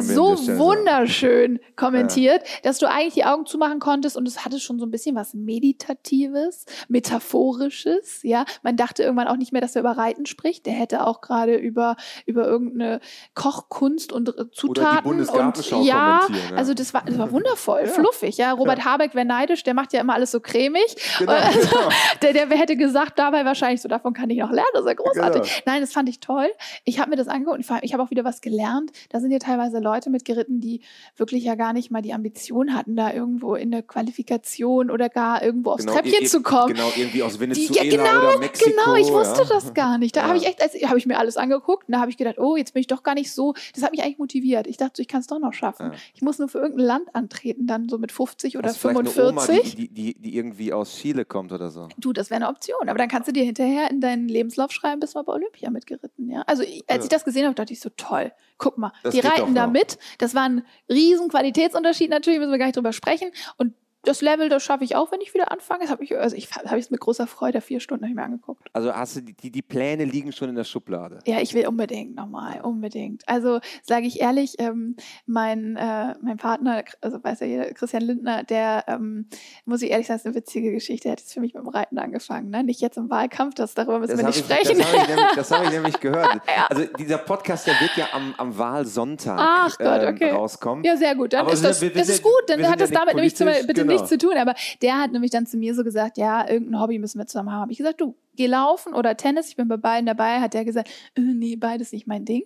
so 0.00 0.36
sagen. 0.36 0.58
wunderschön 0.58 1.60
kommentiert, 1.76 2.42
dass 2.62 2.78
du 2.78 2.88
eigentlich 2.88 3.14
die 3.14 3.24
Augen 3.24 3.46
zumachen 3.46 3.78
konntest 3.78 4.16
und 4.16 4.26
es 4.26 4.44
hatte 4.44 4.58
schon 4.60 4.78
so 4.78 4.86
ein 4.86 4.90
bisschen 4.90 5.14
was 5.14 5.34
Meditatives, 5.34 6.64
Metaphorisches, 6.88 8.20
ja. 8.22 8.44
Man 8.62 8.76
dachte 8.76 9.02
irgendwann 9.02 9.28
auch 9.28 9.36
nicht 9.36 9.52
mehr, 9.52 9.60
dass 9.60 9.74
er 9.76 9.80
über 9.80 9.92
Reiten 9.92 10.26
spricht. 10.26 10.66
Der 10.66 10.72
hätte 10.74 11.06
auch 11.06 11.20
gerade 11.20 11.56
über, 11.56 11.96
über 12.26 12.46
irgendeine 12.46 13.00
Kochkunst 13.34 14.12
und 14.12 14.28
äh, 14.28 14.50
Zutaten 14.50 15.10
und 15.10 15.84
ja, 15.84 16.26
ja. 16.28 16.56
also 16.56 16.74
das 16.74 16.94
war, 16.94 17.02
das 17.04 17.18
war 17.18 17.30
wundervoll, 17.30 17.82
Ja. 17.86 17.88
fluffig, 17.88 18.36
ja. 18.36 18.52
Robert 18.52 18.78
Ja. 18.78 18.84
Habeck 18.84 19.14
wäre 19.14 19.26
neidisch, 19.26 19.62
der 19.64 19.74
macht 19.74 19.92
ja 19.92 20.00
immer 20.00 20.14
alles 20.14 20.30
so 20.30 20.40
cremig. 20.40 20.96
Genau, 21.18 21.32
Also, 21.52 21.68
genau. 21.68 21.88
der, 22.22 22.32
der 22.32 22.48
hätte 22.58 22.76
gesagt, 22.76 23.18
dabei 23.18 23.44
wahrscheinlich 23.44 23.80
so, 23.82 23.88
davon 23.88 24.12
kann 24.14 24.30
ich 24.30 24.38
noch 24.38 24.50
lernen, 24.50 24.68
ja 24.74 24.94
großartig. 25.02 25.42
Genau. 25.42 25.62
Nein, 25.66 25.80
das 25.80 25.92
fand 25.92 26.08
ich 26.08 26.20
toll. 26.20 26.48
Ich 26.84 26.98
habe 26.98 27.10
mir 27.10 27.16
das 27.16 27.28
angeguckt 27.28 27.58
und 27.58 27.64
vor 27.64 27.76
allem, 27.76 27.84
ich 27.84 27.92
habe 27.92 28.02
auch 28.02 28.10
wieder 28.10 28.24
was 28.24 28.40
gelernt. 28.40 28.90
Da 29.10 29.20
sind 29.20 29.30
ja 29.30 29.38
teilweise 29.38 29.78
Leute 29.78 30.10
mitgeritten, 30.10 30.60
die 30.60 30.80
wirklich 31.16 31.44
ja 31.44 31.54
gar 31.54 31.72
nicht 31.72 31.90
mal 31.90 32.02
die 32.02 32.12
Ambition 32.12 32.74
hatten, 32.74 32.96
da 32.96 33.12
irgendwo 33.12 33.54
in 33.54 33.70
der 33.70 33.82
Qualifikation 33.82 34.90
oder 34.90 35.08
gar 35.08 35.42
irgendwo 35.42 35.70
aufs 35.72 35.84
Genau, 35.84 35.94
Treppchen 35.98 36.26
zu 36.26 36.42
kommen. 36.42 36.74
Genau, 36.74 36.90
irgendwie 36.96 37.22
aus 37.22 37.34
Die, 37.34 37.40
Venezuela 37.40 37.82
ja, 37.84 37.90
genau, 37.90 38.28
oder 38.28 38.38
Mexiko. 38.38 38.70
genau, 38.70 38.94
ich 38.96 39.12
wusste 39.12 39.42
ja. 39.42 39.48
das 39.48 39.74
gar 39.74 39.98
nicht. 39.98 40.16
Da 40.16 40.20
Ja. 40.22 40.26
habe 40.28 40.38
ich 40.38 40.46
echt, 40.46 40.62
also, 40.62 40.78
habe 40.88 40.98
ich 40.98 41.06
mir 41.06 41.18
alles 41.18 41.36
angeguckt 41.36 41.88
und 41.88 41.92
da 41.92 42.00
habe 42.00 42.10
ich 42.10 42.16
gedacht, 42.16 42.38
oh, 42.38 42.56
jetzt 42.56 42.74
bin 42.74 42.80
ich 42.80 42.86
doch 42.86 43.02
gar 43.02 43.14
nicht 43.14 43.32
so, 43.32 43.54
das 43.74 43.82
hat 43.82 43.90
mich 43.92 44.02
eigentlich 44.02 44.18
motiviert. 44.18 44.66
Ich 44.66 44.76
dachte, 44.76 45.02
ich 45.02 45.08
kann 45.08 45.20
es 45.20 45.26
doch 45.26 45.38
noch 45.38 45.52
schaffen. 45.52 45.92
Ich 46.14 46.22
muss 46.22 46.38
nur 46.38 46.48
für 46.48 46.58
irgendein 46.58 46.86
Land 46.86 47.14
antreten, 47.14 47.66
dann 47.66 47.88
so 47.88 47.98
mit 47.98 48.12
50 48.12 48.58
oder 48.58 48.68
Hast 48.68 48.78
vielleicht 48.78 48.98
eine 48.98 49.08
Oma, 49.08 49.40
45. 49.40 49.74
die, 49.76 49.88
die, 49.88 50.14
die, 50.14 50.20
die 50.20 50.36
irgendwie 50.36 50.72
aus 50.72 50.94
Chile 50.96 51.24
kommt 51.24 51.52
oder 51.52 51.70
so. 51.70 51.88
Du, 51.98 52.12
das 52.12 52.30
wäre 52.30 52.36
eine 52.42 52.48
Option. 52.48 52.88
Aber 52.88 52.98
dann 52.98 53.08
kannst 53.08 53.28
du 53.28 53.32
dir 53.32 53.44
hinterher 53.44 53.90
in 53.90 54.00
deinen 54.00 54.28
Lebenslauf 54.28 54.70
schreiben, 54.72 54.91
bist 55.00 55.14
mal 55.14 55.22
bei 55.22 55.32
Olympia 55.32 55.70
mitgeritten. 55.70 56.28
Ja? 56.30 56.42
Also 56.46 56.62
als 56.62 56.70
Ja. 56.98 57.02
ich 57.02 57.08
das 57.08 57.24
gesehen 57.24 57.44
habe, 57.44 57.54
dachte 57.54 57.72
ich 57.72 57.80
so, 57.80 57.90
toll. 57.96 58.32
Guck 58.58 58.78
mal, 58.78 58.92
Das 59.02 59.14
die 59.14 59.20
reiten 59.20 59.54
da 59.54 59.66
mit. 59.66 59.98
Das 60.18 60.34
war 60.34 60.44
ein 60.48 60.64
riesen 60.88 61.28
Qualitätsunterschied 61.28 62.10
natürlich, 62.10 62.38
müssen 62.38 62.52
wir 62.52 62.58
gar 62.58 62.66
nicht 62.66 62.76
drüber 62.76 62.92
sprechen. 62.92 63.30
Und 63.56 63.74
das 64.04 64.20
Level, 64.20 64.48
das 64.48 64.62
schaffe 64.64 64.84
ich 64.84 64.96
auch, 64.96 65.12
wenn 65.12 65.20
ich 65.20 65.32
wieder 65.34 65.52
anfange. 65.52 65.82
Das 65.82 65.90
habe 65.90 66.02
ich, 66.04 66.16
also 66.16 66.34
ich 66.36 66.50
habe 66.52 66.78
es 66.78 66.90
mit 66.90 67.00
großer 67.00 67.26
Freude 67.26 67.60
vier 67.60 67.80
Stunden 67.80 68.04
ich 68.04 68.14
mir 68.14 68.22
angeguckt. 68.24 68.68
Also 68.72 68.92
hast 68.92 69.16
du 69.16 69.20
die, 69.22 69.50
die, 69.50 69.62
Pläne 69.62 70.04
liegen 70.04 70.32
schon 70.32 70.48
in 70.48 70.56
der 70.56 70.64
Schublade. 70.64 71.20
Ja, 71.26 71.40
ich 71.40 71.54
will 71.54 71.66
unbedingt 71.68 72.14
nochmal, 72.16 72.60
unbedingt. 72.62 73.22
Also 73.28 73.60
sage 73.82 74.06
ich 74.06 74.20
ehrlich, 74.20 74.56
ähm, 74.58 74.96
mein, 75.26 75.76
äh, 75.76 76.14
mein 76.20 76.36
Partner, 76.36 76.82
also 77.00 77.22
weiß 77.22 77.40
ja 77.40 77.46
jeder, 77.46 77.64
Christian 77.74 78.02
Lindner, 78.02 78.42
der, 78.44 78.84
ähm, 78.88 79.28
muss 79.64 79.82
ich 79.82 79.90
ehrlich 79.90 80.06
sagen, 80.08 80.18
ist 80.18 80.26
eine 80.26 80.34
witzige 80.34 80.72
Geschichte. 80.72 81.04
Der 81.04 81.12
hat 81.12 81.20
jetzt 81.20 81.32
für 81.32 81.40
mich 81.40 81.54
mit 81.54 81.62
dem 81.62 81.68
Reiten 81.68 81.98
angefangen. 81.98 82.50
Ne? 82.50 82.64
Nicht 82.64 82.80
jetzt 82.80 82.96
im 82.96 83.08
Wahlkampf, 83.08 83.54
das, 83.54 83.74
darüber 83.74 84.00
müssen 84.00 84.18
wir 84.18 84.24
hab 84.24 84.34
nicht 84.34 84.40
ich, 84.40 84.44
sprechen. 84.52 84.78
Das 84.78 84.88
habe 84.92 84.96
ich, 85.02 85.08
nämlich- 85.08 85.34
das 85.36 85.50
hab 85.50 85.64
ich 85.64 85.70
nämlich 85.74 86.00
gehört. 86.00 86.40
Also 86.68 86.84
dieser 86.98 87.18
Podcast, 87.18 87.66
der 87.68 87.74
wird 87.80 87.96
ja 87.96 88.08
am, 88.12 88.34
am 88.36 88.58
Wahlsonntag 88.58 89.38
Ach 89.40 89.78
Gott, 89.78 90.02
ähm, 90.02 90.14
okay. 90.14 90.30
rauskommen. 90.30 90.84
Ja, 90.84 90.96
sehr 90.96 91.14
gut. 91.14 91.32
Dann 91.32 91.42
Aber 91.42 91.52
ist 91.52 91.62
wir 91.62 91.68
das, 91.68 91.78
sind- 91.80 91.94
wir 91.94 92.00
das 92.00 92.08
ist 92.08 92.18
ja- 92.18 92.22
gut. 92.24 92.32
Dann 92.48 92.58
wir 92.58 92.66
hat 92.66 92.80
ja 92.80 92.86
das 92.86 92.90
nicht 92.90 93.00
damit 93.00 93.14
nämlich 93.14 93.36
zum, 93.36 93.46
bitte. 93.46 93.91
Nichts 93.92 94.08
zu 94.08 94.18
tun. 94.18 94.36
Aber 94.36 94.54
der 94.80 94.98
hat 94.98 95.12
nämlich 95.12 95.30
dann 95.30 95.46
zu 95.46 95.56
mir 95.56 95.74
so 95.74 95.84
gesagt, 95.84 96.18
ja, 96.18 96.48
irgendein 96.48 96.80
Hobby 96.80 96.98
müssen 96.98 97.18
wir 97.18 97.26
zusammen 97.26 97.50
haben. 97.50 97.62
Habe 97.62 97.72
ich 97.72 97.78
gesagt, 97.78 98.00
du, 98.00 98.16
geh 98.34 98.46
laufen 98.46 98.94
oder 98.94 99.16
Tennis. 99.16 99.48
Ich 99.48 99.56
bin 99.56 99.68
bei 99.68 99.76
beiden 99.76 100.06
dabei. 100.06 100.40
Hat 100.40 100.54
der 100.54 100.64
gesagt, 100.64 100.88
äh, 101.14 101.20
nee, 101.20 101.56
beides 101.56 101.92
nicht 101.92 102.06
mein 102.06 102.24
Ding. 102.24 102.44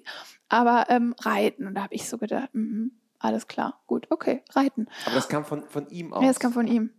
Aber 0.48 0.86
ähm, 0.88 1.14
reiten. 1.20 1.66
Und 1.66 1.74
da 1.74 1.82
habe 1.84 1.94
ich 1.94 2.08
so 2.08 2.18
gedacht, 2.18 2.50
mhm, 2.52 2.92
alles 3.18 3.46
klar, 3.46 3.80
gut, 3.86 4.06
okay, 4.10 4.42
reiten. 4.52 4.86
Aber 5.06 5.14
das 5.14 5.28
kam 5.28 5.44
von, 5.44 5.64
von 5.68 5.88
ihm 5.88 6.12
aus. 6.12 6.22
Ja, 6.22 6.28
das 6.28 6.38
kam 6.38 6.52
von 6.52 6.66
ihm. 6.66 6.90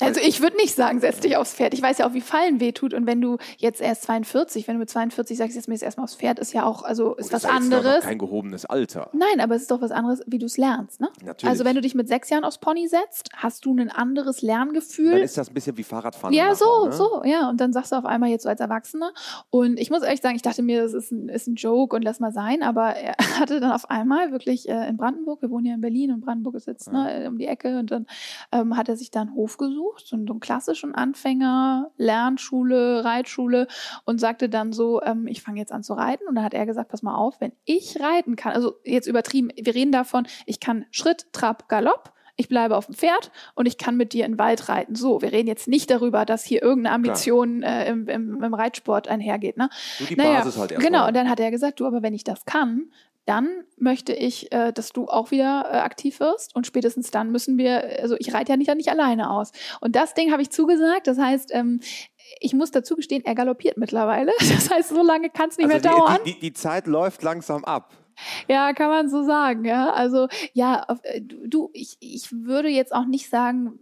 Also 0.00 0.20
ich 0.20 0.40
würde 0.40 0.56
nicht 0.56 0.74
sagen, 0.74 1.00
setz 1.00 1.20
dich 1.20 1.36
aufs 1.36 1.54
Pferd. 1.54 1.74
Ich 1.74 1.82
weiß 1.82 1.98
ja 1.98 2.08
auch, 2.08 2.14
wie 2.14 2.20
Fallen 2.20 2.60
wehtut. 2.60 2.94
Und 2.94 3.06
wenn 3.06 3.20
du 3.20 3.38
jetzt 3.56 3.80
erst 3.80 4.02
42, 4.02 4.68
wenn 4.68 4.74
du 4.74 4.80
mit 4.80 4.90
42 4.90 5.36
sagst, 5.36 5.56
jetzt 5.56 5.68
mir 5.68 5.74
jetzt 5.74 5.82
erstmal 5.82 6.04
aufs 6.04 6.14
Pferd, 6.14 6.38
ist 6.38 6.52
ja 6.52 6.64
auch, 6.64 6.82
also 6.82 7.14
ist 7.14 7.26
Gut, 7.26 7.32
was 7.32 7.42
ja 7.42 7.54
jetzt 7.54 7.68
noch 7.68 7.78
anderes. 7.78 8.04
Kein 8.04 8.18
gehobenes 8.18 8.64
Alter. 8.64 9.10
Nein, 9.12 9.40
aber 9.40 9.56
es 9.56 9.62
ist 9.62 9.70
doch 9.70 9.80
was 9.80 9.90
anderes, 9.90 10.22
wie 10.26 10.38
du 10.38 10.46
es 10.46 10.56
lernst, 10.56 11.00
ne? 11.00 11.08
Natürlich. 11.24 11.50
Also 11.50 11.64
wenn 11.64 11.74
du 11.74 11.80
dich 11.80 11.94
mit 11.94 12.08
sechs 12.08 12.30
Jahren 12.30 12.44
aufs 12.44 12.58
Pony 12.58 12.86
setzt, 12.88 13.30
hast 13.34 13.64
du 13.64 13.74
ein 13.74 13.90
anderes 13.90 14.38
Dann 14.38 14.46
Lerngefühl. 14.48 15.18
ist 15.18 15.36
das 15.36 15.48
ein 15.48 15.54
bisschen 15.54 15.76
wie 15.76 15.82
Fahrradfahren. 15.82 16.34
Ja, 16.34 16.54
so, 16.54 16.86
ne? 16.86 16.92
so, 16.92 17.22
ja. 17.24 17.48
Und 17.48 17.60
dann 17.60 17.72
sagst 17.72 17.92
du 17.92 17.96
auf 17.96 18.04
einmal 18.04 18.30
jetzt 18.30 18.44
so 18.44 18.48
als 18.48 18.60
Erwachsener. 18.60 19.12
Und 19.50 19.78
ich 19.78 19.90
muss 19.90 20.02
ehrlich 20.02 20.20
sagen, 20.20 20.36
ich 20.36 20.42
dachte 20.42 20.62
mir, 20.62 20.82
das 20.82 20.94
ist 20.94 21.10
ein, 21.10 21.28
ist 21.28 21.46
ein 21.46 21.56
Joke 21.56 21.94
und 21.96 22.02
lass 22.02 22.20
mal 22.20 22.32
sein. 22.32 22.62
Aber 22.62 22.94
er 22.94 23.16
hatte 23.40 23.60
dann 23.60 23.72
auf 23.72 23.90
einmal 23.90 24.32
wirklich 24.32 24.68
äh, 24.68 24.88
in 24.88 24.96
Brandenburg, 24.96 25.42
wir 25.42 25.50
wohnen 25.50 25.66
ja 25.66 25.74
in 25.74 25.80
Berlin 25.80 26.12
und 26.12 26.20
Brandenburg 26.20 26.54
ist 26.54 26.66
jetzt 26.66 26.92
ne, 26.92 27.26
um 27.28 27.38
die 27.38 27.46
Ecke. 27.46 27.78
Und 27.78 27.90
dann 27.90 28.06
ähm, 28.52 28.76
hat 28.76 28.88
er 28.88 28.96
sich 28.96 29.10
da 29.10 29.22
einen 29.22 29.34
Hof 29.34 29.56
gesucht, 29.56 29.87
so 29.96 30.16
einen, 30.16 30.26
so 30.26 30.32
einen 30.32 30.40
klassischen 30.40 30.94
Anfänger, 30.94 31.90
Lernschule, 31.96 33.04
Reitschule 33.04 33.68
und 34.04 34.20
sagte 34.20 34.48
dann 34.48 34.72
so, 34.72 35.02
ähm, 35.02 35.26
ich 35.26 35.42
fange 35.42 35.58
jetzt 35.58 35.72
an 35.72 35.82
zu 35.82 35.94
reiten. 35.94 36.26
Und 36.28 36.34
dann 36.34 36.44
hat 36.44 36.54
er 36.54 36.66
gesagt, 36.66 36.90
pass 36.90 37.02
mal 37.02 37.14
auf, 37.14 37.40
wenn 37.40 37.52
ich 37.64 38.00
reiten 38.00 38.36
kann, 38.36 38.52
also 38.52 38.76
jetzt 38.84 39.06
übertrieben, 39.06 39.50
wir 39.56 39.74
reden 39.74 39.92
davon, 39.92 40.26
ich 40.46 40.60
kann 40.60 40.86
Schritt, 40.90 41.26
Trab, 41.32 41.68
Galopp. 41.68 42.12
Ich 42.40 42.48
bleibe 42.48 42.76
auf 42.76 42.86
dem 42.86 42.94
Pferd 42.94 43.32
und 43.56 43.66
ich 43.66 43.78
kann 43.78 43.96
mit 43.96 44.12
dir 44.12 44.24
in 44.24 44.34
den 44.34 44.38
Wald 44.38 44.68
reiten. 44.68 44.94
So, 44.94 45.20
wir 45.22 45.32
reden 45.32 45.48
jetzt 45.48 45.66
nicht 45.66 45.90
darüber, 45.90 46.24
dass 46.24 46.44
hier 46.44 46.62
irgendeine 46.62 46.94
Ambition 46.94 47.64
äh, 47.64 47.90
im, 47.90 48.06
im, 48.06 48.44
im 48.44 48.54
Reitsport 48.54 49.08
einhergeht. 49.08 49.56
Ne? 49.56 49.68
Du 49.98 50.04
die 50.04 50.14
Naja, 50.14 50.38
Basis 50.38 50.56
halt 50.56 50.70
erstmal. 50.70 50.88
Genau, 50.88 51.08
und 51.08 51.16
dann 51.16 51.28
hat 51.28 51.40
er 51.40 51.50
gesagt, 51.50 51.80
du, 51.80 51.86
aber 51.86 52.00
wenn 52.00 52.14
ich 52.14 52.22
das 52.22 52.44
kann, 52.44 52.92
dann 53.28 53.64
möchte 53.76 54.14
ich, 54.14 54.50
äh, 54.52 54.72
dass 54.72 54.92
du 54.92 55.06
auch 55.06 55.30
wieder 55.30 55.66
äh, 55.70 55.76
aktiv 55.76 56.18
wirst 56.18 56.56
und 56.56 56.66
spätestens 56.66 57.10
dann 57.10 57.30
müssen 57.30 57.58
wir, 57.58 58.00
also 58.00 58.16
ich 58.18 58.32
reite 58.32 58.52
ja 58.52 58.56
nicht, 58.56 58.74
nicht 58.74 58.88
alleine 58.88 59.30
aus. 59.30 59.52
Und 59.80 59.94
das 59.96 60.14
Ding 60.14 60.32
habe 60.32 60.40
ich 60.40 60.50
zugesagt, 60.50 61.06
das 61.06 61.18
heißt, 61.18 61.54
ähm, 61.54 61.80
ich 62.40 62.54
muss 62.54 62.70
dazu 62.70 62.96
gestehen, 62.96 63.24
er 63.24 63.34
galoppiert 63.34 63.76
mittlerweile. 63.76 64.32
Das 64.58 64.70
heißt, 64.70 64.88
so 64.88 65.02
lange 65.02 65.28
kann 65.30 65.50
es 65.50 65.58
nicht 65.58 65.70
also 65.70 65.88
mehr 65.88 65.96
dauern. 65.96 66.18
die, 66.24 66.34
die, 66.34 66.40
die 66.40 66.52
Zeit 66.54 66.86
läuft 66.86 67.22
langsam 67.22 67.64
ab. 67.64 67.92
Ja, 68.48 68.72
kann 68.72 68.88
man 68.88 69.08
so 69.08 69.22
sagen, 69.22 69.64
ja. 69.64 69.90
Also 69.92 70.28
ja, 70.52 70.86
äh, 71.02 71.20
du, 71.20 71.70
ich, 71.74 71.98
ich 72.00 72.32
würde 72.32 72.68
jetzt 72.68 72.94
auch 72.94 73.04
nicht 73.04 73.28
sagen, 73.28 73.78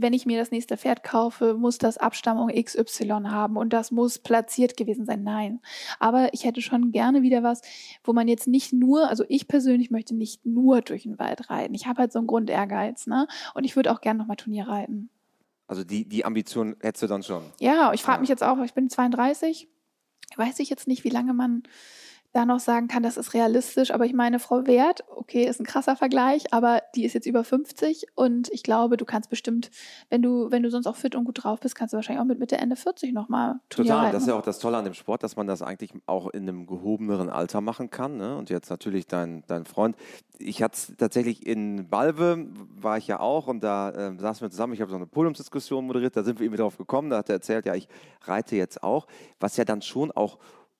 wenn 0.00 0.12
ich 0.12 0.26
mir 0.26 0.38
das 0.38 0.50
nächste 0.50 0.76
Pferd 0.76 1.02
kaufe, 1.02 1.54
muss 1.54 1.78
das 1.78 1.98
Abstammung 1.98 2.48
XY 2.48 3.08
haben 3.28 3.56
und 3.56 3.72
das 3.72 3.90
muss 3.90 4.18
platziert 4.18 4.76
gewesen 4.76 5.04
sein. 5.06 5.22
Nein. 5.24 5.60
Aber 5.98 6.32
ich 6.32 6.44
hätte 6.44 6.62
schon 6.62 6.92
gerne 6.92 7.22
wieder 7.22 7.42
was, 7.42 7.62
wo 8.04 8.12
man 8.12 8.28
jetzt 8.28 8.46
nicht 8.46 8.72
nur, 8.72 9.08
also 9.08 9.24
ich 9.28 9.48
persönlich 9.48 9.90
möchte 9.90 10.14
nicht 10.14 10.46
nur 10.46 10.80
durch 10.82 11.02
den 11.02 11.18
Wald 11.18 11.50
reiten. 11.50 11.74
Ich 11.74 11.86
habe 11.86 12.00
halt 12.02 12.12
so 12.12 12.18
einen 12.20 12.28
Grundehrgeiz, 12.28 13.06
ne? 13.06 13.26
Und 13.54 13.64
ich 13.64 13.74
würde 13.76 13.92
auch 13.92 14.00
gerne 14.00 14.18
nochmal 14.20 14.36
Turnier 14.36 14.68
reiten. 14.68 15.10
Also 15.66 15.84
die, 15.84 16.08
die 16.08 16.24
Ambition 16.24 16.76
hättest 16.80 17.02
du 17.02 17.06
dann 17.08 17.22
schon. 17.22 17.42
Ja, 17.60 17.92
ich 17.92 18.02
frage 18.02 18.16
Ja. 18.18 18.20
mich 18.20 18.28
jetzt 18.30 18.42
auch, 18.44 18.58
ich 18.62 18.74
bin 18.74 18.88
32, 18.88 19.68
weiß 20.36 20.60
ich 20.60 20.70
jetzt 20.70 20.86
nicht, 20.88 21.04
wie 21.04 21.10
lange 21.10 21.34
man 21.34 21.64
da 22.38 22.46
noch 22.46 22.60
sagen 22.60 22.88
kann, 22.88 23.02
das 23.02 23.16
ist 23.16 23.34
realistisch. 23.34 23.90
Aber 23.92 24.06
ich 24.06 24.14
meine, 24.14 24.38
Frau 24.38 24.66
Wert, 24.66 25.04
okay, 25.08 25.44
ist 25.44 25.60
ein 25.60 25.66
krasser 25.66 25.96
Vergleich, 25.96 26.52
aber 26.52 26.82
die 26.94 27.04
ist 27.04 27.12
jetzt 27.12 27.26
über 27.26 27.42
50 27.42 28.06
und 28.14 28.48
ich 28.52 28.62
glaube, 28.62 28.96
du 28.96 29.04
kannst 29.04 29.28
bestimmt, 29.28 29.70
wenn 30.08 30.22
du, 30.22 30.50
wenn 30.50 30.62
du 30.62 30.70
sonst 30.70 30.86
auch 30.86 30.96
fit 30.96 31.14
und 31.16 31.24
gut 31.24 31.42
drauf 31.42 31.60
bist, 31.60 31.74
kannst 31.74 31.92
du 31.92 31.96
wahrscheinlich 31.96 32.22
auch 32.22 32.26
mit 32.26 32.38
Mitte, 32.38 32.56
Ende 32.56 32.76
40 32.76 33.12
nochmal 33.12 33.56
Turnier 33.68 33.90
Total, 33.90 34.04
reiten. 34.04 34.12
das 34.12 34.22
ist 34.22 34.28
ja 34.28 34.34
auch 34.34 34.42
das 34.42 34.58
Tolle 34.60 34.76
an 34.76 34.84
dem 34.84 34.94
Sport, 34.94 35.22
dass 35.22 35.36
man 35.36 35.46
das 35.46 35.62
eigentlich 35.62 35.92
auch 36.06 36.28
in 36.28 36.42
einem 36.42 36.66
gehobeneren 36.66 37.28
Alter 37.28 37.60
machen 37.60 37.90
kann. 37.90 38.16
Ne? 38.16 38.36
Und 38.36 38.50
jetzt 38.50 38.70
natürlich 38.70 39.06
dein, 39.06 39.42
dein 39.48 39.64
Freund. 39.64 39.96
Ich 40.38 40.62
hatte 40.62 40.74
es 40.76 40.96
tatsächlich 40.96 41.44
in 41.44 41.88
Balve, 41.88 42.46
war 42.80 42.98
ich 42.98 43.08
ja 43.08 43.18
auch 43.18 43.48
und 43.48 43.64
da 43.64 43.90
äh, 43.90 44.16
saßen 44.16 44.42
wir 44.42 44.50
zusammen. 44.50 44.74
Ich 44.74 44.80
habe 44.80 44.90
so 44.90 44.96
eine 44.96 45.06
Podiumsdiskussion 45.06 45.84
moderiert, 45.84 46.16
da 46.16 46.22
sind 46.22 46.38
wir 46.38 46.46
eben 46.46 46.56
drauf 46.56 46.78
gekommen. 46.78 47.10
Da 47.10 47.18
hat 47.18 47.28
er 47.28 47.36
erzählt, 47.36 47.66
ja, 47.66 47.74
ich 47.74 47.88
reite 48.22 48.54
jetzt 48.54 48.82
auch. 48.82 49.08
Was 49.40 49.56
ja 49.56 49.64
dann 49.64 49.82
schon 49.82 50.12
auch 50.12 50.38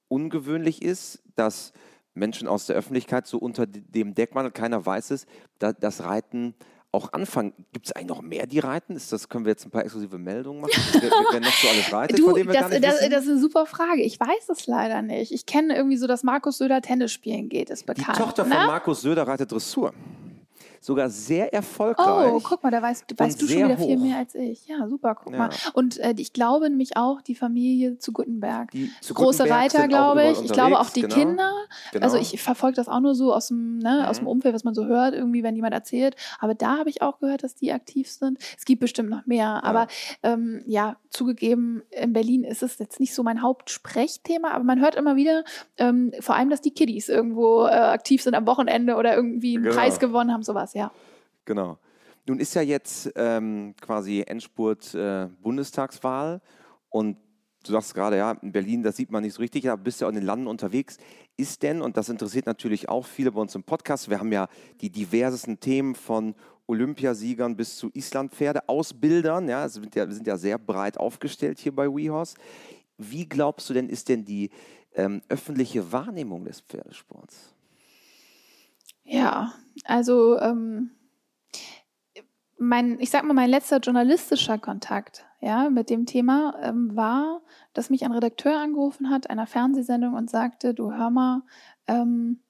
ungewöhnlich 0.09 0.83
ist, 0.83 1.23
dass 1.39 1.73
Menschen 2.15 2.49
aus 2.49 2.67
der 2.67 2.77
Öffentlichkeit 2.77 3.27
so 3.27 3.39
unter 3.39 3.67
dem 3.67 4.15
Deckmantel, 4.15 4.51
keiner 4.53 4.85
weiß 4.85 5.13
es, 5.13 5.27
da, 5.59 5.73
das 5.73 6.03
Reiten 6.03 6.55
auch 6.91 7.13
anfangen. 7.13 7.53
Gibt 7.73 7.87
es 7.87 7.93
eigentlich 7.93 8.09
noch 8.09 8.23
mehr, 8.23 8.47
die 8.47 8.59
reiten? 8.59 8.97
Ist 8.97 9.13
das, 9.13 9.29
können 9.29 9.45
wir 9.45 9.51
jetzt 9.51 9.65
ein 9.67 9.71
paar 9.71 9.83
exklusive 9.83 10.19
Meldungen 10.19 10.63
machen? 10.63 10.73
Wer, 11.01 11.11
wer 11.33 11.41
noch 11.41 11.53
so 11.53 11.69
alles 11.69 11.93
reitet, 11.93 12.19
Du, 12.19 12.25
von 12.25 12.35
dem 12.35 12.47
wir 12.49 12.55
das, 12.55 12.71
das, 12.71 12.81
das 12.81 13.25
ist 13.25 13.31
eine 13.31 13.39
super 13.39 13.67
Frage. 13.67 14.03
Ich 14.03 14.19
weiß 14.19 14.49
es 14.49 14.67
leider 14.67 15.03
nicht. 15.03 15.33
Ich 15.33 15.45
kenne 15.47 15.77
irgendwie 15.77 15.99
so, 15.99 16.07
dass 16.07 16.23
Markus 16.23 16.59
Söder 16.59 16.81
Tennis 16.81 17.13
spielen 17.13 17.49
geht, 17.49 17.71
ist 17.71 17.83
Die 17.83 17.95
bekannt. 17.95 18.19
Tochter 18.19 18.45
ne? 18.45 18.55
von 18.55 18.67
Markus 18.67 19.03
Söder 19.03 19.27
reitet 19.27 19.53
Dressur. 19.53 19.93
Sogar 20.81 21.11
sehr 21.11 21.53
erfolgreich. 21.53 22.33
Oh, 22.33 22.41
guck 22.43 22.63
mal, 22.63 22.71
da 22.71 22.83
weißt, 22.83 23.05
weißt 23.17 23.41
du 23.41 23.47
schon 23.47 23.65
wieder 23.65 23.79
hoch. 23.79 23.87
viel 23.87 23.99
mehr 23.99 24.19
als 24.19 24.35
ich. 24.35 24.67
Ja, 24.67 24.89
super, 24.89 25.15
guck 25.15 25.33
ja. 25.33 25.39
mal. 25.39 25.51
Und 25.75 25.99
äh, 25.99 26.15
ich 26.17 26.33
glaube 26.33 26.69
nämlich 26.69 26.97
auch 26.97 27.21
die 27.23 27.35
Familie 27.35 27.99
zu 27.99 28.13
Gutenberg. 28.13 28.71
Die 28.71 28.91
zu 29.01 29.15
Große 29.15 29.45
Gutenberg 29.45 29.75
Reiter, 29.75 29.89
glaube 29.89 30.31
ich. 30.31 30.43
Ich 30.43 30.53
glaube 30.53 30.79
auch 30.79 30.91
die 30.91 31.03
genau. 31.03 31.15
Kinder. 31.15 31.53
Genau. 31.93 32.05
Also 32.05 32.17
ich 32.17 32.41
verfolge 32.41 32.77
das 32.77 32.89
auch 32.89 33.01
nur 33.01 33.15
so 33.15 33.35
aus 33.35 33.49
dem, 33.49 33.79
ne, 33.79 34.01
mhm. 34.03 34.09
aus 34.09 34.19
dem 34.19 34.27
Umfeld, 34.27 34.55
was 34.55 34.65
man 34.65 34.75
so 34.75 34.87
hört, 34.87 35.15
irgendwie, 35.15 35.43
wenn 35.43 35.55
jemand 35.55 35.75
erzählt. 35.75 36.17
Aber 36.39 36.55
da 36.55 36.79
habe 36.79 36.91
ich 36.91 37.03
auch 37.03 37.19
gehört, 37.21 37.45
dass 37.45 37.55
die 37.55 37.73
aktiv 37.73 38.11
sind. 38.11 38.39
Es 38.57 38.65
gibt 38.65 38.81
bestimmt 38.81 39.11
noch 39.11 39.27
mehr. 39.27 39.39
Ja. 39.39 39.63
Aber 39.63 39.87
ähm, 40.23 40.63
ja, 40.67 40.97
zugegeben, 41.11 41.83
in 41.91 42.13
Berlin 42.13 42.45
ist 42.45 42.63
es 42.63 42.79
jetzt 42.79 43.01
nicht 43.01 43.15
so 43.15 43.23
mein 43.23 43.43
Hauptsprechthema, 43.43 44.51
aber 44.51 44.65
man 44.65 44.81
hört 44.81 44.95
immer 44.95 45.17
wieder, 45.17 45.45
ähm, 45.77 46.13
vor 46.21 46.35
allem, 46.35 46.51
dass 46.51 46.61
die 46.61 46.71
Kiddies 46.71 47.09
irgendwo 47.09 47.65
äh, 47.65 47.71
aktiv 47.71 48.23
sind 48.23 48.35
am 48.35 48.47
Wochenende 48.47 48.97
oder 48.97 49.15
irgendwie 49.15 49.57
einen 49.57 49.65
genau. 49.65 49.77
Preis 49.77 49.99
gewonnen 49.99 50.33
haben, 50.33 50.43
sowas, 50.43 50.68
ja. 50.75 50.91
Genau. 51.45 51.79
Nun 52.27 52.41
ist 52.41 52.55
ja 52.55 52.63
jetzt 52.63 53.11
ähm, 53.17 53.75
quasi 53.81 54.23
Endspurt 54.27 54.95
äh, 54.95 55.29
Bundestagswahl 55.41 56.43
und 56.91 57.17
du 57.65 57.73
sagst 57.73 57.95
gerade, 57.95 58.19
ja, 58.19 58.33
in 58.33 58.53
Berlin, 58.53 58.83
das 58.83 58.97
sieht 58.97 59.11
man 59.11 59.23
nicht 59.23 59.35
so 59.35 59.41
richtig, 59.41 59.69
aber 59.69 59.83
bist 59.83 60.01
ja 60.01 60.07
auch 60.07 60.11
in 60.11 60.17
den 60.17 60.25
Landen 60.25 60.47
unterwegs. 60.47 60.99
Ist 61.37 61.63
denn, 61.63 61.81
und 61.81 61.97
das 61.97 62.09
interessiert 62.09 62.47
natürlich 62.47 62.89
auch 62.89 63.07
viele 63.07 63.33
bei 63.33 63.41
uns 63.41 63.55
im 63.55 63.63
Podcast, 63.63 64.11
wir 64.11 64.19
haben 64.19 64.33
ja 64.33 64.49
die 64.81 64.91
diversesten 64.91 65.61
Themen 65.61 65.95
von 65.95 66.35
Olympiasiegern 66.67 67.57
bis 67.57 67.77
zu 67.77 67.91
Islandpferde-Ausbildern, 67.95 69.49
ja, 69.49 69.69
sind 69.69 69.95
ja, 69.95 70.07
wir 70.07 70.15
sind 70.15 70.27
ja 70.27 70.37
sehr 70.37 70.59
breit 70.59 70.99
aufgestellt 70.99 71.59
hier 71.59 71.75
bei 71.75 71.87
WeHorse. 71.87 72.37
Wie 72.99 73.27
glaubst 73.27 73.71
du 73.71 73.75
denn, 73.75 73.89
ist 73.89 74.09
denn 74.09 74.25
die 74.25 74.51
ähm, 74.95 75.23
öffentliche 75.29 75.91
Wahrnehmung 75.93 76.45
des 76.45 76.61
Pferdesports? 76.61 77.55
Ja, 79.09 79.55
also 79.85 80.39
ähm, 80.39 80.91
mein, 82.59 83.01
ich 83.01 83.11
sag 83.11 83.25
mal, 83.25 83.35
mein 83.35 83.51
letzter 83.51 83.79
journalistischer 83.79 84.59
Kontakt 84.59 85.25
ja, 85.41 85.71
mit 85.71 85.89
dem 85.91 86.07
Thema 86.07 86.55
ähm, 86.63 86.95
war, 86.97 87.43
dass 87.73 87.91
mich 87.91 88.05
ein 88.05 88.13
Redakteur 88.13 88.59
angerufen 88.59 89.11
hat 89.11 89.31
einer 89.31 89.47
Fernsehsendung 89.47 90.15
und 90.15 90.29
sagte, 90.29 90.75
du 90.75 90.93
hör 90.93 91.11
mal, 91.11 91.43
ähm, 91.87 92.41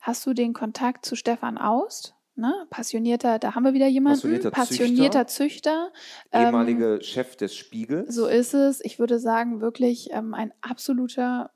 hast 0.00 0.26
du 0.26 0.34
den 0.34 0.52
Kontakt 0.52 1.04
zu 1.04 1.16
Stefan 1.16 1.58
Aust? 1.58 2.14
Ne? 2.36 2.54
Passionierter, 2.70 3.40
da 3.40 3.56
haben 3.56 3.64
wir 3.64 3.72
wieder 3.72 3.88
jemanden. 3.88 4.20
Passionierter, 4.20 4.50
Passionierter 4.52 5.26
Züchter. 5.26 5.90
Züchter 6.30 6.68
ähm, 6.68 7.02
Chef 7.02 7.34
des 7.34 7.56
Spiegels. 7.56 8.14
So 8.14 8.26
ist 8.26 8.54
es. 8.54 8.80
Ich 8.84 9.00
würde 9.00 9.18
sagen, 9.18 9.60
wirklich 9.60 10.10
ähm, 10.12 10.34
ein 10.34 10.52
absoluter 10.60 11.50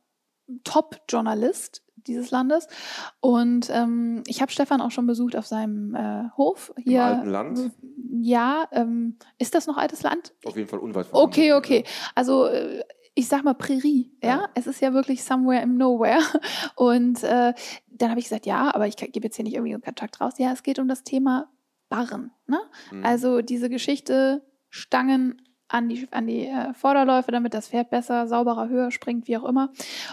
Top-Journalist 0.65 1.85
dieses 2.07 2.31
Landes. 2.31 2.69
Und 3.21 3.71
ähm, 3.71 4.23
ich 4.27 4.41
habe 4.41 4.53
Stefan 4.53 4.81
auch 4.81 4.91
schon 4.91 5.07
besucht 5.07 5.37
auf 5.37 5.47
seinem 5.47 5.95
äh, 5.95 6.25
Hof 6.37 6.73
hier. 6.77 7.01
Im 7.01 7.19
alten 7.19 7.31
Land? 7.31 7.71
Ja, 8.21 8.69
ähm, 8.73 9.17
ist 9.39 9.55
das 9.55 9.67
noch 9.67 9.77
altes 9.77 10.03
Land? 10.03 10.35
Auf 10.45 10.57
jeden 10.57 10.69
Fall 10.69 10.79
unweit 10.79 11.07
von 11.07 11.21
Okay, 11.21 11.53
okay. 11.55 11.85
Also 12.15 12.47
äh, 12.47 12.83
ich 13.15 13.29
sag 13.29 13.45
mal 13.45 13.55
Prärie, 13.55 14.11
ja? 14.23 14.29
ja? 14.29 14.49
Es 14.55 14.67
ist 14.67 14.81
ja 14.81 14.95
wirklich 14.95 15.23
somewhere 15.25 15.63
im 15.63 15.77
Nowhere. 15.77 16.21
Und 16.77 17.23
äh, 17.23 17.53
dann 17.89 18.11
habe 18.11 18.21
ich 18.21 18.27
gesagt, 18.27 18.47
ja, 18.47 18.75
aber 18.75 18.87
ich 18.87 18.97
gebe 18.97 19.27
jetzt 19.27 19.37
hier 19.37 19.45
nicht 19.45 19.55
irgendwie 19.55 19.75
einen 19.75 19.83
Kontakt 19.83 20.21
raus. 20.21 20.35
Ja, 20.39 20.53
es 20.53 20.63
geht 20.63 20.79
um 20.79 20.89
das 20.89 21.05
Thema 21.05 21.51
Barren. 21.89 22.33
Ne? 22.47 22.59
Mhm. 22.91 23.05
Also 23.05 23.43
diese 23.43 23.69
Geschichte 23.69 24.43
Stangen 24.71 25.43
an 25.73 25.89
die, 25.89 26.07
an 26.11 26.27
die 26.27 26.47
äh, 26.47 26.75
Vorderläufe, 26.75 27.33
damit 27.33 27.55
das 27.55 27.69
Pferd 27.69 27.91
besser, 27.91 28.27
sauberer, 28.27 28.69
höher 28.69 28.91
springt, 28.91 29.27
wie 29.27 29.37
auch 29.39 29.45
immer. 29.45 29.71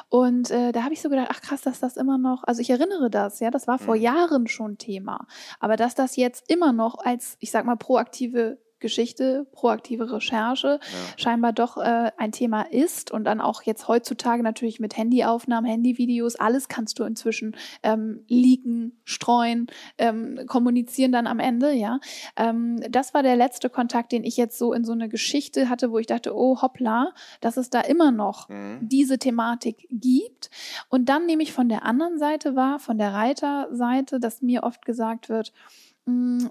Und 0.08 0.52
äh, 0.52 0.72
da 0.72 0.84
habe 0.84 0.94
ich 0.94 1.02
so 1.02 1.10
gedacht, 1.10 1.28
ach 1.32 1.42
krass, 1.42 1.62
dass 1.62 1.80
das 1.80 1.98
immer 1.98 2.18
noch, 2.18 2.44
also 2.46 2.62
ich 2.62 2.70
erinnere 2.70 3.10
das, 3.10 3.40
ja, 3.40 3.52
das 3.52 3.68
war 3.68 3.78
vor 3.78 3.96
mhm. 3.96 4.02
Jahren 4.02 4.48
schon 4.48 4.78
Thema. 4.78 5.28
Aber 5.60 5.76
dass 5.76 5.96
das 5.96 6.16
jetzt 6.16 6.50
immer 6.50 6.72
noch 6.72 6.98
als, 7.00 7.36
ich 7.40 7.52
sag 7.52 7.66
mal, 7.66 7.76
proaktive 7.76 8.58
Geschichte, 8.80 9.48
proaktive 9.52 10.12
Recherche 10.12 10.80
ja. 10.82 11.18
scheinbar 11.18 11.54
doch 11.54 11.78
äh, 11.78 12.12
ein 12.18 12.32
Thema 12.32 12.62
ist 12.62 13.12
und 13.12 13.24
dann 13.26 13.42
auch 13.42 13.64
jetzt 13.64 13.88
heutzutage 13.88 14.44
natürlich 14.44 14.80
mit 14.80 14.98
Handyaufnahmen, 14.98 15.70
Handyvideos, 15.70 16.36
alles 16.36 16.68
kannst 16.68 17.00
du 17.00 17.04
inzwischen 17.04 17.56
ähm, 17.84 18.24
leaken, 18.28 19.00
streuen, 19.04 19.68
ähm, 19.98 20.40
kommunizieren 20.48 21.12
dann 21.12 21.28
am 21.28 21.40
Ende, 21.40 21.74
ja. 21.74 22.00
Ähm, 22.36 22.82
das 22.90 23.14
war 23.14 23.24
der 23.24 23.36
letzte 23.36 23.70
Kontakt, 23.70 24.12
den 24.12 24.24
ich 24.24 24.38
jetzt 24.38 24.58
so 24.58 24.74
in 24.74 24.86
so 24.86 24.94
eine 24.94 25.10
Geschichte 25.10 25.70
hatte, 25.70 25.92
wo 25.92 25.98
ich 25.98 26.08
dachte, 26.08 26.36
oh 26.36 26.62
hoppla, 26.62 27.14
dass 27.42 27.58
es 27.58 27.70
da 27.70 27.82
immer 27.82 28.12
noch 28.12 28.50
mhm. 28.50 28.80
diese 28.82 29.20
Thematik 29.20 29.88
gibt. 29.90 30.50
Und 30.90 31.10
dann 31.10 31.26
nehme 31.26 31.44
ich 31.44 31.54
von 31.54 31.70
der 31.70 31.86
anderen 31.86 32.18
Seite 32.18 32.56
wahr, 32.56 32.80
von 32.80 32.98
der 32.98 33.14
Reiterseite, 33.14 34.20
dass 34.20 34.42
mir 34.42 34.64
oft 34.64 34.86
gesagt 34.86 35.30
wird, 35.30 35.54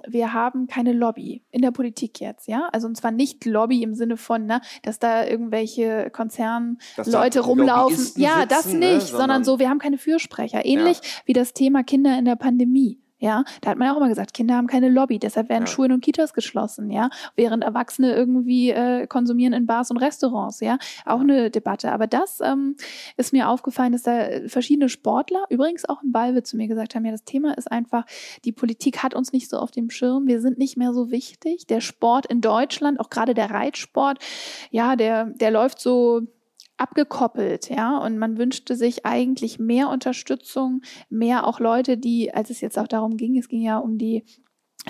wir 0.06 0.32
haben 0.32 0.66
keine 0.66 0.92
Lobby 0.92 1.42
in 1.50 1.62
der 1.62 1.70
Politik 1.70 2.20
jetzt, 2.20 2.48
ja. 2.48 2.68
Also 2.72 2.86
und 2.86 2.96
zwar 2.96 3.10
nicht 3.10 3.44
Lobby 3.44 3.82
im 3.82 3.94
Sinne 3.94 4.16
von, 4.16 4.46
ne, 4.46 4.60
dass 4.82 4.98
da 4.98 5.24
irgendwelche 5.24 6.10
Konzernleute 6.10 7.40
rumlaufen. 7.40 8.12
Ja, 8.16 8.40
sitzen, 8.40 8.48
das 8.48 8.66
nicht, 8.66 8.82
ne? 8.82 9.00
sondern, 9.00 9.10
sondern, 9.10 9.44
so, 9.44 9.58
wir 9.58 9.68
haben 9.68 9.78
keine 9.78 9.98
Fürsprecher. 9.98 10.64
Ähnlich 10.64 10.98
ja. 10.98 11.08
wie 11.26 11.32
das 11.32 11.52
Thema 11.52 11.82
Kinder 11.82 12.18
in 12.18 12.24
der 12.24 12.36
Pandemie. 12.36 13.00
Ja, 13.20 13.44
da 13.60 13.70
hat 13.70 13.78
man 13.78 13.86
ja 13.88 13.92
auch 13.92 13.96
immer 13.96 14.08
gesagt, 14.08 14.32
Kinder 14.32 14.54
haben 14.54 14.68
keine 14.68 14.88
Lobby, 14.88 15.18
deshalb 15.18 15.48
werden 15.48 15.64
ja. 15.64 15.66
Schulen 15.66 15.90
und 15.90 16.02
Kitas 16.02 16.34
geschlossen, 16.34 16.90
ja, 16.90 17.10
während 17.34 17.64
Erwachsene 17.64 18.14
irgendwie 18.14 18.70
äh, 18.70 19.08
konsumieren 19.08 19.52
in 19.52 19.66
Bars 19.66 19.90
und 19.90 19.96
Restaurants, 19.96 20.60
ja, 20.60 20.78
auch 21.04 21.20
eine 21.20 21.50
Debatte. 21.50 21.90
Aber 21.90 22.06
das 22.06 22.40
ähm, 22.40 22.76
ist 23.16 23.32
mir 23.32 23.48
aufgefallen, 23.48 23.92
dass 23.92 24.02
da 24.02 24.28
verschiedene 24.46 24.88
Sportler, 24.88 25.44
übrigens 25.48 25.88
auch 25.88 26.02
im 26.02 26.12
Ballwitz 26.12 26.50
zu 26.50 26.56
mir 26.56 26.68
gesagt 26.68 26.94
haben, 26.94 27.04
ja, 27.04 27.10
das 27.10 27.24
Thema 27.24 27.58
ist 27.58 27.70
einfach, 27.70 28.04
die 28.44 28.52
Politik 28.52 29.02
hat 29.02 29.14
uns 29.14 29.32
nicht 29.32 29.50
so 29.50 29.58
auf 29.58 29.72
dem 29.72 29.90
Schirm, 29.90 30.28
wir 30.28 30.40
sind 30.40 30.56
nicht 30.56 30.76
mehr 30.76 30.92
so 30.92 31.10
wichtig. 31.10 31.66
Der 31.66 31.80
Sport 31.80 32.26
in 32.26 32.40
Deutschland, 32.40 33.00
auch 33.00 33.10
gerade 33.10 33.34
der 33.34 33.50
Reitsport, 33.50 34.18
ja, 34.70 34.94
der, 34.94 35.26
der 35.26 35.50
läuft 35.50 35.80
so 35.80 36.22
abgekoppelt, 36.78 37.68
ja, 37.70 37.98
und 37.98 38.18
man 38.18 38.38
wünschte 38.38 38.76
sich 38.76 39.04
eigentlich 39.04 39.58
mehr 39.58 39.88
Unterstützung, 39.88 40.82
mehr 41.10 41.46
auch 41.46 41.60
Leute, 41.60 41.98
die, 41.98 42.32
als 42.32 42.50
es 42.50 42.60
jetzt 42.60 42.78
auch 42.78 42.88
darum 42.88 43.16
ging, 43.16 43.36
es 43.38 43.48
ging 43.48 43.62
ja 43.62 43.78
um 43.78 43.98
die 43.98 44.24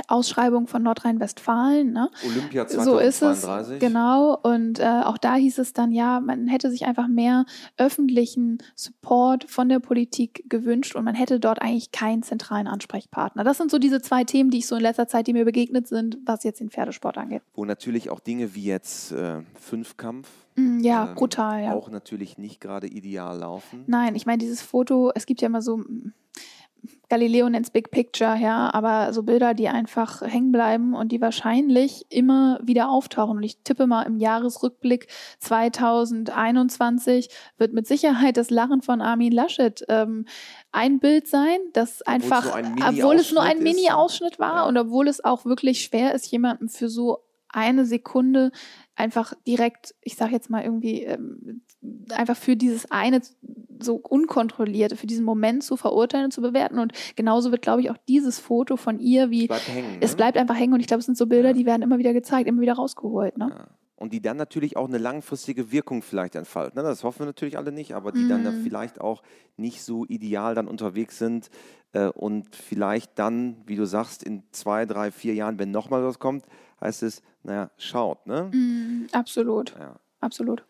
Ausschreibung 0.07 0.68
von 0.68 0.83
Nordrhein-Westfalen. 0.83 1.92
Ne? 1.92 2.11
Olympia 2.24 2.66
2032. 2.66 2.85
So 2.85 2.98
ist 2.98 3.22
es, 3.22 3.81
genau. 3.81 4.38
Und 4.42 4.79
äh, 4.79 5.03
auch 5.05 5.18
da 5.18 5.35
hieß 5.35 5.59
es 5.59 5.72
dann, 5.72 5.90
ja, 5.90 6.20
man 6.20 6.46
hätte 6.46 6.70
sich 6.70 6.85
einfach 6.85 7.09
mehr 7.09 7.46
öffentlichen 7.77 8.59
Support 8.77 9.51
von 9.51 9.68
der 9.68 9.81
Politik 9.81 10.44
gewünscht 10.48 10.94
und 10.94 11.05
man 11.05 11.14
hätte 11.14 11.40
dort 11.40 11.61
eigentlich 11.61 11.90
keinen 11.90 12.22
zentralen 12.22 12.68
Ansprechpartner. 12.68 13.44
Das 13.44 13.59
sind 13.59 13.70
so 13.70 13.79
diese 13.79 14.01
zwei 14.01 14.24
Themen, 14.24 14.51
die 14.51 14.59
ich 14.59 14.66
so 14.66 14.77
in 14.77 14.83
letzter 14.83 15.09
Zeit, 15.09 15.27
die 15.27 15.33
mir 15.33 15.44
begegnet 15.44 15.88
sind, 15.88 16.18
was 16.24 16.44
jetzt 16.44 16.61
den 16.61 16.70
Pferdesport 16.70 17.18
angeht. 17.18 17.42
Wo 17.55 17.64
natürlich 17.64 18.11
auch 18.11 18.20
Dinge 18.20 18.55
wie 18.55 18.64
jetzt 18.64 19.12
äh, 19.12 19.40
Fünfkampf 19.55 20.29
ja, 20.81 21.09
ähm, 21.09 21.14
brutal, 21.14 21.62
ja. 21.62 21.75
Auch 21.75 21.90
natürlich 21.90 22.38
nicht 22.38 22.61
gerade 22.61 22.87
ideal 22.87 23.38
laufen. 23.38 23.85
Nein, 23.87 24.14
ich 24.14 24.27
meine, 24.27 24.38
dieses 24.38 24.62
Foto, 24.62 25.12
es 25.14 25.27
gibt 25.27 25.40
ja 25.40 25.47
immer 25.47 25.62
so 25.62 25.83
Galileo 27.09 27.49
nennt 27.49 27.66
es 27.66 27.71
Big 27.71 27.90
Picture, 27.90 28.37
ja, 28.37 28.73
aber 28.73 29.12
so 29.12 29.23
Bilder, 29.23 29.55
die 29.55 29.68
einfach 29.68 30.21
hängen 30.21 30.53
bleiben 30.53 30.94
und 30.94 31.11
die 31.11 31.21
wahrscheinlich 31.21 32.05
immer 32.11 32.61
wieder 32.62 32.90
auftauchen. 32.90 33.38
Und 33.38 33.42
ich 33.42 33.62
tippe 33.64 33.87
mal 33.87 34.03
im 34.03 34.18
Jahresrückblick 34.18 35.09
2021 35.38 37.31
wird 37.57 37.73
mit 37.73 37.87
Sicherheit 37.87 38.37
das 38.37 38.51
Lachen 38.51 38.83
von 38.83 39.01
Armin 39.01 39.33
Laschet 39.33 39.85
ähm, 39.88 40.27
ein 40.71 41.01
Bild 41.01 41.27
sein, 41.29 41.59
das 41.73 42.03
einfach, 42.03 42.55
obwohl 42.87 43.16
es 43.16 43.33
nur 43.33 43.42
ein 43.42 43.62
Mini-Ausschnitt 43.62 44.38
war 44.38 44.57
ja. 44.57 44.66
und 44.66 44.77
obwohl 44.77 45.09
es 45.09 45.25
auch 45.25 45.47
wirklich 45.47 45.83
schwer 45.83 46.14
ist, 46.14 46.31
jemandem 46.31 46.68
für 46.68 46.90
so 46.90 47.25
eine 47.48 47.87
Sekunde 47.87 48.50
einfach 48.94 49.32
direkt, 49.46 49.94
ich 50.02 50.16
sage 50.16 50.32
jetzt 50.32 50.50
mal 50.50 50.62
irgendwie, 50.62 51.04
ähm, 51.04 51.62
einfach 52.11 52.37
für 52.37 52.56
dieses 52.56 52.90
eine 52.90 53.20
so 53.80 53.96
unkontrollierte, 53.96 54.96
für 54.96 55.06
diesen 55.06 55.24
Moment 55.24 55.62
zu 55.62 55.76
verurteilen 55.76 56.26
und 56.26 56.32
zu 56.32 56.42
bewerten. 56.42 56.78
Und 56.78 56.92
genauso 57.16 57.50
wird, 57.50 57.62
glaube 57.62 57.80
ich, 57.80 57.90
auch 57.90 57.96
dieses 58.08 58.38
Foto 58.38 58.76
von 58.76 58.98
ihr 58.98 59.30
wie, 59.30 59.42
es 59.42 59.48
bleibt, 59.48 59.68
hängen, 59.68 59.92
ne? 59.92 59.98
es 60.00 60.16
bleibt 60.16 60.37
einfach 60.37 60.56
hängen. 60.56 60.74
Und 60.74 60.80
ich 60.80 60.87
glaube, 60.87 61.00
es 61.00 61.06
sind 61.06 61.16
so 61.16 61.26
Bilder, 61.26 61.50
ja. 61.50 61.54
die 61.54 61.66
werden 61.66 61.82
immer 61.82 61.98
wieder 61.98 62.12
gezeigt, 62.12 62.48
immer 62.48 62.61
wieder 62.61 62.74
rausgeholt. 62.74 63.38
Ne? 63.38 63.50
Ja. 63.50 63.68
Und 63.96 64.12
die 64.12 64.20
dann 64.20 64.37
natürlich 64.37 64.76
auch 64.76 64.87
eine 64.87 64.98
langfristige 64.98 65.72
Wirkung 65.72 66.02
vielleicht 66.02 66.37
entfalten. 66.37 66.80
Ne? 66.80 66.88
Das 66.88 67.02
hoffen 67.02 67.20
wir 67.20 67.26
natürlich 67.26 67.58
alle 67.58 67.72
nicht, 67.72 67.94
aber 67.94 68.12
die 68.12 68.24
mm. 68.24 68.28
dann 68.28 68.42
mhm. 68.42 68.62
vielleicht 68.62 69.00
auch 69.00 69.22
nicht 69.56 69.82
so 69.82 70.04
ideal 70.06 70.54
dann 70.54 70.68
unterwegs 70.68 71.18
sind 71.18 71.50
äh, 71.92 72.06
und 72.06 72.54
vielleicht 72.54 73.18
dann, 73.18 73.56
wie 73.66 73.74
du 73.74 73.87
sagst, 73.87 74.22
in 74.22 74.44
zwei, 74.52 74.87
drei, 74.87 75.11
vier 75.11 75.34
Jahren, 75.34 75.58
wenn 75.58 75.72
nochmal 75.72 76.04
was 76.04 76.20
kommt, 76.20 76.44
heißt 76.80 77.02
es, 77.02 77.22
naja, 77.42 77.70
schaut. 77.76 78.26
Ne? 78.26 78.50
Mm, 78.52 79.06
absolut. 79.12 79.74
Ja. 79.78 79.96
Absolut. 80.20 80.64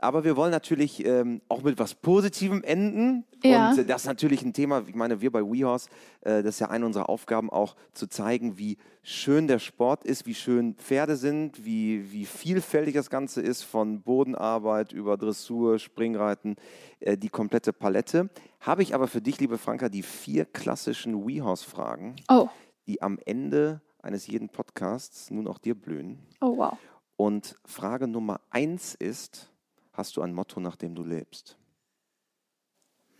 Aber 0.00 0.24
wir 0.24 0.36
wollen 0.36 0.50
natürlich 0.50 1.04
ähm, 1.06 1.40
auch 1.48 1.62
mit 1.62 1.78
was 1.78 1.94
Positivem 1.94 2.62
enden. 2.62 3.24
Ja. 3.42 3.70
Und 3.70 3.78
äh, 3.78 3.84
das 3.84 4.02
ist 4.02 4.06
natürlich 4.06 4.42
ein 4.42 4.52
Thema, 4.52 4.84
ich 4.86 4.94
meine, 4.94 5.20
wir 5.20 5.32
bei 5.32 5.40
WeHorse, 5.40 5.88
äh, 6.20 6.42
das 6.42 6.56
ist 6.56 6.60
ja 6.60 6.68
eine 6.68 6.84
unserer 6.84 7.08
Aufgaben, 7.08 7.48
auch 7.48 7.74
zu 7.92 8.06
zeigen, 8.06 8.58
wie 8.58 8.76
schön 9.02 9.46
der 9.46 9.58
Sport 9.58 10.04
ist, 10.04 10.26
wie 10.26 10.34
schön 10.34 10.74
Pferde 10.74 11.16
sind, 11.16 11.64
wie, 11.64 12.12
wie 12.12 12.26
vielfältig 12.26 12.94
das 12.94 13.08
Ganze 13.08 13.40
ist, 13.40 13.62
von 13.62 14.02
Bodenarbeit 14.02 14.92
über 14.92 15.16
Dressur, 15.16 15.78
Springreiten, 15.78 16.56
äh, 17.00 17.16
die 17.16 17.30
komplette 17.30 17.72
Palette. 17.72 18.28
Habe 18.60 18.82
ich 18.82 18.94
aber 18.94 19.06
für 19.06 19.22
dich, 19.22 19.40
liebe 19.40 19.56
Franka, 19.56 19.88
die 19.88 20.02
vier 20.02 20.44
klassischen 20.44 21.26
WeHorse-Fragen. 21.26 22.16
Oh 22.28 22.48
die 22.86 23.02
am 23.02 23.18
Ende 23.24 23.80
eines 24.04 24.26
jeden 24.26 24.48
Podcasts 24.48 25.30
nun 25.30 25.48
auch 25.48 25.58
dir 25.58 25.74
blühen. 25.74 26.18
Oh, 26.40 26.56
wow. 26.58 26.78
Und 27.16 27.56
Frage 27.64 28.06
Nummer 28.06 28.40
eins 28.50 28.94
ist, 28.94 29.50
hast 29.92 30.16
du 30.16 30.22
ein 30.22 30.34
Motto, 30.34 30.60
nach 30.60 30.76
dem 30.76 30.94
du 30.94 31.02
lebst? 31.02 31.56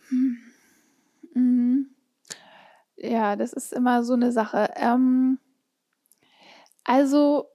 Hm. 0.08 0.38
Mhm. 1.34 1.90
Ja, 2.96 3.36
das 3.36 3.52
ist 3.52 3.72
immer 3.72 4.04
so 4.04 4.12
eine 4.12 4.30
Sache. 4.30 4.70
Ähm, 4.76 5.38
also, 6.84 7.48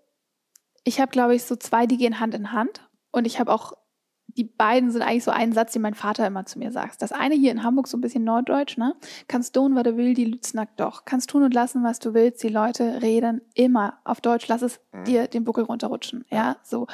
ich 0.83 0.99
habe, 0.99 1.11
glaube 1.11 1.35
ich, 1.35 1.43
so 1.43 1.55
zwei, 1.55 1.85
die 1.85 1.97
gehen 1.97 2.19
Hand 2.19 2.33
in 2.33 2.51
Hand. 2.51 2.89
Und 3.11 3.25
ich 3.25 3.39
habe 3.39 3.51
auch 3.51 3.73
die 4.37 4.43
beiden 4.43 4.91
sind 4.91 5.01
eigentlich 5.01 5.23
so 5.23 5.31
ein 5.31 5.53
Satz, 5.53 5.73
den 5.73 5.81
mein 5.81 5.93
Vater 5.93 6.25
immer 6.27 6.45
zu 6.45 6.59
mir 6.59 6.71
sagt. 6.71 7.01
Das 7.01 7.11
eine 7.11 7.35
hier 7.35 7.51
in 7.51 7.63
Hamburg 7.63 7.87
so 7.87 7.97
ein 7.97 8.01
bisschen 8.01 8.23
norddeutsch, 8.23 8.77
ne? 8.77 8.95
Kannst 9.27 9.55
tun, 9.55 9.75
was 9.75 9.83
du 9.83 9.97
willst, 9.97 10.17
die 10.17 10.25
Lütznack 10.25 10.75
doch. 10.77 11.05
Kannst 11.05 11.29
tun 11.29 11.43
und 11.43 11.53
lassen, 11.53 11.83
was 11.83 11.99
du 11.99 12.13
willst. 12.13 12.43
Die 12.43 12.49
Leute 12.49 13.01
reden 13.01 13.41
immer 13.55 13.99
auf 14.03 14.21
Deutsch. 14.21 14.47
Lass 14.47 14.61
es 14.61 14.79
mhm. 14.91 15.03
dir 15.05 15.27
den 15.27 15.43
Buckel 15.43 15.63
runterrutschen. 15.63 16.25
Ja, 16.29 16.57
so. 16.63 16.87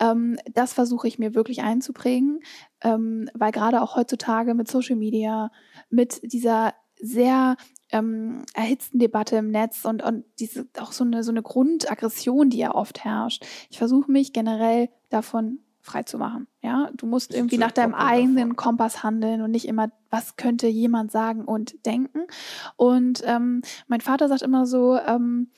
Ähm, 0.00 0.38
das 0.54 0.72
versuche 0.72 1.08
ich 1.08 1.18
mir 1.18 1.34
wirklich 1.34 1.62
einzuprägen, 1.62 2.40
ähm, 2.82 3.28
weil 3.34 3.52
gerade 3.52 3.82
auch 3.82 3.96
heutzutage 3.96 4.54
mit 4.54 4.68
Social 4.68 4.96
Media, 4.96 5.50
mit 5.90 6.20
dieser 6.32 6.74
sehr 7.00 7.56
ähm, 7.92 8.42
erhitzten 8.54 8.98
Debatte 8.98 9.36
im 9.36 9.50
Netz 9.50 9.84
und, 9.84 10.02
und 10.02 10.24
diese 10.40 10.66
auch 10.78 10.92
so 10.92 11.04
eine 11.04 11.22
so 11.22 11.30
eine 11.30 11.42
Grundaggression, 11.42 12.50
die 12.50 12.58
ja 12.58 12.74
oft 12.74 13.04
herrscht. 13.04 13.46
Ich 13.70 13.78
versuche 13.78 14.10
mich 14.10 14.32
generell 14.32 14.88
davon 15.10 15.60
frei 15.88 16.02
zu 16.02 16.18
machen. 16.18 16.46
Ja, 16.62 16.90
du 16.94 17.06
musst 17.06 17.34
irgendwie 17.34 17.58
nach 17.58 17.72
deinem 17.72 17.94
eigenen. 17.94 18.56
Kompass 18.56 19.02
handeln 19.02 19.42
und 19.42 19.50
nicht 19.50 19.66
immer, 19.66 19.90
was 20.10 20.36
könnte 20.36 20.66
jemand 20.66 21.10
sagen 21.10 21.44
und 21.44 21.84
denken. 21.86 22.20
Und 22.76 23.22
ähm, 23.24 23.62
mein 23.86 24.00
Vater 24.00 24.28
sagt 24.28 24.42
immer 24.42 24.66
so, 24.66 24.96
ähm, 24.98 25.50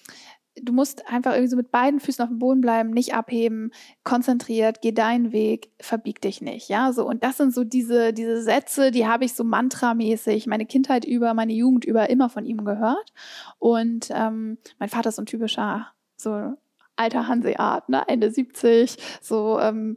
du 0.57 0.73
musst 0.73 1.09
einfach 1.09 1.33
irgendwie 1.33 1.51
so 1.51 1.57
mit 1.57 1.71
beiden 1.71 2.01
Füßen 2.01 2.23
auf 2.23 2.29
dem 2.29 2.39
Boden 2.39 2.61
bleiben, 2.61 2.91
nicht 2.91 3.15
abheben, 3.15 3.73
konzentriert, 4.05 4.83
geh 4.83 4.93
deinen 4.93 5.33
Weg, 5.33 5.71
verbieg 5.81 6.21
dich 6.21 6.41
nicht, 6.41 6.69
ja, 6.69 6.93
so 6.93 7.07
und 7.07 7.25
das 7.25 7.37
sind 7.37 7.55
so 7.55 7.65
diese 7.65 8.13
diese 8.13 8.43
Sätze, 8.43 8.91
die 8.91 9.07
habe 9.07 9.25
ich 9.25 9.35
so 9.35 9.45
mantramäßig 9.45 10.47
meine 10.47 10.67
Kindheit 10.67 11.05
über, 11.05 11.35
meine 11.35 11.53
Jugend 11.53 11.85
über 11.85 12.11
immer 12.11 12.29
von 12.29 12.45
ihm 12.45 12.65
gehört 12.65 13.13
und 13.59 14.09
ähm, 14.11 14.59
mein 14.79 14.89
Vater 14.89 15.11
ist 15.11 15.17
so 15.17 15.23
ein 15.23 15.27
typischer 15.27 15.87
so 16.17 16.55
alter 16.97 17.29
Hanseat, 17.29 17.89
ne, 17.89 18.05
Ende 18.09 18.31
70, 18.31 18.97
so 19.23 19.59
ähm, 19.59 19.97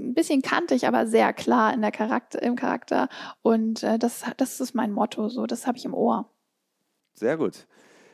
ein 0.00 0.14
bisschen 0.14 0.42
kantig, 0.42 0.86
aber 0.86 1.06
sehr 1.06 1.32
klar 1.32 1.72
in 1.74 1.80
der 1.80 1.92
Charakter, 1.92 2.42
im 2.42 2.56
Charakter. 2.56 3.08
Und 3.42 3.82
äh, 3.82 3.98
das, 3.98 4.24
das 4.36 4.60
ist 4.60 4.74
mein 4.74 4.92
Motto, 4.92 5.28
so, 5.28 5.46
das 5.46 5.66
habe 5.66 5.78
ich 5.78 5.84
im 5.84 5.94
Ohr. 5.94 6.28
Sehr 7.14 7.36
gut. 7.36 7.66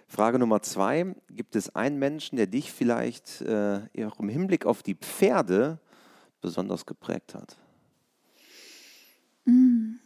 Frage 0.09 0.39
Nummer 0.39 0.63
zwei: 0.63 1.15
Gibt 1.31 1.57
es 1.57 1.75
einen 1.75 1.99
Menschen, 1.99 2.37
der 2.37 2.47
dich 2.47 2.73
vielleicht 2.73 3.41
äh, 3.43 3.81
auch 4.07 4.21
im 4.21 4.29
Hinblick 4.29 4.67
auf 4.67 4.83
die 4.83 4.95
Pferde 4.95 5.81
besonders 6.41 6.87
geprägt 6.87 7.35
hat? 7.35 7.57
Mm. 9.45 9.97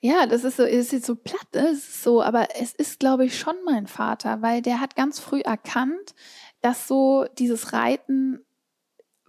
Ja, 0.00 0.26
das 0.26 0.44
ist 0.44 0.56
so, 0.56 0.64
ist 0.64 0.92
jetzt 0.92 1.06
so 1.06 1.14
platt, 1.14 1.46
ne? 1.54 1.68
es 1.68 1.78
ist 1.78 2.02
so, 2.02 2.22
aber 2.22 2.48
es 2.60 2.72
ist, 2.72 2.98
glaube 2.98 3.24
ich, 3.24 3.38
schon 3.38 3.54
mein 3.64 3.86
Vater, 3.86 4.42
weil 4.42 4.60
der 4.60 4.80
hat 4.80 4.96
ganz 4.96 5.20
früh 5.20 5.40
erkannt, 5.40 6.14
dass 6.60 6.88
so 6.88 7.26
dieses 7.38 7.72
Reiten 7.72 8.44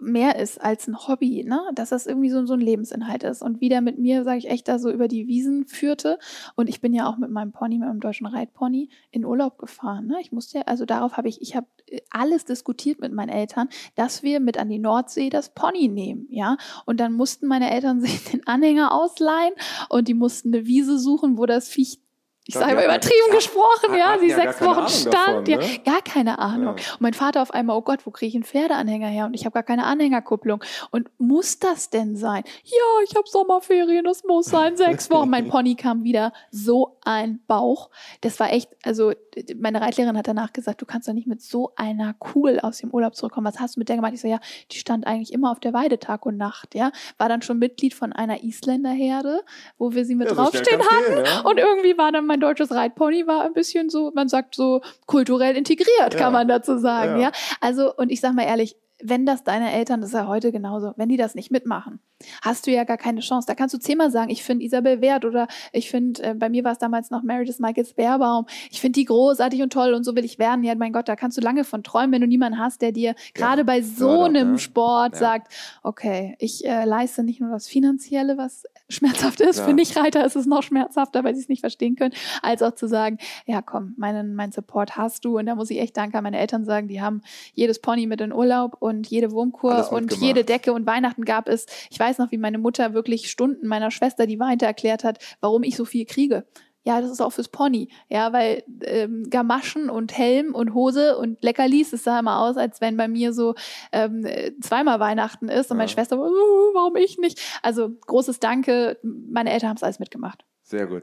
mehr 0.00 0.36
ist 0.36 0.60
als 0.60 0.86
ein 0.88 0.96
Hobby, 1.08 1.44
ne? 1.44 1.60
dass 1.74 1.90
das 1.90 2.06
irgendwie 2.06 2.30
so, 2.30 2.44
so 2.46 2.54
ein 2.54 2.60
Lebensinhalt 2.60 3.22
ist. 3.22 3.42
Und 3.42 3.60
wie 3.60 3.68
der 3.68 3.80
mit 3.80 3.98
mir, 3.98 4.24
sage 4.24 4.38
ich 4.38 4.48
echt, 4.48 4.68
da 4.68 4.78
so 4.78 4.90
über 4.90 5.08
die 5.08 5.26
Wiesen 5.26 5.66
führte. 5.66 6.18
Und 6.56 6.68
ich 6.68 6.80
bin 6.80 6.92
ja 6.92 7.08
auch 7.08 7.16
mit 7.16 7.30
meinem 7.30 7.52
Pony, 7.52 7.78
mit 7.78 7.88
meinem 7.88 8.00
deutschen 8.00 8.26
Reitpony 8.26 8.88
in 9.10 9.24
Urlaub 9.24 9.58
gefahren. 9.58 10.06
Ne? 10.06 10.18
Ich 10.20 10.32
musste 10.32 10.58
ja, 10.58 10.64
also 10.64 10.84
darauf 10.84 11.16
habe 11.16 11.28
ich, 11.28 11.40
ich 11.40 11.56
habe 11.56 11.66
äh, 11.86 12.00
alles 12.10 12.44
diskutiert 12.44 13.00
mit 13.00 13.12
meinen 13.12 13.28
Eltern, 13.28 13.68
dass 13.94 14.22
wir 14.22 14.40
mit 14.40 14.58
an 14.58 14.68
die 14.68 14.78
Nordsee 14.78 15.30
das 15.30 15.54
Pony 15.54 15.88
nehmen, 15.88 16.26
ja. 16.30 16.56
Und 16.86 17.00
dann 17.00 17.12
mussten 17.12 17.46
meine 17.46 17.70
Eltern 17.70 18.00
sich 18.00 18.24
den 18.24 18.46
Anhänger 18.46 18.92
ausleihen 18.92 19.54
und 19.88 20.08
die 20.08 20.14
mussten 20.14 20.54
eine 20.54 20.66
Wiese 20.66 20.98
suchen, 20.98 21.38
wo 21.38 21.46
das 21.46 21.68
Viech 21.68 22.00
ich 22.46 22.54
sage 22.54 22.74
mal 22.74 22.84
übertrieben 22.84 23.32
gesprochen, 23.32 23.94
ja, 23.96 24.16
die 24.16 24.30
sechs 24.30 24.60
Wochen 24.60 24.88
stand, 24.88 25.14
davon, 25.14 25.44
ne? 25.44 25.50
ja, 25.50 25.92
gar 25.92 26.02
keine 26.02 26.38
Ahnung. 26.38 26.76
Ja. 26.78 26.92
Und 26.94 27.00
mein 27.00 27.14
Vater 27.14 27.42
auf 27.42 27.52
einmal, 27.52 27.76
oh 27.76 27.82
Gott, 27.82 28.06
wo 28.06 28.10
kriege 28.10 28.28
ich 28.30 28.34
einen 28.34 28.44
Pferdeanhänger 28.44 29.08
her? 29.08 29.26
Und 29.26 29.34
ich 29.34 29.44
habe 29.44 29.52
gar 29.52 29.62
keine 29.62 29.84
Anhängerkupplung. 29.84 30.62
Und 30.90 31.10
muss 31.18 31.58
das 31.58 31.90
denn 31.90 32.16
sein? 32.16 32.42
Ja, 32.64 33.04
ich 33.04 33.14
habe 33.14 33.28
Sommerferien, 33.28 34.04
das 34.04 34.24
muss 34.24 34.46
sein, 34.46 34.76
sechs 34.76 35.10
Wochen. 35.10 35.28
mein 35.28 35.48
Pony 35.50 35.74
kam 35.74 36.02
wieder, 36.02 36.32
so 36.50 36.96
ein 37.04 37.40
Bauch. 37.46 37.90
Das 38.22 38.40
war 38.40 38.50
echt, 38.52 38.70
also 38.84 39.12
meine 39.58 39.80
Reitlehrerin 39.80 40.16
hat 40.16 40.26
danach 40.26 40.52
gesagt, 40.52 40.80
du 40.80 40.86
kannst 40.86 41.08
doch 41.08 41.12
nicht 41.12 41.26
mit 41.26 41.42
so 41.42 41.72
einer 41.76 42.14
Kugel 42.14 42.58
aus 42.60 42.78
dem 42.78 42.90
Urlaub 42.90 43.14
zurückkommen. 43.14 43.46
Was 43.46 43.60
hast 43.60 43.76
du 43.76 43.80
mit 43.80 43.88
der 43.88 43.96
gemacht? 43.96 44.14
Ich 44.14 44.20
so, 44.22 44.28
ja, 44.28 44.40
die 44.72 44.78
stand 44.78 45.06
eigentlich 45.06 45.32
immer 45.32 45.52
auf 45.52 45.60
der 45.60 45.74
Weide 45.74 45.98
Tag 45.98 46.24
und 46.24 46.38
Nacht, 46.38 46.74
ja. 46.74 46.90
War 47.18 47.28
dann 47.28 47.42
schon 47.42 47.58
Mitglied 47.58 47.92
von 47.92 48.12
einer 48.12 48.42
Isländerherde, 48.42 49.42
wo 49.78 49.92
wir 49.92 50.04
sie 50.04 50.14
mit 50.14 50.28
ja, 50.28 50.34
draufstehen 50.34 50.80
hatten. 50.80 51.14
Gehen, 51.14 51.24
ja? 51.26 51.40
Und 51.40 51.58
irgendwie 51.58 51.98
war 51.98 52.10
dann 52.12 52.29
mein 52.30 52.38
deutsches 52.38 52.70
Reitpony 52.70 53.26
war 53.26 53.42
ein 53.42 53.54
bisschen 53.54 53.90
so, 53.90 54.12
man 54.14 54.28
sagt 54.28 54.54
so 54.54 54.82
kulturell 55.06 55.56
integriert, 55.56 56.16
kann 56.16 56.32
man 56.32 56.46
dazu 56.46 56.78
sagen, 56.78 57.16
ja. 57.16 57.28
ja. 57.28 57.32
Also, 57.60 57.92
und 57.92 58.12
ich 58.12 58.20
sag 58.20 58.34
mal 58.34 58.44
ehrlich, 58.44 58.76
wenn 59.02 59.26
das 59.26 59.44
deine 59.44 59.72
Eltern, 59.72 60.00
das 60.00 60.10
ist 60.10 60.14
ja 60.14 60.26
heute 60.26 60.52
genauso, 60.52 60.92
wenn 60.96 61.08
die 61.08 61.16
das 61.16 61.34
nicht 61.34 61.50
mitmachen, 61.50 62.00
hast 62.42 62.66
du 62.66 62.70
ja 62.70 62.84
gar 62.84 62.96
keine 62.96 63.20
Chance. 63.20 63.46
Da 63.46 63.54
kannst 63.54 63.74
du 63.74 63.78
zehnmal 63.78 64.10
sagen, 64.10 64.30
ich 64.30 64.42
finde 64.42 64.64
Isabel 64.64 65.00
Wert 65.00 65.24
oder 65.24 65.48
ich 65.72 65.90
finde, 65.90 66.22
äh, 66.22 66.34
bei 66.34 66.48
mir 66.48 66.64
war 66.64 66.72
es 66.72 66.78
damals 66.78 67.10
noch 67.10 67.22
Meredith 67.22 67.58
Michaels 67.58 67.94
Bärbaum, 67.94 68.46
ich 68.70 68.80
finde 68.80 69.00
die 69.00 69.04
großartig 69.04 69.62
und 69.62 69.72
toll 69.72 69.94
und 69.94 70.04
so 70.04 70.14
will 70.16 70.24
ich 70.24 70.38
werden. 70.38 70.64
Ja, 70.64 70.74
mein 70.74 70.92
Gott, 70.92 71.08
da 71.08 71.16
kannst 71.16 71.36
du 71.36 71.40
lange 71.40 71.64
von 71.64 71.82
träumen, 71.82 72.12
wenn 72.12 72.20
du 72.20 72.26
niemanden 72.26 72.58
hast, 72.58 72.82
der 72.82 72.92
dir 72.92 73.14
gerade 73.34 73.60
ja, 73.60 73.64
bei 73.64 73.82
so 73.82 74.22
einem 74.22 74.52
ne? 74.52 74.58
Sport 74.58 75.14
ja. 75.14 75.18
sagt, 75.18 75.52
okay, 75.82 76.36
ich 76.38 76.64
äh, 76.64 76.84
leiste 76.84 77.22
nicht 77.22 77.40
nur 77.40 77.50
das 77.50 77.66
Finanzielle, 77.66 78.36
was 78.36 78.64
schmerzhaft 78.88 79.40
ist, 79.40 79.58
ja. 79.58 79.64
für 79.64 79.72
Nicht-Reiter 79.72 80.24
ist 80.24 80.36
es 80.36 80.46
noch 80.46 80.62
schmerzhafter, 80.62 81.24
weil 81.24 81.34
sie 81.34 81.42
es 81.42 81.48
nicht 81.48 81.60
verstehen 81.60 81.96
können, 81.96 82.14
als 82.42 82.62
auch 82.62 82.74
zu 82.74 82.88
sagen, 82.88 83.18
ja 83.46 83.62
komm, 83.62 83.94
meinen, 83.96 84.34
mein 84.34 84.52
Support 84.52 84.96
hast 84.96 85.24
du 85.24 85.38
und 85.38 85.46
da 85.46 85.54
muss 85.54 85.70
ich 85.70 85.78
echt 85.78 85.96
Danke 85.96 86.18
an 86.18 86.24
meine 86.24 86.38
Eltern 86.38 86.64
sagen, 86.64 86.88
die 86.88 87.00
haben 87.00 87.22
jedes 87.54 87.80
Pony 87.80 88.06
mit 88.06 88.20
in 88.20 88.32
Urlaub 88.32 88.76
und 88.80 88.89
jede 89.02 89.32
Wurmkur 89.32 89.92
und 89.92 90.12
jede 90.16 90.44
Decke 90.44 90.72
und 90.72 90.86
Weihnachten 90.86 91.24
gab 91.24 91.48
es. 91.48 91.66
Ich 91.90 91.98
weiß 91.98 92.18
noch, 92.18 92.30
wie 92.30 92.38
meine 92.38 92.58
Mutter 92.58 92.94
wirklich 92.94 93.30
Stunden 93.30 93.66
meiner 93.66 93.90
Schwester, 93.90 94.26
die 94.26 94.38
weinte, 94.38 94.66
erklärt 94.66 95.04
hat, 95.04 95.18
warum 95.40 95.62
ich 95.62 95.76
so 95.76 95.84
viel 95.84 96.04
kriege. 96.04 96.44
Ja, 96.82 97.00
das 97.02 97.10
ist 97.10 97.20
auch 97.20 97.30
fürs 97.30 97.48
Pony. 97.48 97.88
Ja, 98.08 98.32
weil 98.32 98.64
ähm, 98.84 99.26
Gamaschen 99.28 99.90
und 99.90 100.16
Helm 100.16 100.54
und 100.54 100.72
Hose 100.72 101.18
und 101.18 101.42
Leckerlis, 101.42 101.92
es 101.92 102.04
sah 102.04 102.18
immer 102.18 102.40
aus, 102.40 102.56
als 102.56 102.80
wenn 102.80 102.96
bei 102.96 103.06
mir 103.06 103.34
so 103.34 103.54
ähm, 103.92 104.26
zweimal 104.62 104.98
Weihnachten 104.98 105.48
ist 105.48 105.70
und 105.70 105.76
ja. 105.76 105.82
meine 105.82 105.88
Schwester, 105.88 106.18
oh, 106.18 106.70
warum 106.72 106.96
ich 106.96 107.18
nicht? 107.18 107.40
Also 107.62 107.90
großes 107.90 108.40
Danke, 108.40 108.98
meine 109.02 109.50
Eltern 109.52 109.68
haben 109.68 109.76
es 109.76 109.82
alles 109.82 109.98
mitgemacht. 109.98 110.44
Sehr 110.62 110.86
gut. 110.86 111.02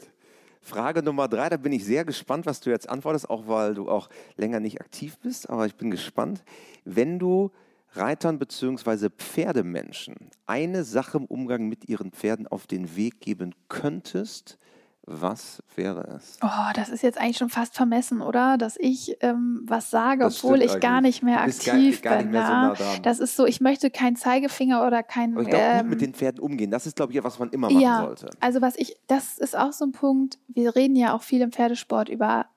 Frage 0.62 1.04
Nummer 1.04 1.28
drei, 1.28 1.48
da 1.48 1.58
bin 1.58 1.72
ich 1.72 1.86
sehr 1.86 2.04
gespannt, 2.04 2.46
was 2.46 2.60
du 2.60 2.72
jetzt 2.72 2.90
antwortest, 2.90 3.30
auch 3.30 3.48
weil 3.48 3.76
du 3.76 3.88
auch 3.90 4.10
länger 4.36 4.60
nicht 4.60 4.82
aktiv 4.82 5.18
bist, 5.20 5.50
aber 5.50 5.66
ich 5.66 5.76
bin 5.76 5.92
gespannt. 5.92 6.44
Wenn 6.84 7.20
du 7.20 7.52
Reitern 7.98 8.40
bzw. 8.40 9.10
Pferdemenschen 9.10 10.16
eine 10.46 10.84
Sache 10.84 11.18
im 11.18 11.26
Umgang 11.26 11.68
mit 11.68 11.88
ihren 11.90 12.12
Pferden 12.12 12.48
auf 12.48 12.68
den 12.68 12.96
Weg 12.96 13.20
geben 13.20 13.54
könntest, 13.68 14.58
was 15.10 15.64
wäre 15.76 16.02
es? 16.18 16.38
Oh, 16.44 16.72
das 16.74 16.90
ist 16.90 17.02
jetzt 17.02 17.18
eigentlich 17.18 17.38
schon 17.38 17.50
fast 17.50 17.76
vermessen, 17.76 18.22
oder? 18.22 18.58
Dass 18.58 18.76
ich 18.78 19.16
ähm, 19.22 19.62
was 19.66 19.90
sage, 19.90 20.26
das 20.26 20.44
obwohl 20.44 20.62
ich 20.62 20.82
gar 20.82 21.00
nicht 21.00 21.24
mehr 21.24 21.42
aktiv 21.42 22.02
gar, 22.02 22.16
gar 22.16 22.24
bin. 22.24 22.34
Ja? 22.34 22.76
So 22.76 23.02
das 23.04 23.20
ist 23.20 23.38
so, 23.38 23.46
ich 23.46 23.62
möchte 23.62 23.90
keinen 23.90 24.18
Zeigefinger 24.18 24.86
oder 24.86 25.04
kein. 25.04 25.34
Aber 25.34 25.44
ich 25.44 25.48
glaube, 25.48 25.64
ähm, 25.64 25.90
mit 25.90 26.02
den 26.02 26.14
Pferden 26.14 26.42
umgehen, 26.42 26.72
das 26.72 26.86
ist, 26.86 26.98
glaube 26.98 27.14
ich, 27.14 27.24
was 27.24 27.40
man 27.40 27.50
immer 27.52 27.70
machen 27.70 27.82
ja, 27.82 28.02
sollte. 28.02 28.30
Also 28.42 28.62
was 28.62 28.76
ich, 28.76 28.98
das 29.08 29.38
ist 29.38 29.58
auch 29.58 29.72
so 29.72 29.86
ein 29.86 29.94
Punkt, 29.94 30.40
wir 30.50 30.76
reden 30.76 30.98
ja 30.98 31.16
auch 31.16 31.24
viel 31.24 31.42
im 31.42 31.54
Pferdesport 31.54 32.10
über 32.10 32.48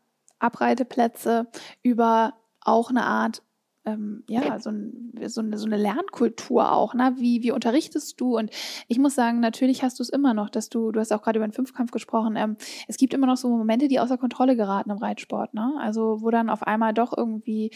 Abreiteplätze, 0.40 1.46
über 1.85 2.35
auch 2.62 2.90
eine 2.90 3.05
Art 3.05 3.42
ähm, 3.86 4.24
ja, 4.28 4.58
so, 4.60 4.70
ein, 4.70 5.12
so, 5.26 5.40
eine, 5.40 5.56
so 5.56 5.66
eine 5.66 5.76
Lernkultur 5.76 6.72
auch, 6.72 6.92
ne? 6.94 7.14
Wie, 7.16 7.42
wie 7.42 7.50
unterrichtest 7.50 8.20
du? 8.20 8.36
Und 8.36 8.50
ich 8.88 8.98
muss 8.98 9.14
sagen, 9.14 9.40
natürlich 9.40 9.82
hast 9.82 9.98
du 9.98 10.02
es 10.02 10.10
immer 10.10 10.34
noch, 10.34 10.50
dass 10.50 10.68
du, 10.68 10.92
du 10.92 11.00
hast 11.00 11.12
auch 11.12 11.22
gerade 11.22 11.38
über 11.38 11.48
den 11.48 11.54
Fünfkampf 11.54 11.90
gesprochen, 11.90 12.36
ähm, 12.36 12.56
es 12.88 12.98
gibt 12.98 13.14
immer 13.14 13.26
noch 13.26 13.38
so 13.38 13.48
Momente, 13.48 13.88
die 13.88 13.98
außer 13.98 14.18
Kontrolle 14.18 14.56
geraten 14.56 14.90
im 14.90 14.98
Reitsport, 14.98 15.54
ne? 15.54 15.74
Also 15.80 16.18
wo 16.20 16.30
dann 16.30 16.50
auf 16.50 16.62
einmal 16.62 16.92
doch 16.92 17.16
irgendwie, 17.16 17.70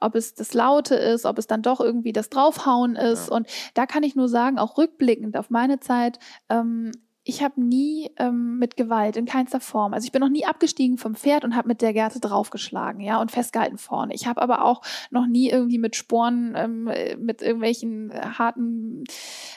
ob 0.00 0.14
es 0.14 0.34
das 0.34 0.54
Laute 0.54 0.94
ist, 0.94 1.24
ob 1.24 1.38
es 1.38 1.48
dann 1.48 1.62
doch 1.62 1.80
irgendwie 1.80 2.12
das 2.12 2.30
Draufhauen 2.30 2.94
ist. 2.94 3.28
Ja. 3.28 3.36
Und 3.36 3.48
da 3.74 3.86
kann 3.86 4.04
ich 4.04 4.14
nur 4.14 4.28
sagen, 4.28 4.58
auch 4.58 4.78
rückblickend 4.78 5.36
auf 5.36 5.50
meine 5.50 5.80
Zeit, 5.80 6.18
ähm, 6.48 6.92
ich 7.28 7.42
habe 7.44 7.60
nie 7.60 8.10
ähm, 8.16 8.58
mit 8.58 8.78
Gewalt 8.78 9.18
in 9.18 9.26
keinster 9.26 9.60
Form. 9.60 9.92
Also 9.92 10.06
ich 10.06 10.12
bin 10.12 10.20
noch 10.20 10.30
nie 10.30 10.46
abgestiegen 10.46 10.96
vom 10.96 11.14
Pferd 11.14 11.44
und 11.44 11.54
habe 11.54 11.68
mit 11.68 11.82
der 11.82 11.92
Gerte 11.92 12.20
draufgeschlagen, 12.20 13.02
ja, 13.02 13.20
und 13.20 13.30
festgehalten 13.30 13.76
vorne. 13.76 14.14
Ich 14.14 14.26
habe 14.26 14.40
aber 14.40 14.64
auch 14.64 14.80
noch 15.10 15.26
nie 15.26 15.50
irgendwie 15.50 15.76
mit 15.76 15.94
Sporen, 15.94 16.54
ähm, 16.56 16.84
mit 17.18 17.42
irgendwelchen 17.42 18.10
äh, 18.12 18.20
harten 18.38 19.04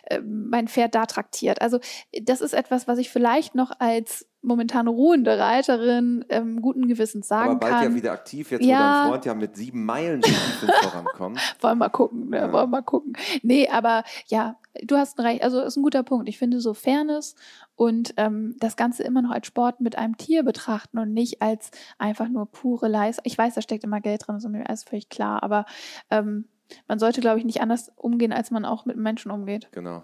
äh, 0.03 0.19
mein 0.19 0.67
Pferd 0.67 0.95
da 0.95 1.05
traktiert. 1.05 1.62
Also 1.62 1.79
das 2.21 2.41
ist 2.41 2.53
etwas, 2.53 2.89
was 2.89 2.97
ich 2.97 3.10
vielleicht 3.10 3.55
noch 3.55 3.71
als 3.79 4.27
momentan 4.41 4.88
ruhende 4.88 5.38
Reiterin 5.38 6.25
ähm, 6.29 6.62
guten 6.62 6.88
Gewissens 6.88 7.27
sagen 7.27 7.51
Aber 7.51 7.60
bald 7.60 7.73
kann. 7.73 7.84
ja 7.84 7.95
wieder 7.95 8.12
aktiv, 8.12 8.51
jetzt 8.51 8.65
Ja. 8.65 8.77
wo 8.77 8.81
dein 8.81 9.10
Freund 9.12 9.25
ja 9.25 9.34
mit 9.36 9.55
sieben 9.55 9.86
Meilen 9.86 10.21
vorankommt. 10.23 11.39
Wollen 11.62 11.77
wir 11.77 11.86
mal 11.86 11.89
gucken, 11.89 12.29
ne? 12.29 12.38
Ja. 12.38 12.43
wollen 12.51 12.63
wir 12.63 12.67
mal 12.67 12.81
gucken. 12.81 13.13
Nee, 13.43 13.69
aber 13.69 14.03
ja, 14.27 14.57
du 14.84 14.97
hast 14.97 15.19
recht. 15.19 15.43
Also 15.43 15.62
ist 15.62 15.77
ein 15.77 15.84
guter 15.84 16.03
Punkt. 16.03 16.29
Ich 16.29 16.38
finde 16.38 16.62
so 16.62 16.73
Fairness 16.73 17.36
und 17.75 18.13
ähm, 18.17 18.55
das 18.60 18.75
Ganze 18.75 19.03
immer 19.03 19.21
noch 19.21 19.31
als 19.31 19.47
Sport 19.47 19.81
mit 19.81 19.97
einem 19.97 20.17
Tier 20.17 20.43
betrachten 20.43 20.97
und 20.99 21.13
nicht 21.13 21.41
als 21.41 21.71
einfach 21.97 22.29
nur 22.29 22.45
pure 22.45 22.88
Leistung. 22.88 23.23
Ich 23.25 23.38
weiß, 23.38 23.55
da 23.55 23.62
steckt 23.62 23.84
immer 23.84 24.01
Geld 24.01 24.25
drin, 24.25 24.36
das 24.36 24.43
ist 24.43 24.49
mir 24.49 24.67
alles 24.67 24.84
völlig 24.84 25.10
klar, 25.10 25.43
aber 25.43 25.65
ähm, 26.10 26.45
man 26.88 26.99
sollte, 26.99 27.21
glaube 27.21 27.39
ich, 27.39 27.45
nicht 27.45 27.62
anders 27.62 27.91
umgehen, 27.95 28.31
als 28.31 28.51
man 28.51 28.65
auch 28.65 28.86
mit 28.86 28.97
Menschen 28.97 29.31
umgeht. 29.31 29.67
Genau. 29.71 30.03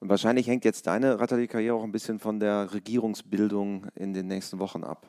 Und 0.00 0.08
wahrscheinlich 0.08 0.46
hängt 0.46 0.64
jetzt 0.64 0.86
deine 0.86 1.20
Ratterli-Karriere 1.20 1.74
auch 1.74 1.84
ein 1.84 1.92
bisschen 1.92 2.18
von 2.18 2.40
der 2.40 2.72
Regierungsbildung 2.72 3.86
in 3.94 4.14
den 4.14 4.28
nächsten 4.28 4.58
Wochen 4.58 4.82
ab. 4.82 5.06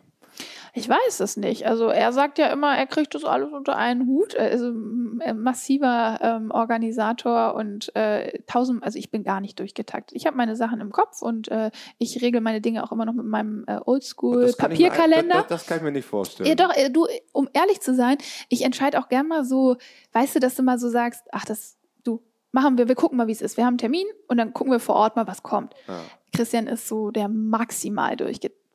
Ich 0.73 0.87
weiß 0.87 1.19
es 1.19 1.37
nicht. 1.37 1.65
Also 1.65 1.87
er 1.87 2.13
sagt 2.13 2.37
ja 2.37 2.47
immer, 2.47 2.75
er 2.75 2.87
kriegt 2.87 3.13
das 3.13 3.25
alles 3.25 3.51
unter 3.51 3.75
einen 3.75 4.07
Hut. 4.07 4.33
Er 4.33 4.51
ist 4.51 4.61
ein 4.61 5.19
äh, 5.21 5.33
massiver 5.33 6.19
ähm, 6.21 6.51
Organisator 6.51 7.55
und 7.55 7.93
äh, 7.95 8.39
tausend, 8.47 8.83
also 8.83 8.97
ich 8.97 9.11
bin 9.11 9.23
gar 9.23 9.41
nicht 9.41 9.59
durchgetaktet. 9.59 10.15
Ich 10.15 10.25
habe 10.25 10.37
meine 10.37 10.55
Sachen 10.55 10.79
im 10.79 10.91
Kopf 10.91 11.21
und 11.21 11.49
äh, 11.49 11.71
ich 11.97 12.21
regel 12.21 12.41
meine 12.41 12.61
Dinge 12.61 12.83
auch 12.83 12.91
immer 12.91 13.05
noch 13.05 13.13
mit 13.13 13.25
meinem 13.25 13.63
äh, 13.63 13.75
Das 13.75 13.87
Oldschool-Papierkalender. 13.87 15.39
Das, 15.39 15.47
das 15.47 15.65
kann 15.65 15.77
ich 15.77 15.83
mir 15.83 15.91
nicht 15.91 16.07
vorstellen. 16.07 16.47
Ja, 16.47 16.55
doch, 16.55 16.73
äh, 16.73 16.89
du, 16.89 17.07
um 17.33 17.49
ehrlich 17.53 17.81
zu 17.81 17.93
sein, 17.93 18.17
ich 18.49 18.63
entscheide 18.63 18.99
auch 18.99 19.09
gern 19.09 19.27
mal 19.27 19.43
so, 19.43 19.75
weißt 20.13 20.35
du, 20.35 20.39
dass 20.39 20.55
du 20.55 20.63
mal 20.63 20.79
so 20.79 20.89
sagst, 20.89 21.23
ach, 21.31 21.43
das, 21.43 21.77
du, 22.03 22.21
machen 22.51 22.77
wir, 22.77 22.87
wir 22.87 22.95
gucken 22.95 23.17
mal, 23.17 23.27
wie 23.27 23.33
es 23.33 23.41
ist. 23.41 23.57
Wir 23.57 23.65
haben 23.65 23.73
einen 23.73 23.77
Termin 23.77 24.05
und 24.27 24.37
dann 24.37 24.53
gucken 24.53 24.71
wir 24.71 24.79
vor 24.79 24.95
Ort 24.95 25.15
mal, 25.15 25.27
was 25.27 25.43
kommt. 25.43 25.73
Ja. 25.87 25.99
Christian 26.33 26.67
ist 26.67 26.87
so 26.87 27.11
der 27.11 27.27
maximal 27.27 28.15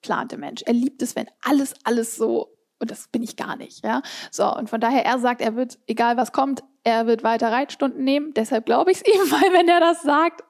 durchgeplante 0.06 0.36
Mensch. 0.36 0.62
Er 0.66 0.72
liebt 0.72 1.02
es, 1.02 1.16
wenn 1.16 1.26
alles, 1.42 1.74
alles 1.84 2.16
so, 2.16 2.56
und 2.78 2.90
das 2.90 3.08
bin 3.08 3.22
ich 3.22 3.36
gar 3.36 3.56
nicht, 3.56 3.84
ja. 3.84 4.02
So, 4.30 4.54
und 4.54 4.68
von 4.70 4.80
daher, 4.80 5.04
er 5.04 5.18
sagt, 5.18 5.40
er 5.40 5.56
wird, 5.56 5.78
egal 5.86 6.16
was 6.16 6.32
kommt, 6.32 6.62
er 6.84 7.06
wird 7.06 7.24
weiter 7.24 7.50
Reitstunden 7.50 8.04
nehmen. 8.04 8.32
Deshalb 8.34 8.66
glaube 8.66 8.92
ich 8.92 8.98
es 8.98 9.06
ihm, 9.14 9.30
weil 9.30 9.52
wenn 9.52 9.68
er 9.68 9.80
das 9.80 10.02
sagt, 10.02 10.44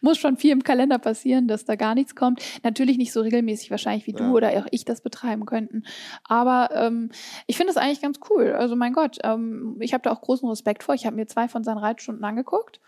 muss 0.00 0.16
schon 0.18 0.36
viel 0.36 0.52
im 0.52 0.62
Kalender 0.62 0.98
passieren, 0.98 1.48
dass 1.48 1.64
da 1.64 1.74
gar 1.74 1.96
nichts 1.96 2.14
kommt. 2.14 2.40
Natürlich 2.62 2.98
nicht 2.98 3.12
so 3.12 3.20
regelmäßig 3.20 3.72
wahrscheinlich 3.72 4.06
wie 4.06 4.12
Ja. 4.12 4.18
du 4.18 4.36
oder 4.36 4.50
auch 4.50 4.66
ich 4.70 4.84
das 4.84 5.00
betreiben 5.00 5.44
könnten. 5.44 5.82
Aber 6.24 6.70
ähm, 6.72 7.10
ich 7.48 7.56
finde 7.56 7.72
es 7.72 7.76
eigentlich 7.76 8.00
ganz 8.00 8.20
cool. 8.30 8.52
Also 8.52 8.76
mein 8.76 8.92
Gott, 8.92 9.18
ähm, 9.24 9.76
ich 9.80 9.92
habe 9.92 10.02
da 10.02 10.12
auch 10.12 10.20
großen 10.20 10.48
Respekt 10.48 10.84
vor. 10.84 10.94
Ich 10.94 11.04
habe 11.04 11.16
mir 11.16 11.26
zwei 11.26 11.48
von 11.48 11.64
seinen 11.64 11.78
Reitstunden 11.78 12.24
angeguckt. 12.24 12.80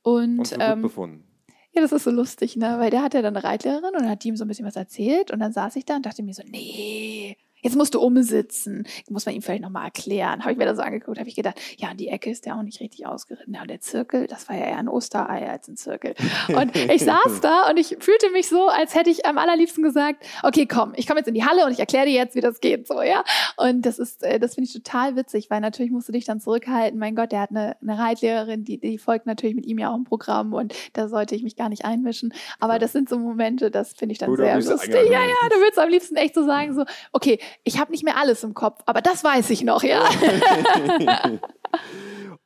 Und, 0.00 0.38
Und 0.38 0.56
ähm, 0.58 0.80
befunden. 0.82 1.31
Ja, 1.74 1.80
das 1.82 1.92
ist 1.92 2.04
so 2.04 2.10
lustig, 2.10 2.56
ne? 2.56 2.78
Weil 2.78 2.90
der 2.90 3.02
hat 3.02 3.14
ja 3.14 3.22
dann 3.22 3.36
eine 3.36 3.44
Reitlehrerin 3.44 3.96
und 3.96 4.08
hat 4.08 4.24
ihm 4.24 4.36
so 4.36 4.44
ein 4.44 4.48
bisschen 4.48 4.66
was 4.66 4.76
erzählt 4.76 5.30
und 5.30 5.38
dann 5.40 5.52
saß 5.52 5.76
ich 5.76 5.84
da 5.86 5.96
und 5.96 6.06
dachte 6.06 6.22
mir 6.22 6.34
so, 6.34 6.42
nee, 6.46 7.36
jetzt 7.62 7.76
musst 7.76 7.94
du 7.94 8.00
umsitzen. 8.00 8.86
Muss 9.08 9.24
man 9.26 9.34
ihm 9.34 9.42
vielleicht 9.42 9.62
nochmal 9.62 9.86
erklären. 9.86 10.40
Habe 10.40 10.52
ich 10.52 10.58
mir 10.58 10.66
das 10.66 10.76
so 10.76 10.82
angeguckt, 10.82 11.18
habe 11.18 11.28
ich 11.28 11.36
gedacht, 11.36 11.60
ja, 11.78 11.88
an 11.88 11.96
die 11.96 12.08
Ecke 12.08 12.30
ist 12.30 12.44
der 12.44 12.56
auch 12.56 12.62
nicht 12.62 12.80
richtig 12.80 13.06
ausgeritten. 13.06 13.54
Ja, 13.54 13.62
und 13.62 13.70
der 13.70 13.80
Zirkel, 13.80 14.26
das 14.26 14.48
war 14.48 14.56
ja 14.56 14.66
eher 14.66 14.78
ein 14.78 14.88
Osterei 14.88 15.48
als 15.48 15.68
ein 15.68 15.76
Zirkel. 15.76 16.14
Und 16.48 16.76
ich 16.90 17.04
saß 17.04 17.40
da 17.40 17.70
und 17.70 17.78
ich 17.78 17.96
fühlte 18.00 18.30
mich 18.30 18.48
so, 18.48 18.68
als 18.68 18.94
hätte 18.94 19.10
ich 19.10 19.24
am 19.26 19.38
allerliebsten 19.38 19.82
gesagt, 19.82 20.24
okay, 20.42 20.66
komm, 20.66 20.92
ich 20.96 21.06
komme 21.06 21.20
jetzt 21.20 21.28
in 21.28 21.34
die 21.34 21.44
Halle 21.44 21.64
und 21.64 21.72
ich 21.72 21.78
erkläre 21.78 22.06
dir 22.06 22.12
jetzt, 22.12 22.34
wie 22.34 22.40
das 22.40 22.60
geht, 22.60 22.86
so, 22.86 23.00
ja. 23.02 23.24
Und 23.56 23.86
das 23.86 23.98
ist, 23.98 24.22
äh, 24.22 24.38
das 24.38 24.54
finde 24.54 24.68
ich 24.68 24.74
total 24.74 25.16
witzig, 25.16 25.50
weil 25.50 25.60
natürlich 25.60 25.92
musst 25.92 26.08
du 26.08 26.12
dich 26.12 26.24
dann 26.24 26.40
zurückhalten. 26.40 26.98
Mein 26.98 27.14
Gott, 27.14 27.32
der 27.32 27.40
hat 27.40 27.50
eine, 27.50 27.76
eine 27.80 27.98
Reitlehrerin, 27.98 28.64
die, 28.64 28.78
die 28.78 28.98
folgt 28.98 29.26
natürlich 29.26 29.54
mit 29.54 29.66
ihm 29.66 29.78
ja 29.78 29.90
auch 29.90 29.96
im 29.96 30.04
Programm 30.04 30.52
und 30.52 30.74
da 30.92 31.08
sollte 31.08 31.34
ich 31.34 31.42
mich 31.42 31.56
gar 31.56 31.68
nicht 31.68 31.84
einmischen. 31.84 32.34
Aber 32.58 32.78
das 32.78 32.92
sind 32.92 33.08
so 33.08 33.18
Momente, 33.18 33.70
das 33.70 33.92
finde 33.92 34.12
ich 34.12 34.18
dann 34.18 34.30
Oder 34.30 34.60
sehr 34.60 34.72
lustig. 34.72 34.94
Ja, 34.94 35.22
ja, 35.22 35.48
du 35.48 35.56
willst 35.60 35.78
am 35.78 35.88
liebsten 35.88 36.16
echt 36.16 36.34
so 36.34 36.44
sagen, 36.44 36.74
so, 36.74 36.84
okay, 37.12 37.38
ich 37.64 37.78
habe 37.78 37.90
nicht 37.90 38.04
mehr 38.04 38.16
alles 38.16 38.42
im 38.44 38.54
Kopf, 38.54 38.82
aber 38.86 39.00
das 39.00 39.24
weiß 39.24 39.50
ich 39.50 39.62
noch, 39.62 39.82
ja. 39.82 40.08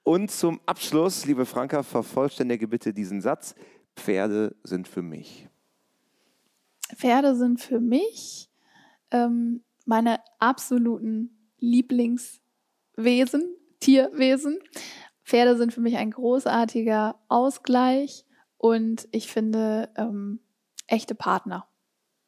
Und 0.02 0.30
zum 0.30 0.60
Abschluss, 0.66 1.26
liebe 1.26 1.46
Franka, 1.46 1.82
vervollständige 1.82 2.68
bitte 2.68 2.94
diesen 2.94 3.20
Satz. 3.20 3.56
Pferde 3.96 4.54
sind 4.62 4.86
für 4.86 5.02
mich. 5.02 5.48
Pferde 6.94 7.34
sind 7.34 7.60
für 7.60 7.80
mich 7.80 8.48
ähm, 9.10 9.64
meine 9.84 10.20
absoluten 10.38 11.50
Lieblingswesen, 11.58 13.56
Tierwesen. 13.80 14.60
Pferde 15.24 15.56
sind 15.56 15.72
für 15.72 15.80
mich 15.80 15.96
ein 15.96 16.12
großartiger 16.12 17.18
Ausgleich 17.28 18.24
und 18.58 19.08
ich 19.10 19.30
finde 19.30 19.88
ähm, 19.96 20.40
echte 20.86 21.14
Partner. 21.14 21.66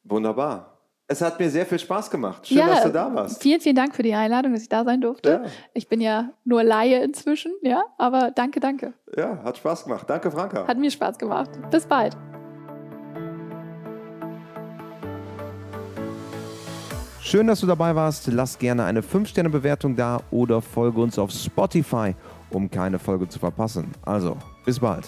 Wunderbar. 0.03 0.78
Es 1.11 1.23
hat 1.23 1.39
mir 1.39 1.49
sehr 1.49 1.65
viel 1.65 1.79
Spaß 1.79 2.11
gemacht. 2.11 2.45
Schön, 2.45 2.59
dass 2.59 2.83
du 2.83 2.91
da 2.91 3.11
warst. 3.11 3.41
Vielen, 3.41 3.59
vielen 3.59 3.75
Dank 3.75 3.95
für 3.95 4.03
die 4.03 4.13
Einladung, 4.13 4.53
dass 4.53 4.61
ich 4.61 4.69
da 4.69 4.83
sein 4.83 5.01
durfte. 5.01 5.41
Ja. 5.43 5.49
Ich 5.73 5.89
bin 5.89 6.01
ja 6.01 6.29
nur 6.45 6.63
Laie 6.63 7.03
inzwischen, 7.03 7.51
ja, 7.63 7.81
aber 7.97 8.29
danke, 8.29 8.59
danke. 8.59 8.93
Ja, 9.17 9.39
hat 9.43 9.57
Spaß 9.57 9.85
gemacht. 9.85 10.07
Danke, 10.07 10.29
Franka. 10.29 10.67
Hat 10.67 10.77
mir 10.77 10.91
Spaß 10.91 11.17
gemacht. 11.17 11.49
Bis 11.71 11.87
bald. 11.87 12.15
Schön, 17.21 17.47
dass 17.47 17.61
du 17.61 17.65
dabei 17.65 17.95
warst. 17.95 18.27
Lass 18.27 18.59
gerne 18.59 18.83
eine 18.83 19.01
5-Sterne-Bewertung 19.01 19.95
da 19.95 20.19
oder 20.29 20.61
folge 20.61 21.01
uns 21.01 21.17
auf 21.17 21.31
Spotify, 21.31 22.13
um 22.51 22.69
keine 22.69 22.99
Folge 22.99 23.27
zu 23.27 23.39
verpassen. 23.39 23.91
Also, 24.05 24.37
bis 24.63 24.79
bald. 24.79 25.07